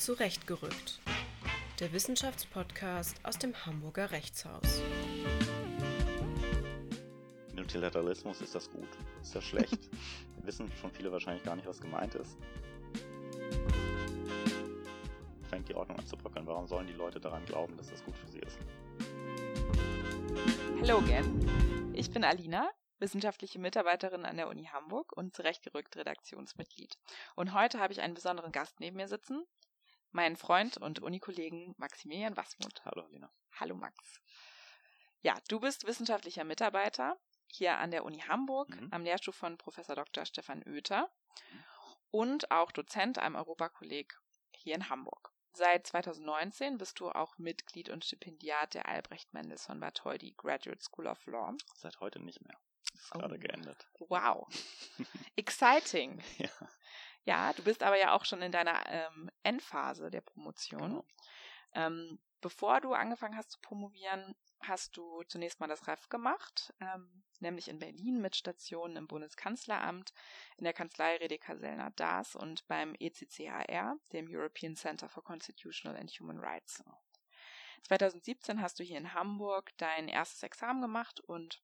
Zurechtgerückt. 0.00 0.98
Der 1.78 1.92
Wissenschaftspodcast 1.92 3.22
aus 3.22 3.36
dem 3.36 3.54
Hamburger 3.66 4.10
Rechtshaus. 4.10 4.80
Multilateralismus 7.54 8.40
ist 8.40 8.54
das 8.54 8.70
gut? 8.70 8.88
Ist 9.20 9.34
das 9.34 9.44
schlecht? 9.44 9.90
Wissen 10.42 10.72
schon 10.80 10.90
viele 10.90 11.12
wahrscheinlich 11.12 11.44
gar 11.44 11.54
nicht, 11.54 11.68
was 11.68 11.82
gemeint 11.82 12.14
ist. 12.14 12.38
Fängt 15.50 15.68
die 15.68 15.74
Ordnung 15.74 15.98
an 15.98 16.06
zu 16.06 16.16
bröckeln. 16.16 16.46
Warum 16.46 16.66
sollen 16.66 16.86
die 16.86 16.94
Leute 16.94 17.20
daran 17.20 17.44
glauben, 17.44 17.76
dass 17.76 17.90
das 17.90 18.02
gut 18.02 18.16
für 18.16 18.28
sie 18.28 18.38
ist? 18.40 18.58
Hallo 20.80 20.96
again. 21.00 21.92
Ich 21.94 22.10
bin 22.10 22.24
Alina, 22.24 22.70
wissenschaftliche 23.00 23.58
Mitarbeiterin 23.58 24.24
an 24.24 24.38
der 24.38 24.48
Uni 24.48 24.64
Hamburg 24.64 25.12
und 25.12 25.36
zurechtgerückt 25.36 25.94
Redaktionsmitglied. 25.94 26.96
Und 27.36 27.52
heute 27.52 27.80
habe 27.80 27.92
ich 27.92 28.00
einen 28.00 28.14
besonderen 28.14 28.50
Gast 28.50 28.80
neben 28.80 28.96
mir 28.96 29.06
sitzen, 29.06 29.44
meinen 30.12 30.36
Freund 30.36 30.76
und 30.76 31.00
Unikollegen 31.00 31.74
Maximilian 31.78 32.36
Wasmuth. 32.36 32.84
Hallo 32.84 33.02
Alina. 33.02 33.30
Hallo 33.58 33.74
Max. 33.74 34.20
Ja, 35.22 35.36
du 35.48 35.60
bist 35.60 35.86
wissenschaftlicher 35.86 36.44
Mitarbeiter 36.44 37.16
hier 37.48 37.78
an 37.78 37.90
der 37.90 38.04
Uni 38.04 38.20
Hamburg 38.20 38.68
Mhm. 38.70 38.88
am 38.90 39.02
Lehrstuhl 39.04 39.34
von 39.34 39.58
Professor 39.58 39.94
Dr. 39.96 40.24
Stefan 40.24 40.62
Oether 40.66 41.10
und 42.10 42.50
auch 42.50 42.72
Dozent 42.72 43.18
am 43.18 43.34
Europakolleg 43.34 44.18
hier 44.52 44.74
in 44.74 44.88
Hamburg. 44.88 45.30
Seit 45.52 45.86
2019 45.86 46.78
bist 46.78 47.00
du 47.00 47.10
auch 47.10 47.36
Mitglied 47.38 47.88
und 47.90 48.04
Stipendiat 48.04 48.74
der 48.74 48.86
Albrecht 48.86 49.32
Mendelssohn 49.34 49.80
Bartholdy 49.80 50.32
Graduate 50.36 50.80
School 50.80 51.08
of 51.08 51.24
Law. 51.26 51.54
Seit 51.74 51.98
heute 52.00 52.20
nicht 52.20 52.40
mehr. 52.46 52.56
Ist 52.94 53.10
Oh. 53.14 53.18
gerade 53.18 53.38
geändert. 53.38 53.88
Wow. 53.98 54.46
Exciting. 55.36 56.22
Ja. 56.38 56.48
Ja, 57.24 57.52
du 57.52 57.62
bist 57.62 57.82
aber 57.82 57.98
ja 57.98 58.12
auch 58.12 58.24
schon 58.24 58.42
in 58.42 58.52
deiner 58.52 58.86
ähm, 58.86 59.30
Endphase 59.42 60.10
der 60.10 60.22
Promotion. 60.22 60.80
Genau. 60.80 61.04
Ähm, 61.74 62.18
bevor 62.40 62.80
du 62.80 62.92
angefangen 62.92 63.36
hast 63.36 63.52
zu 63.52 63.60
promovieren, 63.60 64.34
hast 64.60 64.96
du 64.96 65.22
zunächst 65.24 65.60
mal 65.60 65.68
das 65.68 65.86
REF 65.86 66.08
gemacht, 66.08 66.74
ähm, 66.80 67.22
nämlich 67.38 67.68
in 67.68 67.78
Berlin 67.78 68.20
mit 68.20 68.36
Stationen 68.36 68.96
im 68.96 69.06
Bundeskanzleramt, 69.06 70.12
in 70.56 70.64
der 70.64 70.72
Kanzlei 70.72 71.16
Redeker 71.16 71.56
Sellner 71.56 71.90
Daas 71.92 72.36
und 72.36 72.66
beim 72.68 72.94
ECCHR, 72.98 73.96
dem 74.12 74.26
European 74.28 74.76
Center 74.76 75.08
for 75.08 75.24
Constitutional 75.24 75.96
and 75.98 76.10
Human 76.10 76.38
Rights. 76.38 76.82
2017 77.84 78.60
hast 78.60 78.78
du 78.78 78.84
hier 78.84 78.98
in 78.98 79.14
Hamburg 79.14 79.72
dein 79.78 80.08
erstes 80.08 80.42
Examen 80.42 80.82
gemacht 80.82 81.20
und 81.20 81.62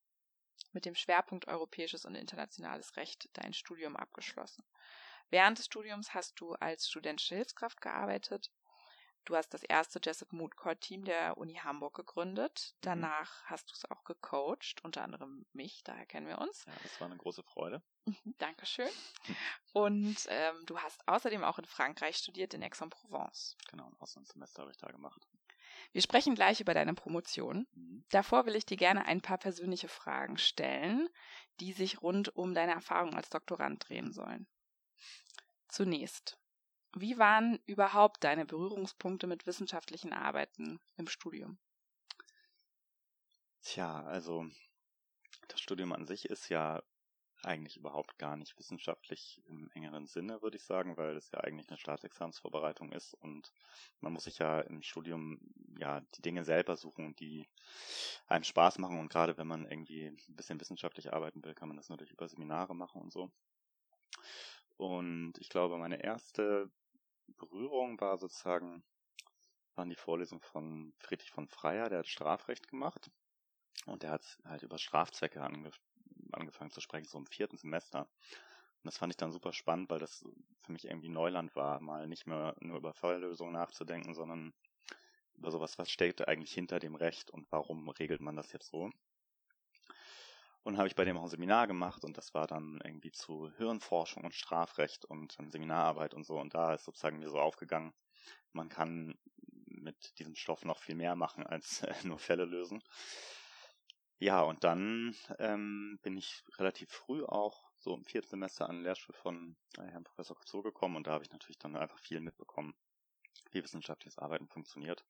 mit 0.73 0.87
dem 0.87 0.95
Schwerpunkt 0.95 1.49
Europäisches 1.49 2.05
und 2.05 2.15
Internationales 2.15 2.97
Recht 2.97 3.29
dein 3.35 3.53
Studium 3.53 3.97
abgeschlossen. 3.97 4.65
Während 5.31 5.59
des 5.59 5.67
Studiums 5.67 6.15
hast 6.15 6.41
du 6.41 6.53
als 6.55 6.89
studentische 6.89 7.35
Hilfskraft 7.35 7.81
gearbeitet. 7.81 8.51
Du 9.27 9.35
hast 9.35 9.53
das 9.53 9.65
erste 9.65 9.99
Jessup 10.01 10.33
Mood 10.33 10.57
Court 10.57 10.81
Team 10.81 11.05
der 11.05 11.37
Uni 11.37 11.55
Hamburg 11.55 11.95
gegründet. 11.95 12.77
Danach 12.81 13.45
hast 13.47 13.69
du 13.69 13.75
es 13.75 13.91
auch 13.91 14.05
gecoacht, 14.05 14.85
unter 14.85 15.03
anderem 15.03 15.45
mich, 15.53 15.83
daher 15.83 16.07
kennen 16.07 16.29
wir 16.29 16.39
uns. 16.39 16.65
Ja, 16.65 16.73
das 16.85 17.01
war 17.01 17.09
eine 17.09 17.17
große 17.17 17.43
Freude. 17.43 17.83
Dankeschön. 18.39 18.89
Und 19.73 20.17
ähm, 20.29 20.55
du 20.67 20.79
hast 20.79 21.07
außerdem 21.09 21.43
auch 21.43 21.59
in 21.59 21.65
Frankreich 21.65 22.17
studiert, 22.19 22.55
in 22.55 22.63
Aix-en-Provence. 22.63 23.57
Genau, 23.69 23.89
ein 23.89 23.97
Auslandssemester 23.99 24.63
habe 24.63 24.71
ich 24.71 24.79
da 24.79 24.87
gemacht. 24.93 25.27
Wir 25.91 26.03
sprechen 26.03 26.37
gleich 26.37 26.61
über 26.61 26.73
deine 26.73 26.95
Promotion. 26.95 27.67
Mhm. 27.75 28.05
Davor 28.11 28.47
will 28.47 28.55
ich 28.55 28.65
dir 28.65 28.77
gerne 28.77 29.07
ein 29.07 29.23
paar 29.23 29.39
persönliche 29.39 29.89
Fragen 29.89 30.39
stellen, 30.39 31.09
die 31.59 31.73
sich 31.73 32.01
rund 32.01 32.35
um 32.37 32.55
deine 32.55 32.73
Erfahrung 32.73 33.15
als 33.15 33.29
Doktorand 33.29 33.89
drehen 33.89 34.13
sollen. 34.13 34.47
Zunächst, 35.77 36.39
wie 36.97 37.19
waren 37.19 37.61
überhaupt 37.67 38.25
deine 38.25 38.47
Berührungspunkte 38.47 39.27
mit 39.27 39.47
wissenschaftlichen 39.47 40.15
Arbeiten 40.15 40.81
im 40.97 41.07
Studium? 41.07 41.59
Tja, 43.63 44.03
also 44.05 44.47
das 45.49 45.61
Studium 45.61 45.93
an 45.93 46.07
sich 46.07 46.27
ist 46.27 46.49
ja 46.51 46.83
eigentlich 47.43 47.77
überhaupt 47.77 48.19
gar 48.19 48.37
nicht 48.37 48.59
wissenschaftlich 48.59 49.43
im 49.47 49.71
engeren 49.75 50.07
Sinne, 50.07 50.43
würde 50.43 50.57
ich 50.57 50.65
sagen, 50.65 50.97
weil 50.97 51.17
es 51.17 51.31
ja 51.33 51.41
eigentlich 51.41 51.69
eine 51.69 51.79
Staatsexamensvorbereitung 51.79 52.93
ist 52.93 53.15
und 53.15 53.53
man 54.01 54.13
muss 54.13 54.25
sich 54.25 54.39
ja 54.39 54.61
im 54.63 54.83
Studium 54.83 55.41
ja 55.79 56.01
die 56.17 56.23
Dinge 56.23 56.45
selber 56.45 56.77
suchen, 56.77 57.15
die 57.17 57.49
einem 58.27 58.45
Spaß 58.45 58.79
machen 58.79 58.99
und 59.01 59.11
gerade 59.11 59.39
wenn 59.39 59.49
man 59.49 59.67
irgendwie 59.71 60.07
ein 60.07 60.37
bisschen 60.37 60.61
wissenschaftlich 60.61 61.13
arbeiten 61.13 61.45
will, 61.45 61.55
kann 61.55 61.69
man 61.69 61.77
das 61.77 61.89
natürlich 61.91 62.13
über 62.13 62.29
Seminare 62.29 62.75
machen 62.75 63.03
und 63.03 63.13
so. 63.13 63.31
Und 64.77 65.35
ich 65.39 65.49
glaube, 65.49 65.79
meine 65.79 66.03
erste 66.03 66.71
Berührung 67.29 68.01
war 68.01 68.19
sozusagen, 68.19 68.85
waren 69.75 69.91
die 69.91 69.97
Vorlesungen 69.97 70.43
von 70.43 70.93
Friedrich 70.99 71.31
von 71.31 71.49
Freyer, 71.49 71.89
der 71.89 72.01
hat 72.01 72.09
Strafrecht 72.09 72.69
gemacht. 72.69 73.11
Und 73.87 74.03
der 74.03 74.11
hat 74.11 74.39
halt 74.45 74.63
über 74.63 74.79
Strafzwecke 74.79 75.41
ange 75.41 75.71
angefangen 76.33 76.71
zu 76.71 76.81
sprechen, 76.81 77.07
so 77.07 77.19
im 77.19 77.27
vierten 77.27 77.57
Semester. 77.57 78.01
Und 78.01 78.85
das 78.85 78.99
fand 78.99 79.13
ich 79.13 79.17
dann 79.17 79.33
super 79.33 79.53
spannend, 79.53 79.91
weil 79.91 79.99
das 79.99 80.25
für 80.63 80.73
mich 80.73 80.85
irgendwie 80.87 81.09
Neuland 81.09 81.55
war, 81.55 81.81
mal 81.81 82.09
nicht 82.09 82.27
mehr 82.27 82.55
nur 82.61 82.79
über 82.79 82.95
Falllösungen 82.95 83.53
nachzudenken, 83.53 84.15
sondern 84.15 84.53
über 85.35 85.51
sowas, 85.51 85.79
was 85.79 85.91
steckt 85.91 86.27
eigentlich 86.27 86.53
hinter 86.53 86.79
dem 86.79 86.95
Recht 86.95 87.31
und 87.31 87.51
warum 87.51 87.89
regelt 87.89 88.21
man 88.21 88.37
das 88.37 88.53
jetzt 88.53 88.69
so. 88.69 88.91
Und 90.67 90.79
habe 90.79 90.89
ich 90.89 90.97
bei 90.97 91.05
dem 91.05 91.17
auch 91.17 91.23
ein 91.23 91.29
Seminar 91.29 91.69
gemacht 91.69 92.05
und 92.05 92.19
das 92.19 92.35
war 92.35 92.49
dann 92.49 92.81
irgendwie 92.83 93.13
zu 93.13 93.53
Hirnforschung 93.57 94.25
und 94.25 94.35
Strafrecht 94.35 95.05
und 95.05 95.39
Seminararbeit 95.47 96.13
und 96.13 96.27
so. 96.27 96.41
Und 96.41 96.55
da 96.55 96.75
ist 96.75 96.85
sozusagen 96.87 97.21
mir 97.21 97.31
so 97.31 97.39
aufgegangen, 97.39 97.95
man 98.51 98.69
kann 98.69 99.17
mit 99.67 100.19
diesem 100.19 100.35
Stoff 100.35 100.65
noch 100.65 100.81
viel 100.81 100.97
mehr 100.97 101.15
machen 101.15 101.47
als 101.47 101.85
äh, 101.85 101.95
nur 102.03 102.19
Fälle 102.19 102.47
lösen. 102.47 102.83
Ja, 104.19 104.41
und 104.41 104.65
dann 104.65 105.15
ähm, 105.39 106.01
bin 106.03 106.17
ich 106.17 106.43
relativ 106.59 106.91
früh 106.91 107.23
auch 107.23 107.71
so 107.77 107.95
im 107.95 108.05
vierten 108.05 108.31
Semester 108.31 108.69
an 108.69 108.79
den 108.79 108.83
Lehrstuhl 108.83 109.15
von 109.15 109.57
äh, 109.79 109.83
Herrn 109.83 110.03
Professor 110.03 110.37
Couture 110.37 110.65
gekommen 110.65 110.97
und 110.97 111.07
da 111.07 111.13
habe 111.13 111.23
ich 111.23 111.31
natürlich 111.31 111.59
dann 111.59 111.77
einfach 111.77 112.01
viel 112.01 112.21
mitbekommen, 112.21 112.75
wie 113.53 113.63
wissenschaftliches 113.63 114.19
Arbeiten 114.19 114.49
funktioniert. 114.49 115.07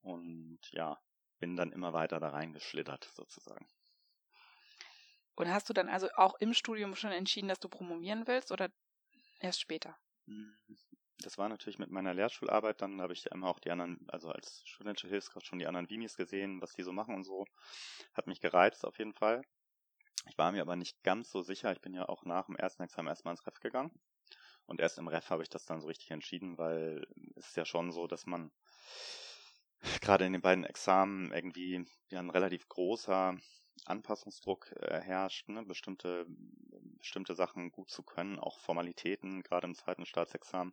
Und 0.00 0.58
ja, 0.72 0.98
bin 1.38 1.54
dann 1.54 1.70
immer 1.70 1.92
weiter 1.92 2.18
da 2.18 2.30
reingeschlittert 2.30 3.08
sozusagen. 3.14 3.68
Und 5.36 5.50
hast 5.50 5.68
du 5.68 5.72
dann 5.72 5.88
also 5.88 6.08
auch 6.16 6.34
im 6.40 6.54
Studium 6.54 6.94
schon 6.94 7.12
entschieden, 7.12 7.48
dass 7.48 7.60
du 7.60 7.68
promovieren 7.68 8.26
willst 8.26 8.52
oder 8.52 8.70
erst 9.40 9.60
später? 9.60 9.96
Das 11.18 11.38
war 11.38 11.48
natürlich 11.48 11.78
mit 11.78 11.90
meiner 11.90 12.14
Lehrschularbeit, 12.14 12.82
dann 12.82 13.00
habe 13.00 13.12
ich 13.12 13.26
immer 13.26 13.48
auch 13.48 13.58
die 13.58 13.70
anderen, 13.70 14.04
also 14.08 14.30
als 14.30 14.62
studentische 14.66 15.08
Hilfskraft 15.08 15.46
schon 15.46 15.58
die 15.58 15.66
anderen 15.66 15.88
Vimis 15.88 16.16
gesehen, 16.16 16.60
was 16.60 16.74
die 16.74 16.82
so 16.82 16.92
machen 16.92 17.14
und 17.14 17.24
so. 17.24 17.46
Hat 18.14 18.26
mich 18.26 18.40
gereizt 18.40 18.84
auf 18.84 18.98
jeden 18.98 19.14
Fall. 19.14 19.42
Ich 20.28 20.38
war 20.38 20.52
mir 20.52 20.62
aber 20.62 20.76
nicht 20.76 21.02
ganz 21.02 21.30
so 21.30 21.42
sicher. 21.42 21.72
Ich 21.72 21.80
bin 21.80 21.94
ja 21.94 22.08
auch 22.08 22.24
nach 22.24 22.46
dem 22.46 22.56
ersten 22.56 22.82
Examen 22.82 23.08
erstmal 23.08 23.34
ins 23.34 23.46
Ref 23.46 23.60
gegangen. 23.60 23.92
Und 24.66 24.80
erst 24.80 24.98
im 24.98 25.08
Ref 25.08 25.30
habe 25.30 25.42
ich 25.42 25.50
das 25.50 25.66
dann 25.66 25.80
so 25.80 25.88
richtig 25.88 26.10
entschieden, 26.10 26.56
weil 26.56 27.06
es 27.36 27.48
ist 27.48 27.56
ja 27.56 27.64
schon 27.64 27.92
so, 27.92 28.06
dass 28.06 28.26
man 28.26 28.50
gerade 30.00 30.24
in 30.24 30.32
den 30.32 30.42
beiden 30.42 30.64
Examen 30.64 31.32
irgendwie 31.32 31.86
ja 32.10 32.18
ein 32.18 32.30
relativ 32.30 32.68
großer 32.68 33.36
Anpassungsdruck 33.86 34.72
äh, 34.80 35.00
herrscht, 35.00 35.48
ne? 35.48 35.64
bestimmte, 35.64 36.26
bestimmte 36.98 37.34
Sachen 37.34 37.70
gut 37.70 37.90
zu 37.90 38.02
können, 38.02 38.38
auch 38.38 38.58
Formalitäten, 38.60 39.42
gerade 39.42 39.66
im 39.66 39.74
zweiten 39.74 40.06
Staatsexamen. 40.06 40.72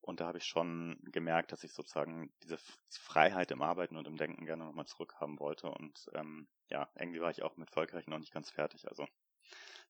Und 0.00 0.20
da 0.20 0.26
habe 0.26 0.38
ich 0.38 0.44
schon 0.44 0.98
gemerkt, 1.04 1.52
dass 1.52 1.64
ich 1.64 1.72
sozusagen 1.72 2.32
diese 2.42 2.58
Freiheit 2.90 3.52
im 3.52 3.62
Arbeiten 3.62 3.96
und 3.96 4.06
im 4.08 4.16
Denken 4.16 4.46
gerne 4.46 4.64
nochmal 4.64 4.86
zurückhaben 4.86 5.38
wollte. 5.38 5.70
Und 5.70 6.10
ähm, 6.14 6.48
ja, 6.68 6.90
irgendwie 6.96 7.20
war 7.20 7.30
ich 7.30 7.42
auch 7.42 7.56
mit 7.56 7.70
Völkerrecht 7.70 8.08
noch 8.08 8.18
nicht 8.18 8.32
ganz 8.32 8.50
fertig. 8.50 8.88
Also 8.88 9.06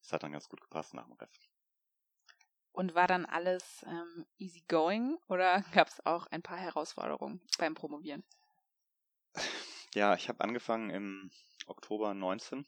es 0.02 0.12
hat 0.12 0.22
dann 0.22 0.32
ganz 0.32 0.48
gut 0.48 0.60
gepasst 0.60 0.92
nach 0.92 1.06
dem 1.06 1.14
Ref. 1.14 1.30
Und 2.72 2.94
war 2.94 3.06
dann 3.06 3.26
alles 3.26 3.84
ähm, 3.86 4.26
easy 4.38 4.62
going 4.68 5.18
oder 5.28 5.62
gab 5.74 5.88
es 5.88 6.04
auch 6.04 6.26
ein 6.26 6.42
paar 6.42 6.58
Herausforderungen 6.58 7.40
beim 7.58 7.74
Promovieren? 7.74 8.22
Ja, 9.94 10.14
ich 10.14 10.28
habe 10.28 10.42
angefangen 10.42 10.90
im 10.90 11.30
Oktober 11.66 12.14
19, 12.14 12.66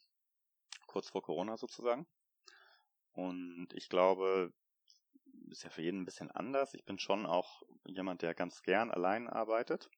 kurz 0.86 1.10
vor 1.10 1.22
Corona 1.22 1.56
sozusagen. 1.56 2.06
Und 3.12 3.68
ich 3.74 3.88
glaube, 3.88 4.52
ist 5.50 5.62
ja 5.62 5.70
für 5.70 5.82
jeden 5.82 6.02
ein 6.02 6.04
bisschen 6.04 6.30
anders. 6.30 6.74
Ich 6.74 6.84
bin 6.84 6.98
schon 6.98 7.26
auch 7.26 7.62
jemand, 7.86 8.22
der 8.22 8.34
ganz 8.34 8.62
gern 8.62 8.90
allein 8.90 9.28
arbeitet. 9.28 9.88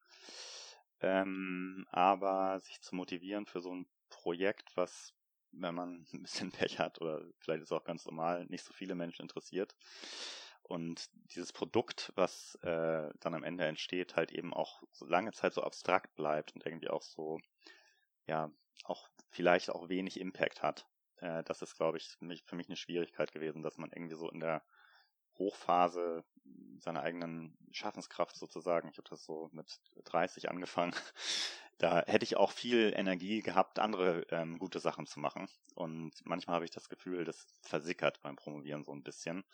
Ähm, 1.01 1.87
aber 1.91 2.61
sich 2.61 2.81
zu 2.81 2.95
motivieren 2.95 3.47
für 3.47 3.61
so 3.61 3.75
ein 3.75 3.87
Projekt, 4.09 4.77
was, 4.77 5.13
wenn 5.53 5.75
man 5.75 6.07
ein 6.13 6.23
bisschen 6.23 6.53
Pech 6.53 6.79
hat 6.79 7.01
oder 7.01 7.23
vielleicht 7.39 7.63
ist 7.63 7.73
auch 7.73 7.85
ganz 7.85 8.07
normal, 8.07 8.47
nicht 8.47 8.65
so 8.65 8.73
viele 8.73 8.95
Menschen 8.95 9.23
interessiert. 9.23 9.75
Und 10.63 11.09
dieses 11.13 11.53
Produkt, 11.53 12.13
was 12.17 12.57
äh, 12.63 13.09
dann 13.21 13.35
am 13.35 13.45
Ende 13.45 13.65
entsteht, 13.67 14.17
halt 14.17 14.33
eben 14.33 14.53
auch 14.53 14.83
so 14.91 15.07
lange 15.07 15.33
Zeit 15.33 15.55
so 15.55 15.63
abstrakt 15.63 16.15
bleibt 16.17 16.55
und 16.55 16.67
irgendwie 16.67 16.89
auch 16.89 17.03
so, 17.03 17.39
ja, 18.27 18.51
auch 18.85 19.09
vielleicht 19.31 19.71
auch 19.71 19.89
wenig 19.89 20.21
Impact 20.21 20.63
hat. 20.63 20.87
Äh, 21.17 21.43
das 21.45 21.63
ist, 21.63 21.77
glaube 21.77 21.99
ich, 21.99 22.09
für 22.09 22.25
mich, 22.25 22.45
für 22.45 22.57
mich 22.57 22.69
eine 22.69 22.77
Schwierigkeit 22.77 23.33
gewesen, 23.33 23.63
dass 23.63 23.79
man 23.79 23.91
irgendwie 23.93 24.17
so 24.17 24.31
in 24.31 24.41
der 24.41 24.63
Hochphase 25.39 26.25
seiner 26.79 27.03
eigenen 27.03 27.57
Schaffenskraft 27.71 28.37
sozusagen. 28.37 28.89
Ich 28.89 28.99
habe 28.99 29.09
das 29.09 29.25
so 29.25 29.51
mit 29.53 29.81
30 30.05 30.51
angefangen. 30.51 30.95
Da 31.79 32.03
hätte 32.07 32.25
ich 32.25 32.39
auch 32.39 32.53
viel 32.53 32.95
Energie 32.97 33.43
gehabt, 33.43 33.79
andere 33.79 34.27
ähm, 34.31 34.59
gute 34.59 34.81
Sachen 34.81 35.05
zu 35.05 35.21
machen. 35.21 35.47
Und 35.75 36.15
manchmal 36.25 36.55
habe 36.57 36.65
ich 36.65 36.71
das 36.71 36.89
Gefühl, 36.89 37.27
das 37.27 37.47
versickert 37.61 38.23
beim 38.23 38.35
Promovieren 38.35 38.83
so 38.83 38.93
ein 38.93 39.03
bisschen. 39.03 39.45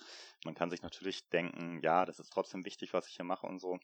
Man 0.45 0.55
kann 0.55 0.71
sich 0.71 0.83
natürlich 0.83 1.29
denken, 1.31 1.81
ja, 1.83 2.05
das 2.05 2.21
ist 2.21 2.33
trotzdem 2.33 2.65
wichtig, 2.65 2.93
was 2.95 3.09
ich 3.09 3.17
hier 3.17 3.25
mache 3.25 3.49
und 3.49 3.59
so. 3.59 3.81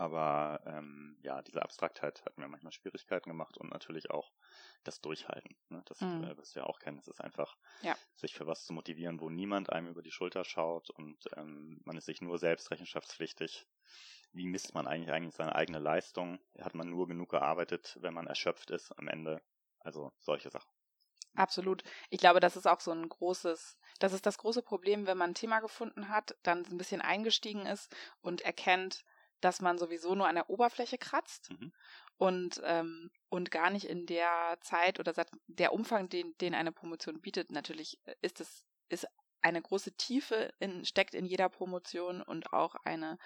Aber 0.00 0.62
ähm, 0.64 1.18
ja, 1.20 1.42
diese 1.42 1.60
Abstraktheit 1.60 2.24
hat 2.24 2.38
mir 2.38 2.48
manchmal 2.48 2.72
Schwierigkeiten 2.72 3.28
gemacht 3.28 3.58
und 3.58 3.70
natürlich 3.70 4.10
auch 4.10 4.32
das 4.82 5.02
Durchhalten. 5.02 5.54
Ne? 5.68 5.82
Das 5.84 6.00
mhm. 6.00 6.24
äh, 6.24 6.38
wirst 6.38 6.56
du 6.56 6.60
ja 6.60 6.64
auch 6.64 6.78
kennen. 6.78 6.96
Es 6.96 7.06
ist 7.06 7.20
einfach, 7.20 7.58
ja. 7.82 7.94
sich 8.16 8.32
für 8.32 8.46
was 8.46 8.64
zu 8.64 8.72
motivieren, 8.72 9.20
wo 9.20 9.28
niemand 9.28 9.70
einem 9.70 9.88
über 9.88 10.00
die 10.00 10.10
Schulter 10.10 10.42
schaut 10.42 10.88
und 10.88 11.18
ähm, 11.36 11.82
man 11.84 11.98
ist 11.98 12.06
sich 12.06 12.22
nur 12.22 12.38
selbst 12.38 12.70
rechenschaftspflichtig. 12.70 13.66
Wie 14.32 14.46
misst 14.46 14.72
man 14.72 14.86
eigentlich 14.86 15.12
eigentlich 15.12 15.34
seine 15.34 15.54
eigene 15.54 15.80
Leistung? 15.80 16.38
Hat 16.58 16.74
man 16.74 16.88
nur 16.88 17.06
genug 17.06 17.28
gearbeitet, 17.28 17.98
wenn 18.00 18.14
man 18.14 18.26
erschöpft 18.26 18.70
ist 18.70 18.92
am 18.92 19.06
Ende? 19.06 19.42
Also 19.80 20.14
solche 20.20 20.48
Sachen. 20.48 20.70
Absolut. 21.34 21.82
Ich 22.08 22.20
glaube, 22.20 22.40
das 22.40 22.56
ist 22.56 22.66
auch 22.66 22.80
so 22.80 22.90
ein 22.90 23.06
großes, 23.06 23.78
das 23.98 24.14
ist 24.14 24.24
das 24.24 24.38
große 24.38 24.62
Problem, 24.62 25.06
wenn 25.06 25.18
man 25.18 25.32
ein 25.32 25.34
Thema 25.34 25.60
gefunden 25.60 26.08
hat, 26.08 26.38
dann 26.42 26.64
ein 26.64 26.78
bisschen 26.78 27.02
eingestiegen 27.02 27.66
ist 27.66 27.94
und 28.22 28.40
erkennt, 28.40 29.04
dass 29.40 29.60
man 29.60 29.78
sowieso 29.78 30.14
nur 30.14 30.28
an 30.28 30.34
der 30.34 30.50
Oberfläche 30.50 30.98
kratzt 30.98 31.50
mhm. 31.50 31.72
und, 32.16 32.60
ähm, 32.64 33.10
und 33.28 33.50
gar 33.50 33.70
nicht 33.70 33.86
in 33.86 34.06
der 34.06 34.58
Zeit 34.60 35.00
oder 35.00 35.12
der 35.46 35.72
Umfang, 35.72 36.08
den, 36.08 36.36
den 36.38 36.54
eine 36.54 36.72
Promotion 36.72 37.20
bietet. 37.20 37.50
Natürlich 37.50 37.98
ist 38.22 38.40
es 38.40 38.64
ist 38.90 39.06
eine 39.42 39.62
große 39.62 39.92
Tiefe 39.96 40.52
in, 40.58 40.84
steckt 40.84 41.14
in 41.14 41.24
jeder 41.24 41.48
Promotion 41.48 42.22
und 42.22 42.52
auch 42.52 42.74
eine, 42.84 43.18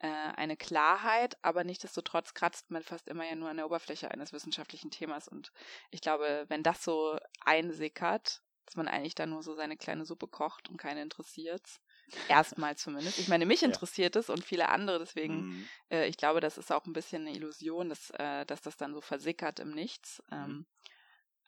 äh, 0.00 0.08
eine 0.08 0.56
Klarheit, 0.56 1.36
aber 1.42 1.64
nichtsdestotrotz 1.64 2.34
kratzt 2.34 2.70
man 2.70 2.82
fast 2.82 3.08
immer 3.08 3.24
ja 3.24 3.36
nur 3.36 3.48
an 3.48 3.56
der 3.56 3.66
Oberfläche 3.66 4.10
eines 4.10 4.32
wissenschaftlichen 4.32 4.90
Themas. 4.90 5.28
Und 5.28 5.52
ich 5.90 6.00
glaube, 6.00 6.46
wenn 6.48 6.62
das 6.62 6.82
so 6.82 7.18
einsickert, 7.44 8.42
dass 8.66 8.76
man 8.76 8.88
eigentlich 8.88 9.14
da 9.14 9.26
nur 9.26 9.42
so 9.42 9.54
seine 9.54 9.76
kleine 9.76 10.04
Suppe 10.04 10.28
kocht 10.28 10.68
und 10.68 10.76
keine 10.76 11.02
interessiert, 11.02 11.80
Erstmal 12.28 12.76
zumindest. 12.76 13.18
Ich 13.18 13.28
meine, 13.28 13.46
mich 13.46 13.62
interessiert 13.62 14.16
es 14.16 14.30
und 14.30 14.44
viele 14.44 14.68
andere, 14.68 14.98
deswegen, 14.98 15.46
mhm. 15.46 15.68
äh, 15.90 16.06
ich 16.06 16.16
glaube, 16.16 16.40
das 16.40 16.58
ist 16.58 16.72
auch 16.72 16.86
ein 16.86 16.92
bisschen 16.92 17.26
eine 17.26 17.36
Illusion, 17.36 17.88
dass, 17.88 18.10
äh, 18.10 18.44
dass 18.46 18.62
das 18.62 18.76
dann 18.76 18.94
so 18.94 19.00
versickert 19.00 19.60
im 19.60 19.70
Nichts. 19.70 20.22
Mhm. 20.30 20.36
Ähm, 20.36 20.66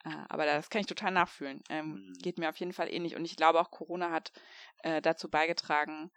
äh, 0.05 0.25
aber 0.29 0.47
das 0.47 0.71
kann 0.71 0.81
ich 0.81 0.87
total 0.87 1.13
nachfühlen. 1.13 1.63
Ähm, 1.69 2.09
mhm. 2.09 2.13
Geht 2.15 2.39
mir 2.39 2.49
auf 2.49 2.57
jeden 2.57 2.73
Fall 2.73 2.93
ähnlich. 2.93 3.17
Und 3.17 3.25
ich 3.25 3.37
glaube 3.37 3.61
auch, 3.61 3.71
Corona 3.71 4.11
hat 4.11 4.33
äh, 4.79 5.01
dazu 5.01 5.31
beigetragen, 5.31 6.11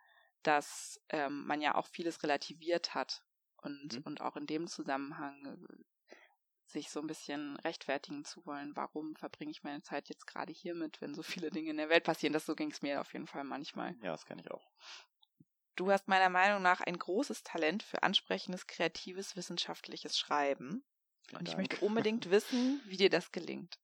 dass 0.43 1.01
ähm, 1.09 1.45
man 1.45 1.61
ja 1.61 1.75
auch 1.75 1.87
vieles 1.87 2.21
relativiert 2.23 2.93
hat. 2.93 3.23
Und, 3.57 3.97
mhm. 3.97 4.01
und 4.03 4.21
auch 4.21 4.35
in 4.35 4.45
dem 4.45 4.67
Zusammenhang 4.67 5.45
äh, 5.45 5.83
sich 6.75 6.89
so 6.91 6.99
ein 6.99 7.07
bisschen 7.07 7.55
rechtfertigen 7.57 8.25
zu 8.25 8.45
wollen, 8.45 8.75
warum 8.75 9.15
verbringe 9.15 9.51
ich 9.51 9.63
meine 9.63 9.81
Zeit 9.81 10.09
jetzt 10.09 10.27
gerade 10.27 10.51
hiermit, 10.51 11.01
wenn 11.01 11.15
so 11.15 11.23
viele 11.23 11.49
Dinge 11.49 11.71
in 11.71 11.77
der 11.77 11.89
Welt 11.89 12.03
passieren. 12.03 12.33
Das 12.33 12.45
so 12.45 12.55
ging 12.55 12.69
es 12.69 12.81
mir 12.81 13.01
auf 13.01 13.13
jeden 13.13 13.27
Fall 13.27 13.43
manchmal. 13.45 13.95
Ja, 14.01 14.11
das 14.11 14.25
kenne 14.25 14.41
ich 14.41 14.51
auch. 14.51 14.69
Du 15.75 15.91
hast 15.91 16.07
meiner 16.07 16.29
Meinung 16.29 16.61
nach 16.61 16.81
ein 16.81 16.97
großes 16.97 17.43
Talent 17.43 17.83
für 17.83 18.03
ansprechendes, 18.03 18.67
kreatives, 18.67 19.35
wissenschaftliches 19.35 20.17
Schreiben. 20.17 20.83
Vielen 21.27 21.39
Und 21.39 21.47
ich 21.47 21.55
Dank. 21.55 21.71
möchte 21.71 21.77
unbedingt 21.85 22.29
wissen, 22.29 22.81
wie 22.85 22.97
dir 22.97 23.09
das 23.09 23.31
gelingt. 23.31 23.79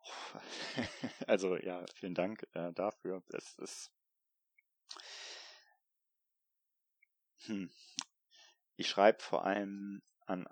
Also 1.28 1.56
ja, 1.56 1.84
vielen 1.94 2.14
Dank 2.14 2.46
äh, 2.54 2.72
dafür. 2.72 3.22
Es 3.28 3.56
ist 3.58 3.92
hm. 7.46 7.70
Ich 8.76 8.88
schreibe 8.88 9.22
vor 9.22 9.44
allem 9.44 10.02
an 10.26 10.48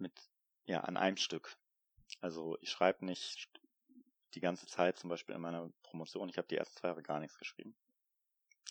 mit, 0.00 0.12
ja, 0.64 0.80
an 0.80 0.96
einem 0.96 1.16
Stück. 1.16 1.56
Also 2.20 2.58
ich 2.60 2.70
schreibe 2.70 3.04
nicht 3.04 3.48
die 4.34 4.40
ganze 4.40 4.66
Zeit, 4.66 4.98
zum 4.98 5.10
Beispiel 5.10 5.34
in 5.34 5.40
meiner 5.40 5.70
Promotion, 5.82 6.28
ich 6.28 6.38
habe 6.38 6.48
die 6.48 6.56
ersten 6.56 6.76
zwei 6.76 6.88
Jahre 6.88 7.02
gar 7.02 7.20
nichts 7.20 7.38
geschrieben. 7.38 7.74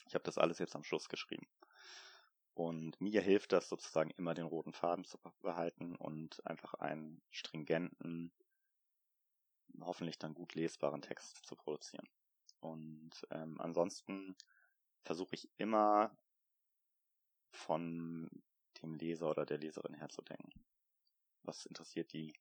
Ich 0.08 0.16
habe 0.16 0.24
das 0.24 0.38
alles 0.38 0.60
jetzt 0.60 0.76
am 0.76 0.84
Schluss 0.84 1.10
geschrieben. 1.10 1.48
Und 2.54 3.00
mir 3.00 3.22
hilft 3.22 3.52
das 3.52 3.70
sozusagen 3.70 4.12
immer 4.12 4.34
den 4.34 4.46
roten 4.46 4.74
Faden 4.74 5.06
zu 5.06 5.18
behalten 5.42 5.96
und 5.96 6.46
einfach 6.46 6.74
einen 6.76 7.22
stringenten, 7.30 8.32
hoffentlich 9.82 10.18
dann 10.18 10.34
gut 10.34 10.56
lesbaren 10.56 11.02
Text 11.02 11.46
zu 11.46 11.56
produzieren. 11.56 12.10
Und 12.60 13.12
ähm, 13.32 13.62
ansonsten 13.62 14.36
versuche 15.04 15.36
ich 15.36 15.50
immer 15.58 16.12
von 17.52 18.30
dem 18.82 18.96
Leser 18.96 19.30
oder 19.30 19.46
der 19.46 19.58
Leserin 19.58 19.94
herzudenken 19.94 20.52
was 21.50 21.66
interessiert 21.66 22.14
die, 22.14 22.34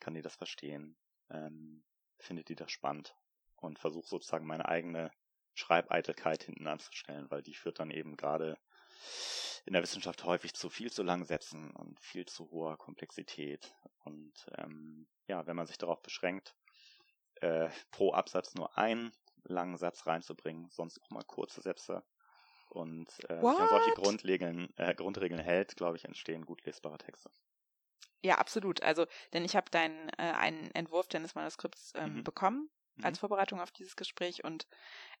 kann 0.00 0.14
die 0.14 0.22
das 0.22 0.34
verstehen, 0.34 0.96
ähm, 1.30 1.84
findet 2.18 2.48
die 2.48 2.56
das 2.56 2.70
spannend? 2.72 3.14
Und 3.56 3.78
versuche 3.78 4.08
sozusagen 4.08 4.46
meine 4.46 4.66
eigene 4.66 5.12
Schreibeitelkeit 5.54 6.42
hinten 6.42 6.66
anzustellen, 6.66 7.30
weil 7.30 7.42
die 7.42 7.54
führt 7.54 7.78
dann 7.78 7.92
eben 7.92 8.16
gerade 8.16 8.58
in 9.64 9.74
der 9.74 9.82
Wissenschaft 9.82 10.24
häufig 10.24 10.54
zu 10.54 10.68
viel 10.68 10.90
zu 10.90 11.04
langen 11.04 11.24
Sätzen 11.24 11.70
und 11.70 12.00
viel 12.00 12.26
zu 12.26 12.50
hoher 12.50 12.76
Komplexität. 12.76 13.72
Und 14.04 14.32
ähm, 14.56 15.06
ja, 15.28 15.46
wenn 15.46 15.54
man 15.54 15.66
sich 15.66 15.78
darauf 15.78 16.02
beschränkt, 16.02 16.56
äh, 17.40 17.68
pro 17.92 18.12
Absatz 18.12 18.54
nur 18.54 18.76
einen 18.76 19.12
langen 19.44 19.76
Satz 19.76 20.06
reinzubringen, 20.06 20.68
sonst 20.70 21.00
auch 21.02 21.10
mal 21.10 21.24
kurze 21.24 21.60
Sätze. 21.60 22.02
Und 22.70 23.08
äh, 23.28 23.40
sich 23.40 23.44
an 23.44 23.68
solche 23.68 23.92
Grundregeln, 23.92 24.72
äh, 24.76 24.94
Grundregeln 24.94 25.40
hält, 25.40 25.76
glaube 25.76 25.98
ich, 25.98 26.04
entstehen 26.06 26.46
gut 26.46 26.64
lesbare 26.64 26.98
Texte. 26.98 27.30
Ja, 28.22 28.38
absolut. 28.38 28.82
Also, 28.82 29.06
denn 29.32 29.44
ich 29.44 29.56
habe 29.56 29.70
deinen 29.70 30.08
äh, 30.10 30.22
einen 30.22 30.70
Entwurf 30.74 31.08
deines 31.08 31.34
Manuskripts 31.34 31.92
ähm, 31.96 32.16
mhm. 32.16 32.24
bekommen 32.24 32.70
als 33.00 33.18
mhm. 33.18 33.20
Vorbereitung 33.20 33.60
auf 33.60 33.70
dieses 33.70 33.96
Gespräch 33.96 34.44
und 34.44 34.66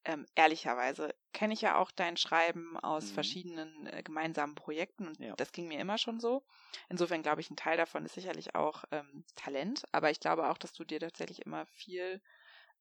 ähm, 0.04 0.26
ehrlicherweise 0.34 1.14
kenne 1.32 1.54
ich 1.54 1.62
ja 1.62 1.76
auch 1.76 1.90
dein 1.90 2.16
Schreiben 2.16 2.76
aus 2.78 3.10
mhm. 3.10 3.14
verschiedenen 3.14 3.86
äh, 3.86 4.02
gemeinsamen 4.02 4.54
Projekten 4.54 5.08
und 5.08 5.18
ja. 5.18 5.34
das 5.36 5.52
ging 5.52 5.68
mir 5.68 5.80
immer 5.80 5.98
schon 5.98 6.20
so. 6.20 6.44
Insofern 6.88 7.22
glaube 7.22 7.40
ich, 7.40 7.50
ein 7.50 7.56
Teil 7.56 7.76
davon 7.76 8.04
ist 8.04 8.14
sicherlich 8.14 8.54
auch 8.54 8.84
ähm, 8.90 9.24
Talent, 9.36 9.84
aber 9.92 10.10
ich 10.10 10.20
glaube 10.20 10.50
auch, 10.50 10.58
dass 10.58 10.72
du 10.72 10.84
dir 10.84 11.00
tatsächlich 11.00 11.42
immer 11.42 11.66
viel 11.66 12.20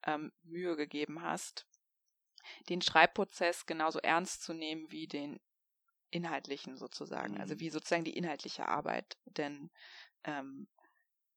ähm, 0.06 0.32
Mühe 0.44 0.76
gegeben 0.76 1.22
hast, 1.22 1.68
den 2.70 2.82
Schreibprozess 2.82 3.66
genauso 3.66 4.00
ernst 4.00 4.44
zu 4.44 4.54
nehmen 4.54 4.92
wie 4.92 5.08
den 5.08 5.40
inhaltlichen 6.12 6.78
sozusagen, 6.78 7.34
also 7.34 7.36
mhm. 7.36 7.42
also 7.42 7.60
wie 7.60 7.70
sozusagen 7.70 8.04
die 8.04 8.18
inhaltliche 8.18 8.68
Arbeit, 8.68 9.18
denn 9.26 9.72
ähm, 10.24 10.68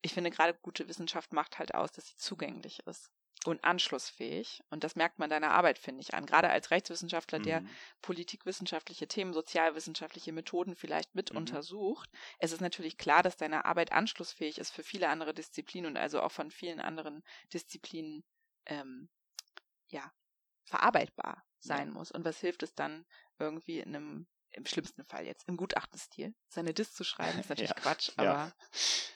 ich 0.03 0.13
finde 0.13 0.31
gerade 0.31 0.55
gute 0.61 0.87
Wissenschaft 0.89 1.33
macht 1.33 1.59
halt 1.59 1.75
aus, 1.75 1.93
dass 1.93 2.07
sie 2.07 2.17
zugänglich 2.17 2.81
ist 2.87 3.11
und 3.47 3.65
anschlussfähig. 3.65 4.63
Und 4.71 4.85
das 4.85 4.97
merkt 4.97 5.19
man 5.19 5.31
deiner 5.31 5.51
Arbeit, 5.51 5.79
finde 5.79 6.01
ich, 6.01 6.15
an. 6.15 6.27
Gerade 6.27 6.51
als 6.51 6.71
Rechtswissenschaftler, 6.71 7.39
der 7.39 7.61
mhm. 7.61 7.69
politikwissenschaftliche 8.03 9.07
Themen, 9.07 9.33
sozialwissenschaftliche 9.33 10.33
Methoden 10.33 10.77
vielleicht 10.77 11.15
mit 11.15 11.31
mhm. 11.31 11.39
untersucht. 11.39 12.11
Es 12.39 12.53
ist 12.53 12.61
natürlich 12.61 12.97
klar, 12.97 13.23
dass 13.23 13.37
deine 13.37 13.65
Arbeit 13.65 13.93
anschlussfähig 13.93 14.59
ist 14.59 14.73
für 14.73 14.83
viele 14.83 15.09
andere 15.09 15.35
Disziplinen 15.35 15.91
und 15.91 15.97
also 15.97 16.23
auch 16.23 16.33
von 16.33 16.51
vielen 16.51 16.81
anderen 16.81 17.23
Disziplinen 17.53 18.25
ähm, 18.67 19.09
ja, 19.89 20.13
verarbeitbar 20.65 21.45
sein 21.59 21.89
ja. 21.89 21.95
muss. 21.95 22.13
Und 22.13 22.25
was 22.25 22.41
hilft 22.41 22.63
es 22.63 22.75
dann 22.75 23.07
irgendwie 23.39 23.81
in 23.81 23.95
einem 23.95 24.27
im 24.55 24.67
schlimmsten 24.67 25.05
Fall 25.05 25.27
jetzt 25.27 25.49
im 25.49 25.57
Gutachtenstil. 25.57 26.35
Seine 26.49 26.75
Dis 26.75 26.95
zu 26.95 27.05
schreiben 27.05 27.39
ist 27.39 27.49
natürlich 27.49 27.71
ja, 27.77 27.77
Quatsch, 27.77 28.11
aber 28.17 28.25
ja. 28.25 28.53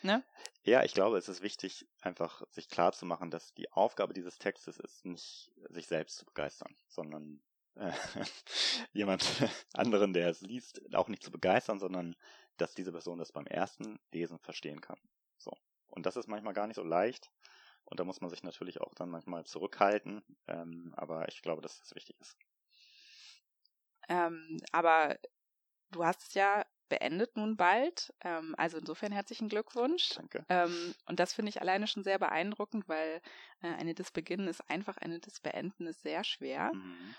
ne? 0.02 0.25
Ja, 0.62 0.85
ich 0.85 0.92
glaube, 0.92 1.16
es 1.18 1.28
ist 1.28 1.42
wichtig, 1.42 1.88
einfach 2.00 2.42
sich 2.50 2.68
klar 2.68 2.92
zu 2.92 3.07
machen, 3.07 3.30
dass 3.30 3.54
die 3.54 3.71
Aufgabe 3.73 4.14
dieses 4.14 4.38
Textes 4.38 4.78
ist, 4.78 5.04
nicht 5.04 5.50
sich 5.71 5.87
selbst 5.87 6.16
zu 6.16 6.26
begeistern, 6.26 6.76
sondern 6.88 7.40
äh, 7.76 7.92
jemand 8.92 9.25
anderen, 9.73 10.12
der 10.12 10.28
es 10.28 10.40
liest, 10.40 10.80
auch 10.95 11.09
nicht 11.09 11.23
zu 11.23 11.30
begeistern, 11.30 11.78
sondern 11.78 12.16
dass 12.57 12.75
diese 12.75 12.92
Person 12.92 13.18
das 13.18 13.33
beim 13.33 13.47
ersten 13.47 13.99
Lesen 14.12 14.38
verstehen 14.40 14.80
kann. 14.80 14.99
So. 15.37 15.52
Und 15.87 16.07
das 16.07 16.16
ist 16.16 16.28
manchmal 16.28 16.54
gar 16.54 16.66
nicht 16.66 16.76
so 16.76 16.83
leicht. 16.85 17.30
Und 17.85 18.00
da 18.00 18.04
muss 18.04 18.21
man 18.21 18.28
sich 18.28 18.42
natürlich 18.42 18.80
auch 18.80 18.95
dann 18.95 19.09
manchmal 19.09 19.47
zurückhalten. 19.47 20.23
Ähm, 20.47 20.92
aber 20.97 21.28
ich 21.28 21.40
glaube, 21.40 21.62
dass 21.62 21.78
das 21.78 21.95
wichtig 21.95 22.21
ist. 22.21 22.37
Ähm, 24.09 24.59
aber 24.73 25.19
du 25.91 26.05
hast 26.05 26.29
es 26.29 26.35
ja 26.35 26.65
beendet 26.88 27.37
nun 27.37 27.57
bald. 27.57 28.12
Ähm, 28.23 28.55
also 28.57 28.79
insofern 28.79 29.12
herzlichen 29.12 29.49
Glückwunsch. 29.49 30.11
Danke. 30.17 30.45
Ähm, 30.49 30.95
und 31.07 31.21
das 31.21 31.33
finde 31.33 31.50
ich 31.50 31.61
alleine 31.61 31.87
schon 31.87 32.05
sehr 32.05 32.19
beeindruckend, 32.19 32.88
weil 32.88 33.21
äh, 33.61 33.69
eine 33.75 33.95
des 33.95 34.11
Beginnen 34.11 34.49
ist 34.49 34.69
einfach, 34.69 34.97
eine 34.97 35.21
des 35.21 35.41
Beenden 35.41 35.87
ist 35.87 36.03
sehr 36.03 36.25
schwer. 36.25 36.73
Mhm. 36.73 37.15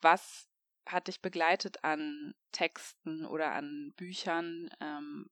Was 0.00 0.48
hat 0.86 1.08
dich 1.08 1.20
begleitet 1.20 1.82
an 1.84 2.34
Texten 2.52 3.24
oder 3.26 3.52
an 3.52 3.92
Büchern? 3.96 4.70
Ähm, 4.80 5.30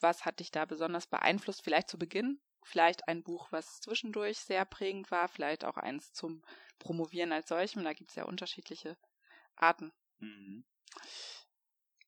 was 0.00 0.24
hat 0.24 0.40
dich 0.40 0.50
da 0.50 0.64
besonders 0.64 1.06
beeinflusst? 1.06 1.62
Vielleicht 1.62 1.90
zu 1.90 1.98
Beginn? 1.98 2.40
Vielleicht 2.62 3.08
ein 3.08 3.22
Buch, 3.22 3.50
was 3.52 3.80
zwischendurch 3.80 4.38
sehr 4.38 4.64
prägend 4.64 5.10
war, 5.10 5.28
vielleicht 5.28 5.64
auch 5.64 5.76
eins 5.76 6.12
zum 6.12 6.42
Promovieren 6.78 7.32
als 7.32 7.48
solchem. 7.48 7.84
Da 7.84 7.94
gibt 7.94 8.10
es 8.10 8.16
ja 8.16 8.24
unterschiedliche 8.24 8.96
Arten. 9.56 9.92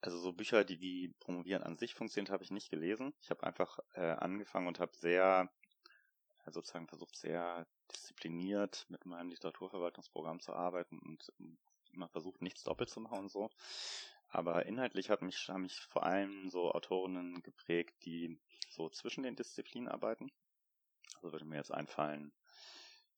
Also 0.00 0.19
so 0.19 0.33
Bücher, 0.33 0.64
die 0.64 0.81
wie 0.81 1.14
Promovieren 1.21 1.62
an 1.62 1.76
sich 1.76 1.95
funktionieren, 1.95 2.33
habe 2.33 2.42
ich 2.42 2.50
nicht 2.50 2.71
gelesen. 2.71 3.14
Ich 3.21 3.31
habe 3.31 3.45
einfach 3.45 3.78
äh, 3.95 4.00
angefangen 4.00 4.66
und 4.66 4.81
habe 4.81 4.97
sehr, 4.97 5.49
äh, 6.45 6.50
sozusagen 6.50 6.88
versucht, 6.88 7.16
sehr 7.16 7.69
diszipliniert 7.92 8.87
mit 8.88 9.07
meinem 9.07 9.31
Literaturverwaltungsprogramm 9.31 10.40
zu 10.40 10.54
arbeiten 10.54 10.99
und 10.99 11.33
immer 11.92 12.09
versucht, 12.09 12.42
nichts 12.42 12.64
doppelt 12.64 12.90
zu 12.90 13.00
machen 13.00 13.19
und 13.19 13.31
so. 13.31 13.50
Aber 14.28 14.66
inhaltlich 14.66 15.09
hat 15.11 15.23
mich, 15.23 15.49
haben 15.49 15.62
mich 15.62 15.78
vor 15.78 16.04
allem 16.04 16.50
so 16.50 16.73
Autorinnen 16.73 17.42
geprägt, 17.42 17.95
die 18.04 18.40
so 18.71 18.88
zwischen 18.88 19.23
den 19.23 19.37
Disziplinen 19.37 19.88
arbeiten. 19.88 20.33
Also 21.14 21.31
würde 21.33 21.45
mir 21.45 21.57
jetzt 21.57 21.73
einfallen, 21.73 22.33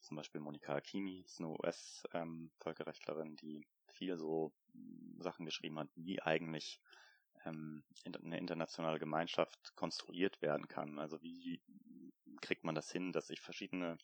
zum 0.00 0.16
Beispiel 0.16 0.40
Monika 0.40 0.74
Hakimi, 0.74 1.20
ist 1.20 1.40
eine 1.40 1.48
US-Völkerrechtlerin, 1.48 3.28
ähm, 3.28 3.36
die 3.36 3.66
viel 3.94 4.16
so 4.16 4.52
hm, 4.72 5.16
Sachen 5.20 5.46
geschrieben 5.46 5.78
hat, 5.78 5.88
wie 5.94 6.20
eigentlich 6.22 6.80
ähm, 7.44 7.84
eine 8.04 8.38
internationale 8.38 8.98
Gemeinschaft 8.98 9.74
konstruiert 9.76 10.40
werden 10.42 10.68
kann. 10.68 10.98
Also 10.98 11.22
wie 11.22 11.62
kriegt 12.40 12.64
man 12.64 12.74
das 12.74 12.90
hin, 12.90 13.12
dass 13.12 13.28
sich 13.28 13.40
verschiedene 13.40 13.98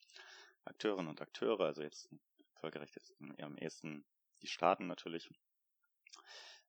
Akteurinnen 0.65 1.09
und 1.09 1.21
Akteure, 1.21 1.67
also 1.67 1.83
jetzt 1.83 2.09
Völkerrecht 2.61 2.95
jetzt 2.95 3.15
am 3.39 3.57
ehesten 3.57 4.05
die 4.43 4.49
Staaten 4.49 4.87
natürlich, 4.87 5.31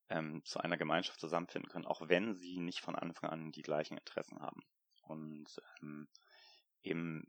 ähm, 0.09 0.43
zu 0.43 0.59
einer 0.59 0.77
Gemeinschaft 0.77 1.19
zusammenfinden 1.19 1.69
können, 1.69 1.85
auch 1.85 2.07
wenn 2.07 2.35
sie 2.35 2.59
nicht 2.59 2.81
von 2.81 2.95
Anfang 2.95 3.29
an 3.29 3.51
die 3.51 3.61
gleichen 3.61 3.97
Interessen 3.97 4.39
haben. 4.39 4.61
Und 5.03 5.61
ähm, 5.81 6.07
eben 6.83 7.25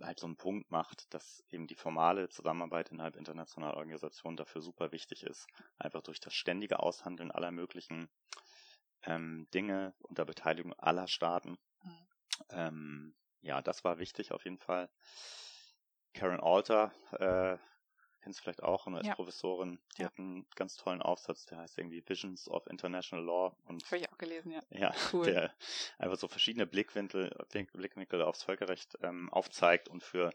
halt 0.00 0.20
so 0.20 0.26
einen 0.26 0.36
Punkt 0.36 0.70
macht, 0.70 1.12
dass 1.14 1.44
eben 1.50 1.66
die 1.66 1.74
formale 1.74 2.28
Zusammenarbeit 2.28 2.90
innerhalb 2.90 3.16
internationaler 3.16 3.76
Organisationen 3.76 4.36
dafür 4.36 4.60
super 4.62 4.92
wichtig 4.92 5.22
ist. 5.22 5.46
Einfach 5.78 6.02
durch 6.02 6.20
das 6.20 6.34
ständige 6.34 6.80
Aushandeln 6.80 7.30
aller 7.30 7.50
möglichen 7.50 8.08
ähm, 9.02 9.48
Dinge 9.54 9.94
unter 10.00 10.24
Beteiligung 10.24 10.74
aller 10.74 11.08
Staaten. 11.08 11.58
Mhm. 11.82 12.06
Ähm, 12.50 13.16
ja, 13.40 13.62
das 13.62 13.84
war 13.84 13.98
wichtig 13.98 14.32
auf 14.32 14.44
jeden 14.44 14.58
Fall. 14.58 14.90
Karen 16.12 16.40
Alter, 16.40 16.92
äh, 17.12 17.58
kennst 18.26 18.40
du 18.40 18.42
vielleicht 18.42 18.64
auch, 18.64 18.88
als 18.88 19.06
ja. 19.06 19.14
Professorin, 19.14 19.78
die 19.96 20.02
ja. 20.02 20.08
hat 20.08 20.18
einen 20.18 20.48
ganz 20.56 20.76
tollen 20.76 21.00
Aufsatz, 21.00 21.46
der 21.46 21.58
heißt 21.58 21.78
irgendwie 21.78 22.02
Visions 22.04 22.50
of 22.50 22.66
International 22.66 23.24
Law. 23.24 23.56
Und 23.66 23.84
Habe 23.86 23.98
ich 23.98 24.12
auch 24.12 24.18
gelesen, 24.18 24.50
ja. 24.50 24.62
Ja, 24.70 24.92
cool. 25.12 25.26
der 25.26 25.54
einfach 25.98 26.18
so 26.18 26.26
verschiedene 26.26 26.66
Blickwinkel, 26.66 27.30
Blickwinkel 27.72 28.22
aufs 28.22 28.42
Völkerrecht 28.42 28.98
ähm, 29.02 29.32
aufzeigt 29.32 29.88
und 29.88 30.02
für 30.02 30.32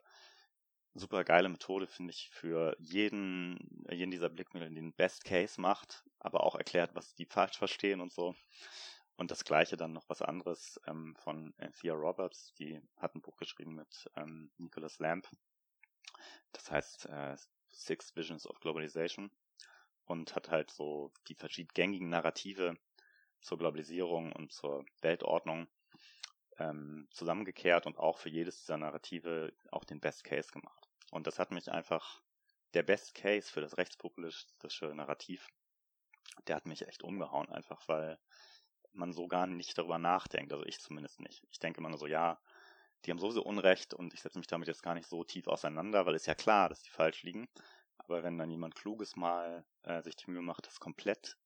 super 0.93 1.25
geile 1.25 1.49
Methode, 1.49 1.85
finde 1.85 2.11
ich, 2.11 2.29
für 2.29 2.77
jeden, 2.79 3.85
jeden 3.91 4.11
dieser 4.11 4.29
Blickwinkel 4.29 4.73
den 4.73 4.93
Best 4.93 5.25
Case 5.25 5.59
macht, 5.59 6.05
aber 6.19 6.45
auch 6.45 6.55
erklärt, 6.55 6.95
was 6.95 7.13
die 7.15 7.25
falsch 7.25 7.57
verstehen 7.57 7.99
und 7.99 8.13
so. 8.13 8.35
Und 9.17 9.31
das 9.31 9.43
gleiche 9.43 9.75
dann 9.75 9.91
noch 9.91 10.07
was 10.07 10.21
anderes 10.21 10.79
ähm, 10.87 11.13
von 11.17 11.53
Thea 11.81 11.93
Roberts, 11.93 12.53
die 12.53 12.81
hat 12.95 13.15
ein 13.15 13.21
Buch 13.21 13.35
geschrieben 13.35 13.75
mit 13.75 14.09
ähm, 14.15 14.49
Nicholas 14.57 14.97
Lamp. 14.99 15.27
Das 16.53 16.71
heißt 16.71 17.07
äh, 17.07 17.35
Six 17.85 18.15
Visions 18.15 18.47
of 18.47 18.59
Globalization 18.59 19.31
und 20.05 20.35
hat 20.35 20.49
halt 20.49 20.71
so 20.71 21.11
die 21.27 21.35
verschiedenen 21.35 21.73
gängigen 21.73 22.09
Narrative 22.09 22.77
zur 23.41 23.57
Globalisierung 23.57 24.31
und 24.33 24.51
zur 24.51 24.85
Weltordnung 25.01 25.67
ähm, 26.59 27.07
zusammengekehrt 27.11 27.85
und 27.87 27.97
auch 27.97 28.17
für 28.17 28.29
jedes 28.29 28.59
dieser 28.59 28.77
Narrative 28.77 29.53
auch 29.71 29.83
den 29.83 29.99
Best 29.99 30.23
Case 30.23 30.51
gemacht. 30.51 30.87
Und 31.11 31.27
das 31.27 31.39
hat 31.39 31.51
mich 31.51 31.71
einfach, 31.71 32.21
der 32.73 32.83
Best 32.83 33.15
Case 33.15 33.51
für 33.51 33.61
das 33.61 33.77
rechtspopulistische 33.77 34.85
Narrativ, 34.95 35.47
der 36.47 36.55
hat 36.55 36.65
mich 36.65 36.87
echt 36.87 37.03
umgehauen, 37.03 37.49
einfach 37.49 37.87
weil 37.87 38.17
man 38.93 39.13
so 39.13 39.27
gar 39.27 39.47
nicht 39.47 39.77
darüber 39.77 39.97
nachdenkt, 39.97 40.51
also 40.53 40.65
ich 40.65 40.79
zumindest 40.79 41.19
nicht. 41.19 41.43
Ich 41.51 41.59
denke 41.59 41.79
immer 41.79 41.89
nur 41.89 41.97
so, 41.97 42.07
ja, 42.07 42.39
die 43.05 43.11
haben 43.11 43.19
sowieso 43.19 43.43
Unrecht 43.43 43.93
und 43.93 44.13
ich 44.13 44.21
setze 44.21 44.37
mich 44.37 44.47
damit 44.47 44.67
jetzt 44.67 44.83
gar 44.83 44.93
nicht 44.93 45.07
so 45.07 45.23
tief 45.23 45.47
auseinander, 45.47 46.05
weil 46.05 46.15
es 46.15 46.25
ja 46.25 46.35
klar, 46.35 46.69
dass 46.69 46.81
die 46.83 46.89
falsch 46.89 47.23
liegen. 47.23 47.47
Aber 47.97 48.23
wenn 48.23 48.37
dann 48.37 48.49
jemand 48.49 48.75
Kluges 48.75 49.15
mal 49.15 49.65
äh, 49.83 50.01
sich 50.01 50.15
die 50.15 50.29
Mühe 50.29 50.41
macht, 50.41 50.67
das 50.67 50.79
komplett 50.79 51.37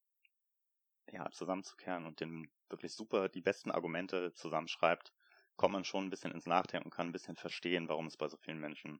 ja, 1.11 1.29
zusammenzukehren 1.31 2.05
und 2.05 2.19
den 2.19 2.49
wirklich 2.69 2.93
super 2.93 3.29
die 3.29 3.41
besten 3.41 3.71
Argumente 3.71 4.33
zusammenschreibt, 4.33 5.13
kommt 5.55 5.73
man 5.73 5.85
schon 5.85 6.05
ein 6.05 6.09
bisschen 6.09 6.31
ins 6.31 6.45
Nachdenken 6.45 6.87
und 6.87 6.93
kann 6.93 7.07
ein 7.07 7.13
bisschen 7.13 7.35
verstehen, 7.35 7.87
warum 7.87 8.07
es 8.07 8.17
bei 8.17 8.27
so 8.27 8.37
vielen 8.37 8.59
Menschen 8.59 8.99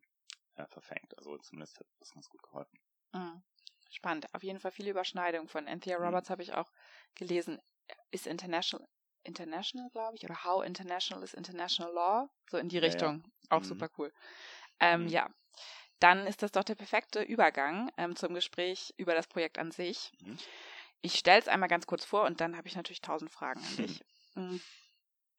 äh, 0.56 0.66
verfängt. 0.68 1.18
Also 1.18 1.38
zumindest 1.38 1.80
hat 1.80 1.88
das 2.00 2.14
ganz 2.14 2.30
gut 2.30 2.42
geholfen. 2.44 2.80
Mhm. 3.14 3.44
Spannend. 3.90 4.34
Auf 4.34 4.44
jeden 4.44 4.60
Fall 4.60 4.72
viele 4.72 4.92
Überschneidungen. 4.92 5.48
Von 5.48 5.68
Anthea 5.68 6.00
mhm. 6.00 6.06
Roberts 6.06 6.30
mhm. 6.30 6.34
habe 6.34 6.44
ich 6.44 6.54
auch 6.54 6.72
gelesen. 7.16 7.60
Ist 8.12 8.28
International 8.28 8.88
International, 9.26 9.90
glaube 9.92 10.16
ich, 10.16 10.24
oder 10.24 10.44
How 10.44 10.64
International 10.64 11.24
is 11.24 11.34
International 11.34 11.94
Law, 11.94 12.30
so 12.50 12.58
in 12.58 12.70
die 12.70 12.78
Richtung. 12.78 13.18
Ja, 13.18 13.30
ja. 13.52 13.58
Auch 13.58 13.62
mhm. 13.62 13.66
super 13.66 13.90
cool. 13.98 14.14
Ähm, 14.80 15.04
mhm. 15.04 15.08
Ja, 15.08 15.30
dann 16.00 16.28
ist 16.28 16.44
das 16.44 16.52
doch 16.52 16.64
der 16.64 16.76
perfekte 16.76 17.22
Übergang 17.22 17.92
ähm, 17.98 18.16
zum 18.16 18.34
Gespräch 18.34 18.94
über 18.98 19.14
das 19.14 19.28
Projekt 19.28 19.58
an 19.58 19.72
sich. 19.72 20.12
Mhm. 20.22 20.38
Ich 21.02 21.16
stelle 21.16 21.40
es 21.40 21.48
einmal 21.48 21.70
ganz 21.70 21.88
kurz 21.88 22.04
vor 22.04 22.24
und 22.24 22.42
dann 22.42 22.58
habe 22.58 22.68
ich 22.68 22.76
natürlich 22.76 23.02
tausend 23.02 23.32
Fragen 23.32 23.62
an 23.64 23.78
dich. 23.78 24.04
Mm, 24.38 24.60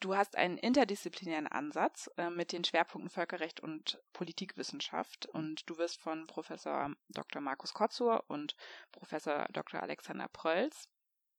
du 0.00 0.16
hast 0.16 0.36
einen 0.38 0.56
interdisziplinären 0.56 1.46
Ansatz 1.46 2.08
äh, 2.16 2.30
mit 2.30 2.52
den 2.52 2.64
Schwerpunkten 2.64 3.10
Völkerrecht 3.10 3.60
und 3.60 4.00
Politikwissenschaft 4.14 5.26
und 5.26 5.68
du 5.68 5.76
wirst 5.76 6.00
von 6.00 6.26
Professor 6.26 6.94
Dr. 7.10 7.42
Markus 7.42 7.74
Kotzur 7.74 8.24
und 8.28 8.56
Professor 8.92 9.44
Dr. 9.52 9.82
Alexander 9.82 10.28
Prölz 10.28 10.88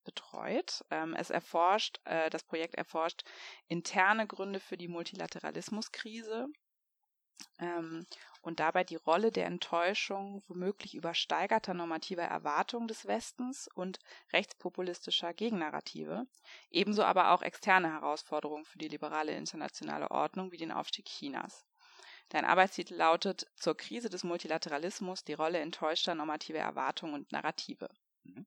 betreut. 0.08 0.86
Ähm, 0.90 1.14
es 1.14 1.30
erforscht, 1.30 2.00
äh, 2.06 2.30
das 2.30 2.44
Projekt 2.44 2.76
erforscht 2.76 3.24
interne 3.68 4.26
Gründe 4.26 4.62
für 4.62 4.78
die 4.78 4.88
Multilateralismuskrise 4.88 6.48
ähm, 7.60 8.08
und 8.42 8.62
dabei 8.62 8.86
die 8.86 8.96
Rolle 8.96 9.32
der 9.34 9.48
Enttäuschung 9.48 10.44
womöglich 10.48 10.96
übersteigerter 10.96 11.74
normativer 11.74 12.24
Erwartungen 12.24 12.88
des 12.88 13.06
Westens 13.06 13.68
und 13.76 14.00
rechtspopulistischer 14.32 15.34
Gegennarrative, 15.34 16.26
ebenso 16.70 17.04
aber 17.04 17.32
auch 17.32 17.42
externe 17.42 17.92
Herausforderungen 17.92 18.64
für 18.64 18.78
die 18.78 18.88
liberale 18.88 19.36
internationale 19.36 20.10
Ordnung 20.10 20.54
wie 20.54 20.58
den 20.58 20.72
Aufstieg 20.72 21.06
Chinas. 21.06 21.66
Dein 22.30 22.46
Arbeitstitel 22.46 22.96
lautet 22.96 23.46
Zur 23.58 23.76
Krise 23.76 24.10
des 24.10 24.24
Multilateralismus 24.24 25.26
die 25.26 25.34
Rolle 25.34 25.60
enttäuschter 25.60 26.16
normativer 26.16 26.60
Erwartungen 26.60 27.14
und 27.14 27.32
Narrative. 27.34 27.90
Mhm 28.24 28.46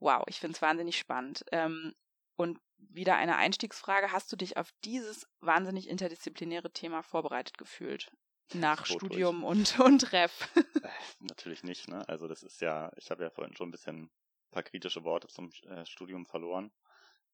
wow, 0.00 0.22
ich 0.26 0.40
finde 0.40 0.54
es 0.54 0.62
wahnsinnig 0.62 0.98
spannend. 0.98 1.44
Ähm, 1.52 1.94
und 2.36 2.60
wieder 2.76 3.16
eine 3.16 3.36
Einstiegsfrage, 3.36 4.12
hast 4.12 4.30
du 4.32 4.36
dich 4.36 4.56
auf 4.56 4.70
dieses 4.84 5.26
wahnsinnig 5.40 5.88
interdisziplinäre 5.88 6.72
Thema 6.72 7.02
vorbereitet 7.02 7.58
gefühlt? 7.58 8.12
Nach 8.52 8.86
Studium 8.86 9.42
und, 9.42 9.78
und 9.80 10.12
Ref. 10.12 10.48
Äh, 10.54 10.88
natürlich 11.20 11.64
nicht, 11.64 11.88
ne? 11.88 12.08
Also 12.08 12.28
das 12.28 12.42
ist 12.42 12.60
ja, 12.60 12.92
ich 12.96 13.10
habe 13.10 13.24
ja 13.24 13.30
vorhin 13.30 13.56
schon 13.56 13.68
ein 13.68 13.72
bisschen 13.72 14.04
ein 14.04 14.10
paar 14.50 14.62
kritische 14.62 15.04
Worte 15.04 15.28
zum 15.28 15.50
äh, 15.68 15.84
Studium 15.86 16.26
verloren. 16.26 16.70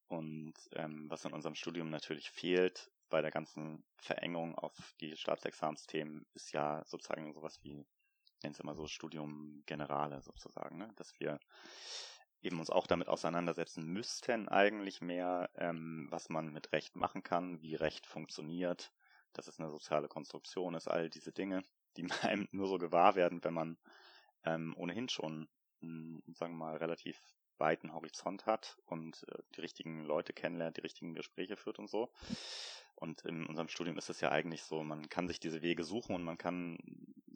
Und 0.08 0.54
ähm, 0.72 1.10
was 1.10 1.24
in 1.24 1.32
unserem 1.32 1.54
Studium 1.54 1.90
natürlich 1.90 2.30
fehlt 2.30 2.90
bei 3.08 3.22
der 3.22 3.30
ganzen 3.30 3.84
Verengung 3.96 4.54
auf 4.56 4.94
die 5.00 5.16
Staatsexamensthemen, 5.16 6.26
ist 6.34 6.52
ja 6.52 6.82
sozusagen 6.86 7.32
sowas 7.32 7.58
wie, 7.62 7.86
nennen 8.42 8.54
es 8.54 8.60
immer 8.60 8.74
so, 8.74 8.86
Studium 8.86 9.62
Generale 9.66 10.22
sozusagen, 10.22 10.78
ne? 10.78 10.92
Dass 10.96 11.18
wir 11.18 11.38
eben 12.42 12.58
uns 12.58 12.70
auch 12.70 12.86
damit 12.86 13.08
auseinandersetzen 13.08 13.86
müssten, 13.86 14.48
eigentlich 14.48 15.00
mehr, 15.00 15.50
ähm, 15.56 16.06
was 16.10 16.28
man 16.28 16.52
mit 16.52 16.72
Recht 16.72 16.96
machen 16.96 17.22
kann, 17.22 17.60
wie 17.62 17.74
Recht 17.74 18.06
funktioniert, 18.06 18.92
dass 19.32 19.46
es 19.46 19.58
eine 19.58 19.70
soziale 19.70 20.08
Konstruktion 20.08 20.74
ist, 20.74 20.88
all 20.88 21.08
diese 21.08 21.32
Dinge, 21.32 21.62
die 21.96 22.06
einem 22.22 22.48
nur 22.50 22.68
so 22.68 22.78
gewahr 22.78 23.14
werden, 23.14 23.42
wenn 23.44 23.54
man 23.54 23.78
ähm, 24.44 24.74
ohnehin 24.76 25.08
schon, 25.08 25.48
mh, 25.80 26.20
hm, 26.26 26.34
sagen 26.34 26.54
wir 26.54 26.66
mal, 26.66 26.76
relativ 26.76 27.18
weiten 27.58 27.92
Horizont 27.92 28.46
hat 28.46 28.76
und 28.86 29.24
äh, 29.28 29.42
die 29.54 29.60
richtigen 29.60 30.04
Leute 30.04 30.32
kennenlernt, 30.32 30.78
die 30.78 30.82
richtigen 30.82 31.14
Gespräche 31.14 31.56
führt 31.56 31.78
und 31.78 31.88
so. 31.88 32.10
Und 32.96 33.22
in 33.22 33.46
unserem 33.46 33.68
Studium 33.68 33.98
ist 33.98 34.10
es 34.10 34.20
ja 34.20 34.30
eigentlich 34.30 34.62
so, 34.64 34.82
man 34.82 35.08
kann 35.08 35.28
sich 35.28 35.38
diese 35.38 35.62
Wege 35.62 35.84
suchen 35.84 36.14
und 36.14 36.24
man 36.24 36.38
kann 36.38 36.78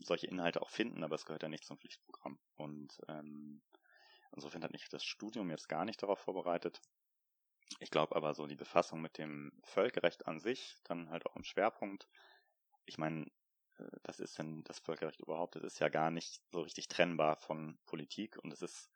solche 0.00 0.26
Inhalte 0.26 0.62
auch 0.62 0.70
finden, 0.70 1.04
aber 1.04 1.14
es 1.14 1.24
gehört 1.24 1.42
ja 1.42 1.48
nicht 1.48 1.64
zum 1.64 1.78
Pflichtprogramm. 1.78 2.38
Und 2.56 2.98
ähm, 3.08 3.62
Insofern 4.32 4.64
hat 4.64 4.72
mich 4.72 4.88
das 4.88 5.04
Studium 5.04 5.50
jetzt 5.50 5.68
gar 5.68 5.84
nicht 5.84 6.02
darauf 6.02 6.18
vorbereitet. 6.18 6.80
Ich 7.80 7.90
glaube 7.90 8.14
aber 8.16 8.34
so 8.34 8.46
die 8.46 8.56
Befassung 8.56 9.00
mit 9.00 9.18
dem 9.18 9.52
Völkerrecht 9.62 10.26
an 10.26 10.38
sich, 10.38 10.76
dann 10.84 11.10
halt 11.10 11.26
auch 11.26 11.36
im 11.36 11.44
Schwerpunkt. 11.44 12.08
Ich 12.84 12.98
meine, 12.98 13.26
äh, 13.78 13.84
das 14.02 14.20
ist 14.20 14.38
denn 14.38 14.62
das 14.64 14.78
Völkerrecht 14.78 15.20
überhaupt? 15.20 15.56
Das 15.56 15.64
ist 15.64 15.80
ja 15.80 15.88
gar 15.88 16.10
nicht 16.10 16.40
so 16.50 16.60
richtig 16.60 16.88
trennbar 16.88 17.36
von 17.36 17.78
Politik 17.86 18.36
und 18.38 18.52
es 18.52 18.62
ist 18.62 18.90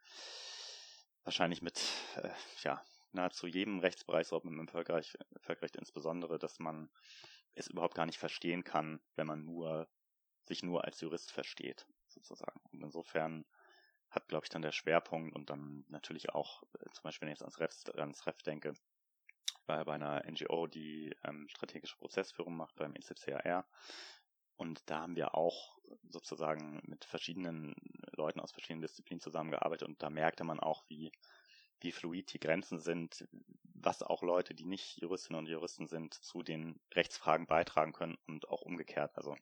wahrscheinlich 1.25 1.63
mit 1.63 1.83
äh, 2.17 2.31
ja 2.63 2.83
nahezu 3.13 3.47
jedem 3.47 3.81
Rechtsbereich, 3.81 4.29
so 4.29 4.41
mit 4.45 4.59
dem 4.59 4.69
Völkerrecht, 4.69 5.19
Völkerrecht 5.39 5.77
insbesondere, 5.77 6.39
dass 6.39 6.59
man 6.59 6.91
es 7.55 7.67
überhaupt 7.67 7.95
gar 7.95 8.07
nicht 8.07 8.19
verstehen 8.19 8.65
kann, 8.65 9.01
wenn 9.17 9.27
man 9.27 9.45
nur 9.45 9.89
sich 10.45 10.63
nur 10.63 10.85
als 10.85 11.01
Jurist 11.01 11.33
versteht, 11.33 11.87
sozusagen. 12.09 12.61
Und 12.73 12.83
insofern 12.83 13.45
hat, 14.11 14.29
glaube 14.29 14.45
ich, 14.45 14.51
dann 14.51 14.63
der 14.63 14.73
Schwerpunkt 14.73 15.35
und 15.35 15.51
dann 15.51 15.85
natürlich 15.89 16.31
auch, 16.31 16.63
äh, 16.75 16.91
zum 16.93 17.03
Beispiel, 17.05 17.27
wenn 17.27 17.33
ich 17.33 17.41
jetzt 17.41 17.43
ans 17.43 17.61
Ref, 17.61 17.75
ans 17.97 18.27
Ref 18.27 18.43
denke, 18.43 18.75
war 19.67 19.85
bei 19.85 19.95
einer 19.95 20.25
NGO, 20.29 20.67
die 20.67 21.15
ähm, 21.25 21.49
strategische 21.49 21.97
Prozessführung 21.97 22.57
macht 22.57 22.75
beim 22.77 22.95
ECCAR. 22.95 23.67
Und 24.57 24.83
da 24.91 25.01
haben 25.01 25.17
wir 25.17 25.35
auch 25.35 25.79
sozusagen 26.09 26.83
mit 26.85 27.05
verschiedenen 27.05 27.75
Leuten 28.13 28.41
aus 28.41 28.53
verschiedenen 28.53 28.83
Disziplinen 28.83 29.21
zusammengearbeitet 29.21 29.89
und 29.89 30.03
da 30.03 30.11
merkte 30.11 30.45
man 30.45 30.61
auch, 30.61 30.85
wie, 30.89 31.13
wie 31.81 31.93
fluid 31.93 32.33
die 32.33 32.41
Grenzen 32.41 32.79
sind, 32.79 33.27
was 33.63 34.03
auch 34.03 34.23
Leute, 34.23 34.55
die 34.55 34.67
nicht 34.67 35.01
Juristinnen 35.01 35.39
und 35.39 35.49
Juristen 35.49 35.87
sind, 35.87 36.13
zu 36.15 36.43
den 36.43 36.79
Rechtsfragen 36.93 37.47
beitragen 37.47 37.93
können 37.93 38.19
und 38.27 38.49
auch 38.49 38.61
umgekehrt. 38.61 39.17
Also 39.17 39.35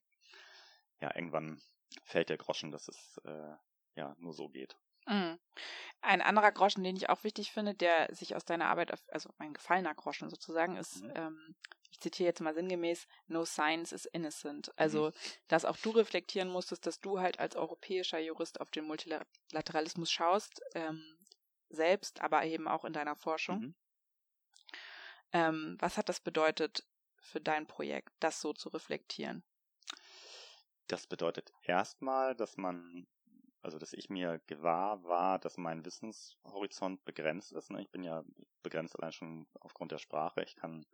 ja, 1.00 1.14
irgendwann 1.14 1.60
fällt 2.04 2.28
der 2.28 2.36
Groschen, 2.36 2.70
dass 2.70 2.86
es 2.86 3.18
äh, 3.24 3.56
ja 3.98 4.14
nur 4.18 4.32
so 4.32 4.48
geht. 4.48 4.76
Mhm. 5.06 5.38
Ein 6.00 6.22
anderer 6.22 6.52
Groschen, 6.52 6.84
den 6.84 6.96
ich 6.96 7.08
auch 7.08 7.24
wichtig 7.24 7.52
finde, 7.52 7.74
der 7.74 8.14
sich 8.14 8.36
aus 8.36 8.44
deiner 8.44 8.66
Arbeit, 8.66 8.92
also 9.12 9.30
mein 9.38 9.52
gefallener 9.52 9.94
Groschen 9.94 10.30
sozusagen, 10.30 10.76
ist, 10.76 11.02
mhm. 11.02 11.12
ähm, 11.14 11.56
ich 11.90 12.00
zitiere 12.00 12.28
jetzt 12.28 12.40
mal 12.40 12.54
sinngemäß, 12.54 13.06
No 13.26 13.44
science 13.44 13.92
is 13.92 14.04
innocent. 14.06 14.72
Also, 14.76 15.08
mhm. 15.08 15.12
dass 15.48 15.64
auch 15.64 15.76
du 15.76 15.90
reflektieren 15.90 16.48
musstest, 16.48 16.86
dass 16.86 17.00
du 17.00 17.18
halt 17.20 17.40
als 17.40 17.56
europäischer 17.56 18.18
Jurist 18.18 18.60
auf 18.60 18.70
den 18.70 18.84
Multilateralismus 18.84 20.10
schaust, 20.10 20.62
ähm, 20.74 21.02
selbst, 21.70 22.20
aber 22.20 22.44
eben 22.44 22.68
auch 22.68 22.84
in 22.84 22.92
deiner 22.92 23.16
Forschung. 23.16 23.60
Mhm. 23.60 23.74
Ähm, 25.32 25.76
was 25.80 25.98
hat 25.98 26.08
das 26.08 26.20
bedeutet 26.20 26.86
für 27.18 27.40
dein 27.40 27.66
Projekt, 27.66 28.14
das 28.20 28.40
so 28.40 28.52
zu 28.52 28.68
reflektieren? 28.70 29.42
Das 30.86 31.06
bedeutet 31.06 31.52
erstmal, 31.62 32.34
dass 32.34 32.56
man, 32.56 33.06
also 33.68 33.78
dass 33.78 33.92
ich 33.92 34.08
mir 34.08 34.40
gewahr 34.46 35.04
war, 35.04 35.38
dass 35.38 35.58
mein 35.58 35.84
Wissenshorizont 35.84 37.04
begrenzt 37.04 37.52
ist. 37.52 37.70
Ne? 37.70 37.82
Ich 37.82 37.90
bin 37.90 38.02
ja 38.02 38.24
begrenzt 38.62 38.98
allein 38.98 39.12
schon 39.12 39.46
aufgrund 39.60 39.92
der 39.92 39.98
Sprache. 39.98 40.42
Ich 40.42 40.56
kann 40.56 40.86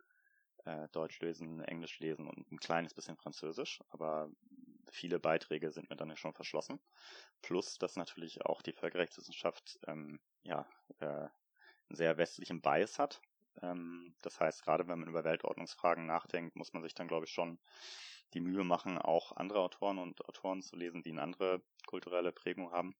äh, 0.65 0.89
Deutsch 0.89 1.21
lesen, 1.21 1.61
Englisch 1.61 1.99
lesen 1.99 2.27
und 2.27 2.51
ein 2.51 2.59
kleines 2.59 2.93
bisschen 2.93 3.15
Französisch, 3.15 3.81
aber 3.91 4.29
viele 4.91 5.21
Beiträge 5.21 5.71
sind 5.71 5.89
mir 5.89 5.95
dann 5.95 6.09
ja 6.09 6.17
schon 6.17 6.33
verschlossen. 6.33 6.81
Plus, 7.41 7.77
dass 7.77 7.95
natürlich 7.95 8.45
auch 8.45 8.61
die 8.61 8.73
Völkerrechtswissenschaft 8.73 9.79
ähm, 9.87 10.19
ja 10.43 10.67
äh, 10.99 11.05
einen 11.05 11.31
sehr 11.91 12.17
westlichen 12.17 12.59
Bias 12.59 12.99
hat. 12.99 13.21
Ähm, 13.61 14.15
das 14.21 14.39
heißt, 14.39 14.63
gerade 14.63 14.87
wenn 14.87 14.99
man 14.99 15.09
über 15.09 15.23
Weltordnungsfragen 15.23 16.05
nachdenkt, 16.05 16.55
muss 16.55 16.73
man 16.73 16.83
sich 16.83 16.93
dann, 16.93 17.07
glaube 17.07 17.25
ich, 17.25 17.31
schon 17.31 17.59
die 18.33 18.41
Mühe 18.41 18.63
machen, 18.63 18.97
auch 18.97 19.31
andere 19.33 19.59
Autoren 19.59 19.97
und 19.97 20.23
Autoren 20.25 20.61
zu 20.61 20.75
lesen, 20.75 21.03
die 21.03 21.11
eine 21.11 21.21
andere 21.21 21.61
kulturelle 21.85 22.31
Prägung 22.31 22.71
haben. 22.71 22.95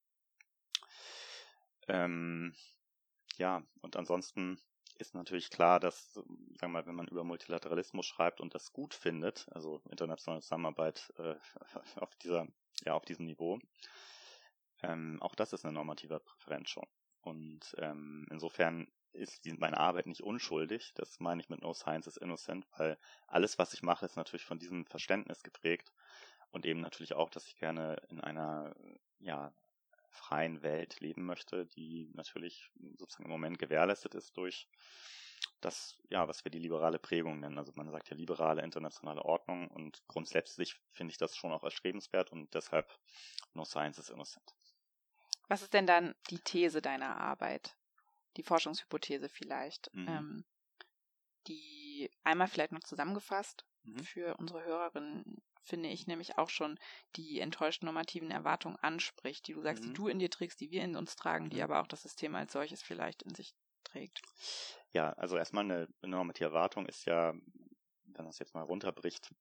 Ähm, 1.88 2.56
ja, 3.38 3.64
und 3.82 3.96
ansonsten 3.96 4.60
ist 4.98 5.14
natürlich 5.14 5.50
klar, 5.50 5.80
dass, 5.80 6.14
sagen 6.14 6.60
wir 6.60 6.68
mal, 6.70 6.86
wenn 6.86 6.96
man 6.96 7.08
über 7.08 7.24
Multilateralismus 7.24 8.06
schreibt 8.06 8.40
und 8.40 8.56
das 8.56 8.72
gut 8.72 8.94
findet, 8.94 9.48
also 9.52 9.82
internationale 9.90 10.42
Zusammenarbeit 10.42 11.14
äh, 11.18 11.36
auf 12.00 12.16
dieser, 12.16 12.48
ja, 12.86 12.94
auf 12.94 13.04
diesem 13.04 13.26
Niveau, 13.26 13.60
ähm, 14.84 15.22
auch 15.22 15.36
das 15.36 15.54
ist 15.54 15.66
eine 15.66 15.74
normative 15.74 16.20
Präferenz 16.20 16.70
schon. 16.70 16.88
Und 17.22 17.76
ähm, 17.80 18.26
insofern 18.30 18.88
ist 19.16 19.46
meine 19.60 19.80
Arbeit 19.80 20.08
nicht 20.08 20.22
unschuldig. 20.22 20.94
Das 20.96 21.20
meine 21.20 21.42
ich 21.42 21.50
mit 21.50 21.62
No 21.62 21.74
Science 21.74 22.08
is 22.08 22.18
Innocent, 22.18 22.68
weil 22.78 22.98
alles, 23.28 23.58
was 23.58 23.74
ich 23.74 23.84
mache, 23.84 24.06
ist 24.06 24.18
natürlich 24.18 24.46
von 24.46 24.60
diesem 24.60 24.86
Verständnis 24.86 25.44
geprägt 25.44 25.92
und 26.52 26.66
eben 26.66 26.82
natürlich 26.82 27.14
auch, 27.14 27.30
dass 27.30 27.48
ich 27.48 27.58
gerne 27.58 27.98
in 28.10 28.22
einer 28.22 28.76
ja, 29.20 29.54
freien 30.10 30.64
Welt 30.64 31.00
leben 31.00 31.26
möchte, 31.26 31.66
die 31.66 32.10
natürlich 32.14 32.70
sozusagen 32.98 33.26
im 33.26 33.32
Moment 33.32 33.60
gewährleistet 33.60 34.16
ist 34.16 34.38
durch 34.38 34.68
das, 35.62 35.98
ja, 36.10 36.28
was 36.28 36.44
wir 36.46 36.52
die 36.52 36.60
liberale 36.60 37.00
Prägung 37.00 37.40
nennen. 37.40 37.58
Also 37.58 37.72
man 37.76 37.90
sagt 37.92 38.10
ja 38.10 38.16
liberale 38.16 38.62
internationale 38.62 39.24
Ordnung 39.24 39.68
und 39.70 40.04
grundsätzlich 40.08 40.80
finde 40.92 41.12
ich 41.12 41.18
das 41.18 41.36
schon 41.36 41.52
auch 41.52 41.64
erstrebenswert 41.64 42.32
und 42.32 42.54
deshalb 42.54 42.98
No 43.54 43.66
Science 43.66 43.98
is 43.98 44.10
Innocent. 44.10 44.56
Was 45.48 45.62
ist 45.62 45.74
denn 45.74 45.86
dann 45.86 46.16
die 46.30 46.40
These 46.40 46.82
deiner 46.82 47.18
Arbeit? 47.18 47.76
Die 48.38 48.44
Forschungshypothese 48.44 49.30
vielleicht. 49.30 49.94
Mhm. 49.94 50.08
Ähm, 50.08 50.46
die 51.48 52.10
einmal 52.24 52.48
vielleicht 52.48 52.72
noch 52.72 52.84
zusammengefasst 52.84 53.66
mhm. 53.84 54.00
für 54.00 54.36
unsere 54.38 54.64
Hörerinnen 54.64 55.42
finde 55.66 55.90
ich 55.90 56.08
nämlich 56.08 56.38
auch 56.38 56.50
schon 56.50 56.80
die 57.16 57.40
enttäuschten 57.40 57.88
normativen 57.88 58.32
Erwartungen 58.32 58.78
anspricht, 58.78 59.48
die 59.48 59.54
du 59.54 59.62
sagst, 59.62 59.84
mhm. 59.84 59.88
die 59.88 59.94
du 59.94 60.08
in 60.08 60.20
dir 60.20 60.30
trägst, 60.30 60.60
die 60.62 60.70
wir 60.70 60.84
in 60.84 60.96
uns 60.96 61.16
tragen, 61.16 61.50
die 61.50 61.58
mhm. 61.58 61.64
aber 61.64 61.82
auch 61.82 61.88
das 61.88 62.04
System 62.04 62.36
als 62.36 62.54
solches 62.54 62.84
vielleicht 62.84 63.24
in 63.24 63.34
sich 63.34 63.56
trägt. 63.84 64.22
Ja, 64.92 65.14
also 65.14 65.38
erstmal 65.38 65.64
eine 65.64 65.88
normative 66.02 66.46
Erwartung 66.46 66.86
ist 66.86 67.06
ja, 67.06 67.34
wenn 67.34 68.24
man 68.24 68.28
es 68.28 68.40
jetzt 68.40 68.54
mal 68.54 68.64
runterbricht, 68.64 69.34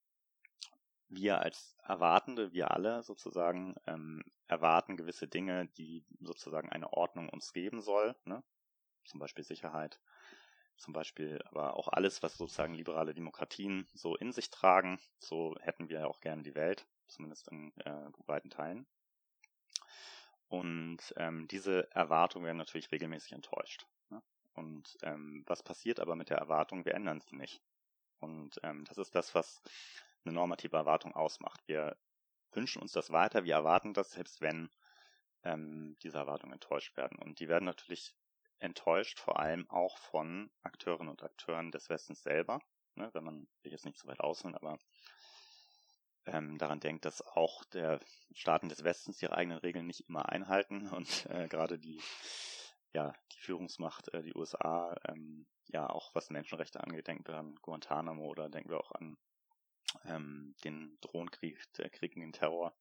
wir 1.09 1.41
als 1.41 1.77
Erwartende, 1.83 2.53
wir 2.53 2.71
alle 2.71 3.03
sozusagen, 3.03 3.75
ähm, 3.87 4.25
erwarten 4.47 4.97
gewisse 4.97 5.29
Dinge, 5.29 5.67
die 5.77 6.05
sozusagen 6.21 6.71
eine 6.71 6.93
Ordnung 6.93 7.29
uns 7.29 7.53
geben 7.53 7.83
soll. 7.83 8.17
Ne? 8.25 8.43
Zum 9.05 9.21
Beispiel 9.21 9.45
Sicherheit, 9.45 10.01
zum 10.77 10.93
Beispiel 10.93 11.41
aber 11.47 11.77
auch 11.77 11.89
alles, 11.89 12.23
was 12.23 12.37
sozusagen 12.37 12.75
liberale 12.75 13.15
Demokratien 13.15 13.87
so 13.95 14.17
in 14.17 14.33
sich 14.33 14.51
tragen. 14.51 14.99
So 15.19 15.57
hätten 15.61 15.89
wir 15.89 16.09
auch 16.09 16.21
gerne 16.21 16.43
die 16.43 16.55
Welt, 16.55 16.87
zumindest 17.07 17.49
in 17.49 17.73
äh, 17.81 18.11
weiten 18.27 18.51
Teilen. 18.51 18.87
Und 20.49 21.15
ähm, 21.17 21.49
diese 21.49 21.91
Erwartungen 21.93 22.45
werden 22.45 22.59
natürlich 22.59 22.93
regelmäßig 22.93 23.33
enttäuscht. 23.33 23.87
Ne? 24.11 24.23
Und 24.55 24.97
ähm, 25.03 25.43
was 25.47 25.63
passiert 25.63 26.01
aber 26.01 26.17
mit 26.17 26.31
der 26.31 26.39
Erwartung? 26.39 26.85
Wir 26.85 26.95
ändern 26.95 27.21
sie 27.21 27.37
nicht. 27.37 27.63
Und 28.21 28.61
ähm, 28.63 28.85
das 28.85 28.99
ist 28.99 29.15
das, 29.15 29.35
was 29.35 29.63
eine 30.25 30.35
normative 30.35 30.77
Erwartung 30.77 31.15
ausmacht. 31.15 31.61
Wir 31.67 31.97
wünschen 32.53 32.81
uns 32.81 32.93
das 32.93 33.11
weiter, 33.11 33.45
wir 33.45 33.55
erwarten 33.55 33.95
das, 33.95 34.13
selbst 34.13 34.41
wenn 34.41 34.71
ähm, 35.43 35.97
diese 36.03 36.19
Erwartungen 36.19 36.55
enttäuscht 36.55 36.97
werden. 36.97 37.19
Und 37.19 37.41
die 37.41 37.49
werden 37.49 37.65
natürlich 37.65 38.15
enttäuscht, 38.65 39.19
vor 39.21 39.39
allem 39.39 39.69
auch 39.71 39.99
von 39.99 40.51
Akteurinnen 40.63 41.11
und 41.11 41.23
Akteuren 41.23 41.71
des 41.71 41.89
Westens 41.89 42.23
selber, 42.23 42.61
ne, 42.95 43.11
wenn 43.13 43.25
man 43.25 43.47
sich 43.63 43.73
jetzt 43.73 43.85
nicht 43.85 43.99
so 43.99 44.09
weit 44.09 44.21
ausholen, 44.21 44.55
aber 44.55 44.79
ähm, 46.27 46.57
daran 46.59 46.81
denkt, 46.81 47.05
dass 47.05 47.21
auch 47.23 47.65
der 47.67 48.01
Staaten 48.33 48.69
des 48.69 48.83
Westens 48.83 49.21
ihre 49.23 49.37
eigenen 49.37 49.59
Regeln 49.59 49.87
nicht 49.87 50.09
immer 50.09 50.29
einhalten 50.29 50.89
und 50.93 51.27
äh, 51.27 51.49
gerade 51.49 51.79
die 51.79 52.01
ja 52.93 53.13
die 53.33 53.41
Führungsmacht, 53.41 54.09
äh, 54.15 54.23
die 54.23 54.35
USA, 54.35 54.95
ähm, 55.09 55.47
ja 55.67 55.89
auch 55.89 56.15
was 56.15 56.31
Menschenrechte 56.31 56.83
angeht, 56.83 57.09
denken 57.09 57.27
wir 57.27 57.37
an 57.37 57.57
Guantanamo 57.57 58.27
oder 58.27 58.49
denken 58.49 58.71
wir 58.71 58.79
auch 58.79 58.93
an 58.93 59.17
ähm, 60.05 60.55
den 60.65 60.97
Drohnenkrieg, 61.01 61.61
der 61.75 61.91
Krieg 61.91 62.13
gegen 62.13 62.21
den 62.21 62.33
Terror 62.33 62.75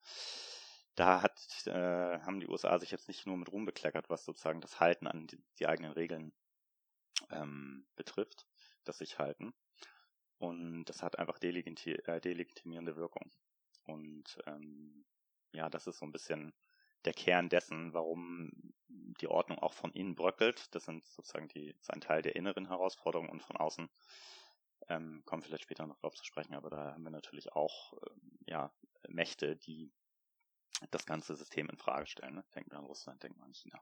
da 0.95 1.21
hat, 1.21 1.67
äh, 1.67 2.19
haben 2.19 2.39
die 2.39 2.47
USA 2.47 2.77
sich 2.79 2.91
jetzt 2.91 3.07
nicht 3.07 3.25
nur 3.25 3.37
mit 3.37 3.51
Ruhm 3.51 3.65
bekleckert, 3.65 4.09
was 4.09 4.25
sozusagen 4.25 4.61
das 4.61 4.79
Halten 4.79 5.07
an 5.07 5.27
die, 5.27 5.43
die 5.59 5.67
eigenen 5.67 5.91
Regeln 5.91 6.33
ähm, 7.31 7.85
betrifft, 7.95 8.47
das 8.83 8.99
sich 8.99 9.17
halten. 9.19 9.53
Und 10.37 10.85
das 10.85 11.01
hat 11.01 11.17
einfach 11.19 11.39
delegiti 11.39 11.93
äh, 11.93 12.19
delegitimierende 12.19 12.95
Wirkung. 12.95 13.31
Und 13.85 14.37
ähm, 14.45 15.05
ja, 15.51 15.69
das 15.69 15.87
ist 15.87 15.99
so 15.99 16.05
ein 16.05 16.11
bisschen 16.11 16.53
der 17.05 17.13
Kern 17.13 17.49
dessen, 17.49 17.93
warum 17.93 18.51
die 18.87 19.27
Ordnung 19.27 19.59
auch 19.59 19.73
von 19.73 19.91
innen 19.93 20.15
bröckelt. 20.15 20.73
Das 20.75 20.85
sind 20.85 21.05
sozusagen 21.05 21.47
die, 21.49 21.69
ist 21.79 21.91
ein 21.91 22.01
Teil 22.01 22.21
der 22.21 22.35
inneren 22.35 22.67
Herausforderungen 22.67 23.29
und 23.29 23.43
von 23.43 23.57
außen 23.57 23.89
ähm, 24.89 25.23
kommen 25.25 25.41
vielleicht 25.41 25.63
später 25.63 25.87
noch 25.87 25.97
drauf 25.99 26.15
zu 26.15 26.25
sprechen, 26.25 26.55
aber 26.55 26.69
da 26.69 26.93
haben 26.93 27.03
wir 27.03 27.11
natürlich 27.11 27.53
auch 27.53 27.93
äh, 27.93 28.09
ja, 28.47 28.73
Mächte, 29.07 29.55
die 29.55 29.91
das 30.91 31.05
ganze 31.05 31.35
System 31.35 31.69
in 31.69 31.77
Frage 31.77 32.07
stellen. 32.07 32.35
Ne? 32.35 32.43
Denken 32.55 32.71
wir 32.71 32.79
an 32.79 32.85
Russland, 32.85 33.23
denken 33.23 33.39
wir 33.39 33.45
an 33.45 33.53
China. 33.53 33.81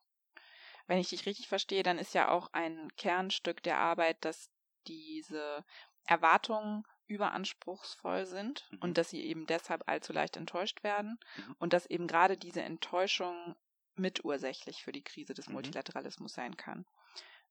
Wenn 0.87 0.97
ich 0.97 1.09
dich 1.09 1.25
richtig 1.25 1.47
verstehe, 1.47 1.83
dann 1.83 1.97
ist 1.97 2.13
ja 2.13 2.29
auch 2.29 2.51
ein 2.53 2.89
Kernstück 2.97 3.63
der 3.63 3.77
Arbeit, 3.77 4.23
dass 4.25 4.49
diese 4.87 5.63
Erwartungen 6.05 6.83
überanspruchsvoll 7.07 8.25
sind 8.25 8.67
mhm. 8.71 8.77
und 8.79 8.97
dass 8.97 9.09
sie 9.09 9.23
eben 9.23 9.45
deshalb 9.45 9.87
allzu 9.87 10.13
leicht 10.13 10.37
enttäuscht 10.37 10.83
werden 10.83 11.19
mhm. 11.37 11.55
und 11.59 11.73
dass 11.73 11.85
eben 11.85 12.07
gerade 12.07 12.37
diese 12.37 12.61
Enttäuschung 12.61 13.55
mitursächlich 13.95 14.83
für 14.83 14.91
die 14.91 15.03
Krise 15.03 15.33
des 15.33 15.47
mhm. 15.47 15.53
Multilateralismus 15.53 16.33
sein 16.33 16.57
kann. 16.57 16.85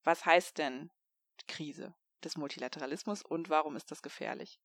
Was 0.03 0.24
heißt 0.24 0.59
denn 0.59 0.90
Krise 1.46 1.94
des 2.24 2.37
Multilateralismus 2.37 3.22
und 3.22 3.50
warum 3.50 3.76
ist 3.76 3.90
das 3.90 4.03
gefährlich? 4.03 4.61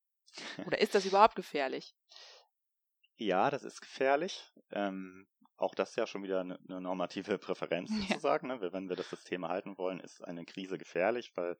Oder 0.65 0.79
ist 0.79 0.95
das 0.95 1.05
überhaupt 1.05 1.35
gefährlich? 1.35 1.95
Ja, 3.17 3.49
das 3.49 3.63
ist 3.63 3.81
gefährlich. 3.81 4.51
Ähm, 4.71 5.27
auch 5.57 5.73
das 5.73 5.95
ja 5.95 6.05
schon 6.05 6.23
wieder 6.23 6.41
eine, 6.41 6.59
eine 6.67 6.81
normative 6.81 7.37
Präferenz 7.37 7.89
sozusagen. 8.19 8.49
Ja. 8.49 8.57
Ne? 8.57 8.73
Wenn 8.73 8.89
wir 8.89 8.95
das 8.95 9.09
System 9.09 9.43
erhalten 9.43 9.77
wollen, 9.77 9.99
ist 9.99 10.23
eine 10.23 10.45
Krise 10.45 10.77
gefährlich, 10.77 11.31
weil 11.35 11.57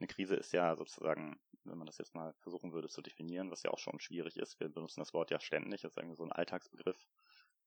eine 0.00 0.08
Krise 0.08 0.36
ist 0.36 0.52
ja 0.52 0.76
sozusagen, 0.76 1.38
wenn 1.64 1.78
man 1.78 1.86
das 1.86 1.98
jetzt 1.98 2.14
mal 2.14 2.34
versuchen 2.40 2.72
würde 2.72 2.88
zu 2.88 3.02
definieren, 3.02 3.50
was 3.50 3.62
ja 3.62 3.70
auch 3.70 3.78
schon 3.78 4.00
schwierig 4.00 4.36
ist, 4.36 4.60
wir 4.60 4.68
benutzen 4.68 5.00
das 5.00 5.12
Wort 5.12 5.30
ja 5.30 5.40
ständig, 5.40 5.82
das 5.82 5.92
ist 5.92 5.96
irgendwie 5.96 6.16
so 6.16 6.24
ein 6.24 6.32
Alltagsbegriff. 6.32 7.08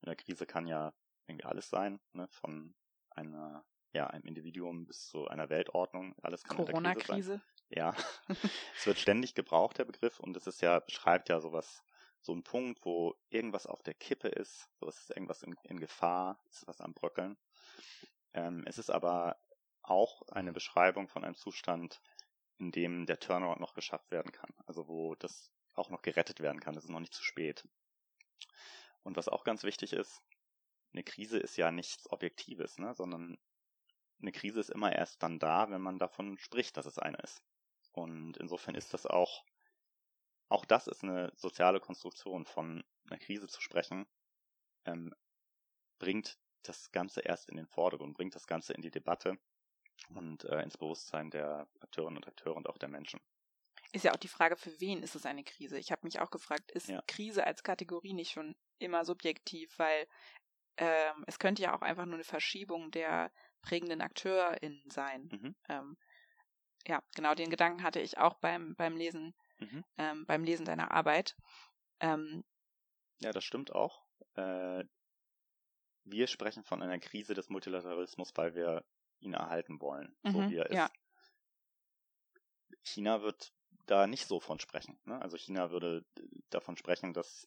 In 0.02 0.08
der 0.08 0.15
Krise 0.15 0.46
kann 0.46 0.67
ja 0.67 0.94
irgendwie 1.28 1.46
alles 1.46 1.70
sein, 1.70 2.00
ne? 2.13 2.28
von 2.30 2.74
einer, 3.12 3.65
ja, 3.94 4.08
einem 4.08 4.26
Individuum 4.26 4.86
bis 4.86 5.08
zu 5.08 5.28
einer 5.28 5.50
Weltordnung. 5.50 6.15
Alles 6.22 6.44
kann 6.44 6.58
Corona-Krise. 6.58 7.41
Ja, 7.70 7.94
es 8.76 8.86
wird 8.86 8.98
ständig 8.98 9.36
gebraucht, 9.36 9.78
der 9.78 9.86
Begriff, 9.86 10.20
und 10.20 10.36
es 10.36 10.48
ist 10.48 10.62
ja, 10.62 10.80
beschreibt 10.80 11.30
ja 11.30 11.39
sowas, 11.39 11.84
so 12.22 12.34
ein 12.34 12.44
Punkt, 12.44 12.86
wo 12.86 13.16
irgendwas 13.30 13.66
auf 13.66 13.82
der 13.84 13.94
Kippe 13.94 14.28
ist, 14.28 14.70
so 14.80 14.88
ist 14.88 15.10
irgendwas 15.10 15.44
in, 15.44 15.56
in 15.64 15.80
Gefahr, 15.80 16.40
ist 16.50 16.68
was 16.68 16.82
am 16.82 16.94
Bröckeln. 16.94 17.38
Ähm, 18.34 18.64
es 18.68 18.78
ist 18.78 18.90
aber 18.90 19.38
auch 19.82 20.22
eine 20.30 20.54
Beschreibung 20.54 21.08
von 21.08 21.24
einem 21.24 21.36
Zustand, 21.36 22.02
in 22.60 22.72
dem 22.72 23.06
der 23.08 23.20
Turnaround 23.20 23.60
noch 23.60 23.74
geschafft 23.74 24.12
werden 24.12 24.32
kann. 24.32 24.54
Also 24.66 24.88
wo 24.88 25.16
das 25.16 25.52
auch 25.74 25.90
noch 25.90 26.02
gerettet 26.02 26.40
werden 26.42 26.60
kann. 26.60 26.76
Es 26.76 26.84
ist 26.84 26.90
noch 26.90 27.00
nicht 27.00 27.14
zu 27.14 27.24
spät. 27.24 27.68
Und 29.04 29.18
was 29.18 29.28
auch 29.28 29.44
ganz 29.44 29.64
wichtig 29.64 29.94
ist, 29.94 30.22
eine 30.94 31.04
Krise 31.04 31.40
ist 31.40 31.58
ja 31.58 31.72
nichts 31.72 32.12
Objektives, 32.12 32.78
ne? 32.78 32.94
sondern 32.94 33.38
eine 34.22 34.32
Krise 34.32 34.60
ist 34.60 34.70
immer 34.70 34.94
erst 34.94 35.24
dann 35.24 35.40
da, 35.40 35.72
wenn 35.72 35.82
man 35.82 35.98
davon 35.98 36.38
spricht, 36.38 36.78
dass 36.78 36.86
es 36.86 37.00
eine 37.00 37.18
ist. 37.18 37.42
Und 37.94 38.38
insofern 38.38 38.76
ist 38.76 38.94
das 38.94 39.06
auch, 39.06 39.44
auch 40.52 40.66
das 40.66 40.88
ist 40.88 41.04
eine 41.04 41.32
soziale 41.36 41.80
Konstruktion 41.80 42.46
von 42.46 42.84
einer 43.10 43.20
Krise 43.20 43.48
zu 43.48 43.62
sprechen, 43.62 44.06
ähm, 44.86 45.14
bringt 45.98 46.38
das 46.64 46.92
Ganze 46.92 47.22
erst 47.22 47.50
in 47.50 47.56
den 47.56 47.68
Vordergrund, 47.68 48.16
bringt 48.16 48.36
das 48.36 48.48
Ganze 48.48 48.74
in 48.74 48.82
die 48.82 48.92
Debatte 48.92 49.38
und 50.10 50.44
äh, 50.44 50.62
ins 50.62 50.78
Bewusstsein 50.78 51.32
der 51.32 51.68
Akteurinnen 51.80 52.18
und 52.18 52.28
Akteure 52.28 52.56
und 52.56 52.68
auch 52.68 52.78
der 52.78 52.90
Menschen. 52.90 53.20
Ist 53.94 54.06
ja 54.06 54.14
auch 54.14 54.18
die 54.18 54.28
Frage, 54.28 54.56
für 54.58 54.80
wen 54.80 55.04
ist 55.04 55.16
es 55.16 55.26
eine 55.26 55.44
Krise? 55.44 55.78
Ich 55.78 55.92
habe 55.92 56.06
mich 56.06 56.20
auch 56.20 56.30
gefragt, 56.30 56.72
ist 56.72 56.88
ja. 56.88 57.02
Krise 57.08 57.46
als 57.46 57.64
Kategorie 57.64 58.14
nicht 58.14 58.32
schon 58.32 58.56
immer 58.78 59.06
subjektiv, 59.06 59.78
weil 59.80 60.08
ähm, 60.78 61.24
es 61.28 61.40
könnte 61.40 61.62
ja 61.62 61.76
auch 61.76 61.82
einfach 61.82 62.06
nur 62.06 62.16
eine 62.16 62.24
Verschiebung 62.24 62.92
der 62.92 63.32
prägenden 63.62 64.02
AkteurInnen 64.02 64.90
sein. 64.90 65.30
Mhm. 65.32 65.56
Ähm, 65.70 65.98
ja, 66.88 67.04
genau, 67.16 67.36
den 67.36 67.50
Gedanken 67.50 67.84
hatte 67.84 68.00
ich 68.00 68.18
auch 68.18 68.36
beim, 68.36 68.76
beim 68.76 68.96
Lesen, 68.96 69.36
mhm. 69.62 69.84
ähm, 69.97 70.26
beim 70.26 70.43
Lesen 70.43 70.65
deiner 70.65 70.91
Arbeit. 70.91 71.36
Ähm, 72.00 72.43
ja, 73.21 73.32
das 73.32 73.43
stimmt 73.43 73.74
auch. 73.74 74.04
Äh, 74.36 74.84
wir 76.04 76.28
sprechen 76.28 76.63
von 76.63 76.82
einer 76.82 77.00
Krise 77.00 77.34
des 77.34 77.50
Multilateralismus, 77.50 78.32
weil 78.36 78.56
wir 78.56 78.84
ihn 79.19 79.34
erhalten 79.34 79.80
wollen, 79.80 80.15
mhm, 80.24 80.32
so 80.32 80.50
wie 80.50 80.58
er 80.58 80.65
ist. 80.67 80.76
Ja. 80.76 80.91
China 82.84 83.21
wird 83.21 83.54
da 83.86 84.08
nicht 84.08 84.26
so 84.26 84.39
von 84.39 84.60
sprechen. 84.60 85.00
Ne? 85.06 85.21
Also 85.21 85.38
China 85.38 85.71
würde 85.71 86.04
davon 86.50 86.78
sprechen, 86.78 87.13
dass 87.13 87.45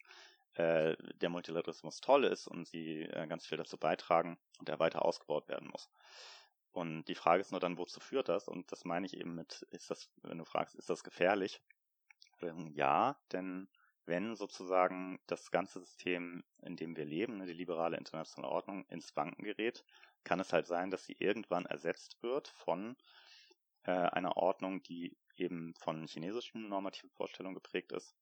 äh, 0.55 0.97
der 1.15 1.31
Multilateralismus 1.31 2.01
toll 2.01 2.25
ist 2.25 2.47
und 2.47 2.69
sie 2.69 3.03
äh, 3.03 3.27
ganz 3.27 3.47
viel 3.47 3.59
dazu 3.59 3.77
beitragen 3.77 4.39
und 4.59 4.69
er 4.69 4.79
weiter 4.79 5.05
ausgebaut 5.05 5.49
werden 5.49 5.69
muss. 5.69 5.91
Und 6.71 7.05
die 7.05 7.15
Frage 7.15 7.41
ist 7.41 7.51
nur 7.51 7.61
dann, 7.61 7.79
wozu 7.79 8.01
führt 8.01 8.29
das? 8.29 8.49
Und 8.49 8.71
das 8.73 8.85
meine 8.85 9.07
ich 9.07 9.17
eben 9.17 9.35
mit, 9.35 9.63
ist 9.71 9.91
das, 9.91 10.11
wenn 10.23 10.39
du 10.39 10.45
fragst, 10.45 10.75
ist 10.75 10.91
das 10.91 11.05
gefährlich? 11.05 11.61
Ja, 12.75 13.17
denn 13.33 13.69
wenn 14.07 14.37
sozusagen 14.37 15.19
das 15.27 15.51
ganze 15.51 15.81
System, 15.81 16.45
in 16.63 16.77
dem 16.77 16.97
wir 16.97 17.05
leben, 17.05 17.39
ne, 17.39 17.47
die 17.47 17.53
liberale 17.53 17.97
internationale 17.97 18.53
Ordnung, 18.53 18.85
ins 18.89 19.17
Wanken 19.17 19.45
gerät, 19.45 19.85
kann 20.25 20.41
es 20.41 20.53
halt 20.53 20.67
sein, 20.67 20.91
dass 20.91 21.05
sie 21.05 21.17
irgendwann 21.19 21.67
ersetzt 21.67 22.23
wird 22.23 22.49
von 22.49 22.97
äh, 23.85 23.93
einer 23.93 24.37
Ordnung, 24.37 24.83
die 24.83 25.17
eben 25.37 25.75
von 25.77 26.07
chinesischen 26.07 26.69
normativen 26.69 27.11
Vorstellungen 27.11 27.55
geprägt 27.55 27.93
ist. 27.93 28.15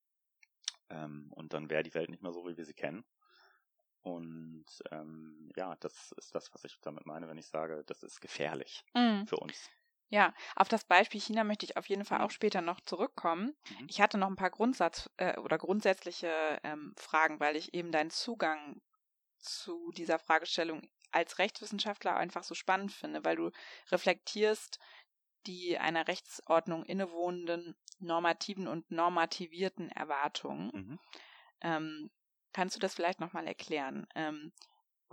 Ähm, 0.88 1.32
und 1.32 1.52
dann 1.52 1.70
wäre 1.70 1.82
die 1.82 1.94
Welt 1.94 2.10
nicht 2.10 2.22
mehr 2.22 2.32
so, 2.32 2.46
wie 2.46 2.56
wir 2.56 2.64
sie 2.64 2.74
kennen. 2.74 3.04
Und 4.02 4.66
ähm, 4.90 5.50
ja, 5.56 5.76
das 5.76 6.12
ist 6.12 6.34
das, 6.34 6.52
was 6.54 6.64
ich 6.64 6.80
damit 6.80 7.06
meine, 7.06 7.28
wenn 7.28 7.38
ich 7.38 7.46
sage, 7.46 7.84
das 7.86 8.02
ist 8.02 8.20
gefährlich 8.20 8.84
mhm. 8.94 9.26
für 9.26 9.36
uns. 9.36 9.70
Ja, 10.08 10.34
auf 10.56 10.68
das 10.68 10.84
Beispiel 10.84 11.20
China 11.20 11.42
möchte 11.42 11.64
ich 11.64 11.76
auf 11.76 11.88
jeden 11.88 12.04
Fall 12.04 12.20
auch 12.20 12.28
mhm. 12.28 12.34
später 12.34 12.60
noch 12.60 12.80
zurückkommen. 12.80 13.54
Mhm. 13.70 13.86
Ich 13.88 14.00
hatte 14.00 14.18
noch 14.18 14.28
ein 14.28 14.36
paar 14.36 14.50
Grundsatz 14.50 15.10
äh, 15.16 15.38
oder 15.38 15.58
grundsätzliche 15.58 16.60
ähm, 16.64 16.94
Fragen, 16.98 17.40
weil 17.40 17.56
ich 17.56 17.72
eben 17.74 17.92
deinen 17.92 18.10
Zugang 18.10 18.80
zu 19.38 19.90
dieser 19.92 20.18
Fragestellung 20.18 20.82
als 21.10 21.38
Rechtswissenschaftler 21.38 22.16
einfach 22.16 22.44
so 22.44 22.54
spannend 22.54 22.92
finde, 22.92 23.24
weil 23.24 23.36
du 23.36 23.50
reflektierst 23.90 24.78
die 25.46 25.78
einer 25.78 26.08
Rechtsordnung 26.08 26.84
innewohnenden 26.84 27.76
normativen 27.98 28.68
und 28.68 28.90
normativierten 28.90 29.90
Erwartungen. 29.90 30.70
Mhm. 30.72 30.98
Ähm, 31.60 32.10
kannst 32.52 32.76
du 32.76 32.80
das 32.80 32.94
vielleicht 32.94 33.20
nochmal 33.20 33.46
erklären? 33.46 34.06
Ähm, 34.14 34.52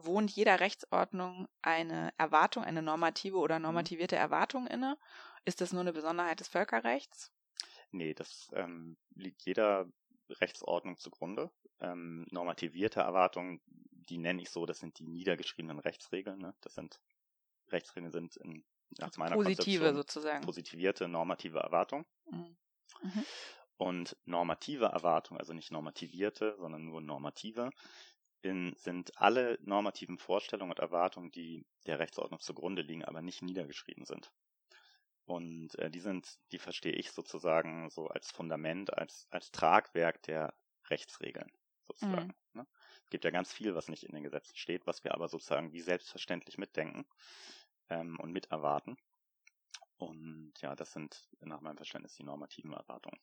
wohnt 0.05 0.31
jeder 0.31 0.59
Rechtsordnung 0.59 1.47
eine 1.62 2.13
Erwartung, 2.17 2.63
eine 2.63 2.81
normative 2.81 3.38
oder 3.38 3.59
mhm. 3.59 3.63
normativierte 3.63 4.15
Erwartung 4.15 4.67
inne? 4.67 4.97
Ist 5.45 5.62
das 5.62 5.73
nur 5.73 5.81
eine 5.81 5.93
Besonderheit 5.93 6.39
des 6.39 6.47
Völkerrechts? 6.47 7.31
Nee, 7.91 8.13
das 8.13 8.49
ähm, 8.53 8.97
liegt 9.15 9.43
jeder 9.43 9.88
Rechtsordnung 10.29 10.97
zugrunde. 10.97 11.51
Ähm, 11.79 12.25
normativierte 12.29 12.99
Erwartungen, 12.99 13.62
die 13.65 14.17
nenne 14.17 14.41
ich 14.41 14.49
so, 14.49 14.65
das 14.65 14.79
sind 14.79 14.99
die 14.99 15.07
niedergeschriebenen 15.07 15.79
Rechtsregeln. 15.79 16.39
Ne? 16.39 16.53
Das 16.62 16.75
sind 16.75 16.99
Rechtsregeln 17.69 18.12
sind 18.12 18.35
in 18.38 18.63
nach 18.97 19.07
also 19.07 19.19
meiner 19.19 19.35
positive 19.35 19.93
sozusagen 19.93 20.43
positivierte 20.43 21.07
normative 21.07 21.59
Erwartung. 21.59 22.05
Mhm. 22.31 22.57
Mhm. 23.03 23.25
Und 23.77 24.17
normative 24.25 24.85
Erwartung, 24.85 25.38
also 25.38 25.53
nicht 25.53 25.71
normativierte, 25.71 26.55
sondern 26.57 26.83
nur 26.83 27.01
normative, 27.01 27.69
in, 28.41 28.73
sind 28.75 29.17
alle 29.19 29.58
normativen 29.62 30.17
Vorstellungen 30.17 30.71
und 30.71 30.80
Erwartungen, 30.80 31.32
die 31.32 31.65
der 31.86 31.99
Rechtsordnung 31.99 32.39
zugrunde 32.39 32.82
liegen, 32.82 33.06
aber 33.06 33.21
nicht 33.21 33.41
niedergeschrieben 33.41 34.06
sind. 34.06 34.32
Und 35.25 35.78
äh, 35.78 35.91
die 35.91 35.99
sind, 35.99 36.39
die 36.52 36.58
verstehe 36.58 36.93
ich 36.93 37.12
sozusagen 37.12 37.89
so 37.89 38.08
als 38.08 38.32
Fundament, 38.32 38.97
als, 38.97 39.28
als 39.30 39.52
Tragwerk 39.52 40.23
der 40.23 40.54
Rechtsregeln 40.89 41.52
sozusagen. 41.88 42.34
Mhm. 42.54 42.62
Ne? 42.62 42.67
Es 43.04 43.10
gibt 43.10 43.25
ja 43.25 43.32
ganz 43.32 43.54
viel, 43.54 43.75
was 43.75 43.89
nicht 43.89 44.04
in 44.04 44.13
den 44.13 44.23
Gesetzen 44.23 44.56
steht, 44.56 44.88
was 44.88 45.04
wir 45.04 45.13
aber 45.13 45.28
sozusagen 45.28 45.71
wie 45.71 45.82
selbstverständlich 45.82 46.58
mitdenken 46.58 47.06
ähm, 47.89 48.19
und 48.19 48.32
miterwarten. 48.32 48.97
Und 49.97 50.54
ja, 50.62 50.75
das 50.75 50.93
sind 50.93 51.28
nach 51.41 51.62
meinem 51.62 51.78
Verständnis 51.78 52.15
die 52.15 52.23
normativen 52.23 52.73
Erwartungen. 52.73 53.19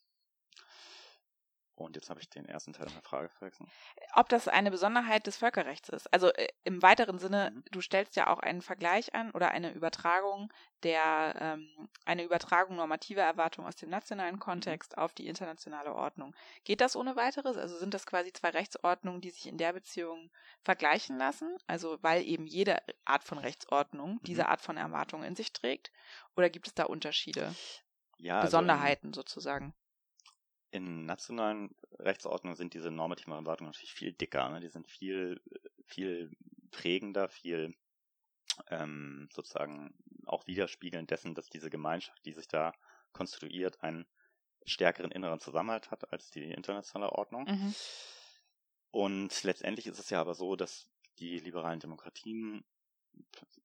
Und 1.77 1.95
jetzt 1.95 2.09
habe 2.09 2.21
ich 2.21 2.31
den 2.31 2.47
ersten 2.47 2.73
Teil 2.73 2.87
der 2.87 3.03
Frage 3.03 3.29
vergessen. 3.29 3.69
Ob 4.15 4.31
das 4.31 4.49
eine 4.49 4.71
Besonderheit 4.71 5.27
des 5.27 5.37
Völkerrechts 5.37 5.91
ist. 5.91 6.13
Also 6.13 6.33
äh, 6.33 6.49
im 6.65 6.83
weiteren 6.83 7.19
Sinne, 7.19 7.53
mhm. 7.55 7.65
du 7.71 7.83
stellst 7.83 8.17
ja 8.17 8.29
auch 8.29 8.39
einen 8.39 8.63
Vergleich 8.63 9.15
an 9.15 9.31
oder 9.33 9.51
eine 9.51 9.73
Übertragung 9.73 10.51
der, 10.83 11.35
ähm, 11.39 11.89
eine 12.07 12.25
Übertragung 12.25 12.77
normativer 12.77 13.23
Erwartungen 13.23 13.69
aus 13.69 13.77
dem 13.77 13.91
nationalen 13.91 14.37
mhm. 14.37 14.41
Kontext 14.41 14.97
mhm. 14.97 15.03
auf 15.03 15.13
die 15.13 15.29
internationale 15.29 15.95
Ordnung. 15.95 16.35
Geht 16.65 16.81
das 16.81 16.97
ohne 16.97 17.15
weiteres? 17.15 17.59
Also 17.59 17.77
sind 17.77 17.93
das 17.93 18.07
quasi 18.07 18.33
zwei 18.33 18.51
Rechtsordnungen, 18.51 19.21
die 19.21 19.31
sich 19.31 19.47
in 19.47 19.59
der 19.59 19.75
Beziehung 19.75 20.31
vergleichen 20.63 21.19
lassen? 21.19 21.59
Also 21.67 21.99
weil 22.03 22.25
eben 22.25 22.47
jede 22.47 22.79
Art 23.05 23.23
von 23.23 23.37
Rechtsordnung 23.37 24.15
mhm. 24.15 24.23
diese 24.23 24.49
Art 24.49 24.63
von 24.63 24.79
Erwartungen 24.79 25.25
in 25.25 25.37
sich 25.37 25.53
trägt? 25.53 25.93
Oder 26.37 26.49
gibt 26.49 26.69
es 26.69 26.75
da 26.75 26.85
Unterschiede? 26.85 27.55
Ja, 28.19 28.41
Besonderheiten 28.41 29.09
also 29.09 29.21
sozusagen 29.21 29.75
in 30.71 31.07
nationalen 31.07 31.75
Rechtsordnungen 31.99 32.57
sind 32.57 32.75
diese 32.75 32.91
normativen 32.91 33.33
Erwartungen 33.33 33.71
natürlich 33.71 33.93
viel 33.93 34.13
dicker. 34.13 34.49
Ne? 34.49 34.61
Die 34.61 34.69
sind 34.69 34.87
viel, 34.89 35.41
viel 35.87 36.31
prägender, 36.71 37.29
viel 37.29 37.75
ähm, 38.69 39.29
sozusagen 39.33 39.95
auch 40.27 40.47
widerspiegelnd 40.47 41.11
dessen, 41.11 41.35
dass 41.35 41.49
diese 41.49 41.71
Gemeinschaft, 41.71 42.25
die 42.25 42.33
sich 42.33 42.49
da 42.49 42.73
konstruiert, 43.13 43.83
einen 43.83 44.07
stärkeren 44.65 45.11
inneren 45.11 45.41
Zusammenhalt 45.41 45.91
hat 45.91 46.13
als 46.13 46.31
die 46.31 46.51
internationale 46.51 47.13
Ordnung. 47.13 47.45
Mhm. 47.45 47.75
Und 48.91 49.43
letztendlich 49.45 49.87
ist 49.87 49.99
es 49.99 50.11
ja 50.11 50.21
aber 50.21 50.35
so, 50.35 50.57
dass 50.57 50.89
die 51.19 51.39
liberalen 51.39 51.81
Demokratien 51.81 52.65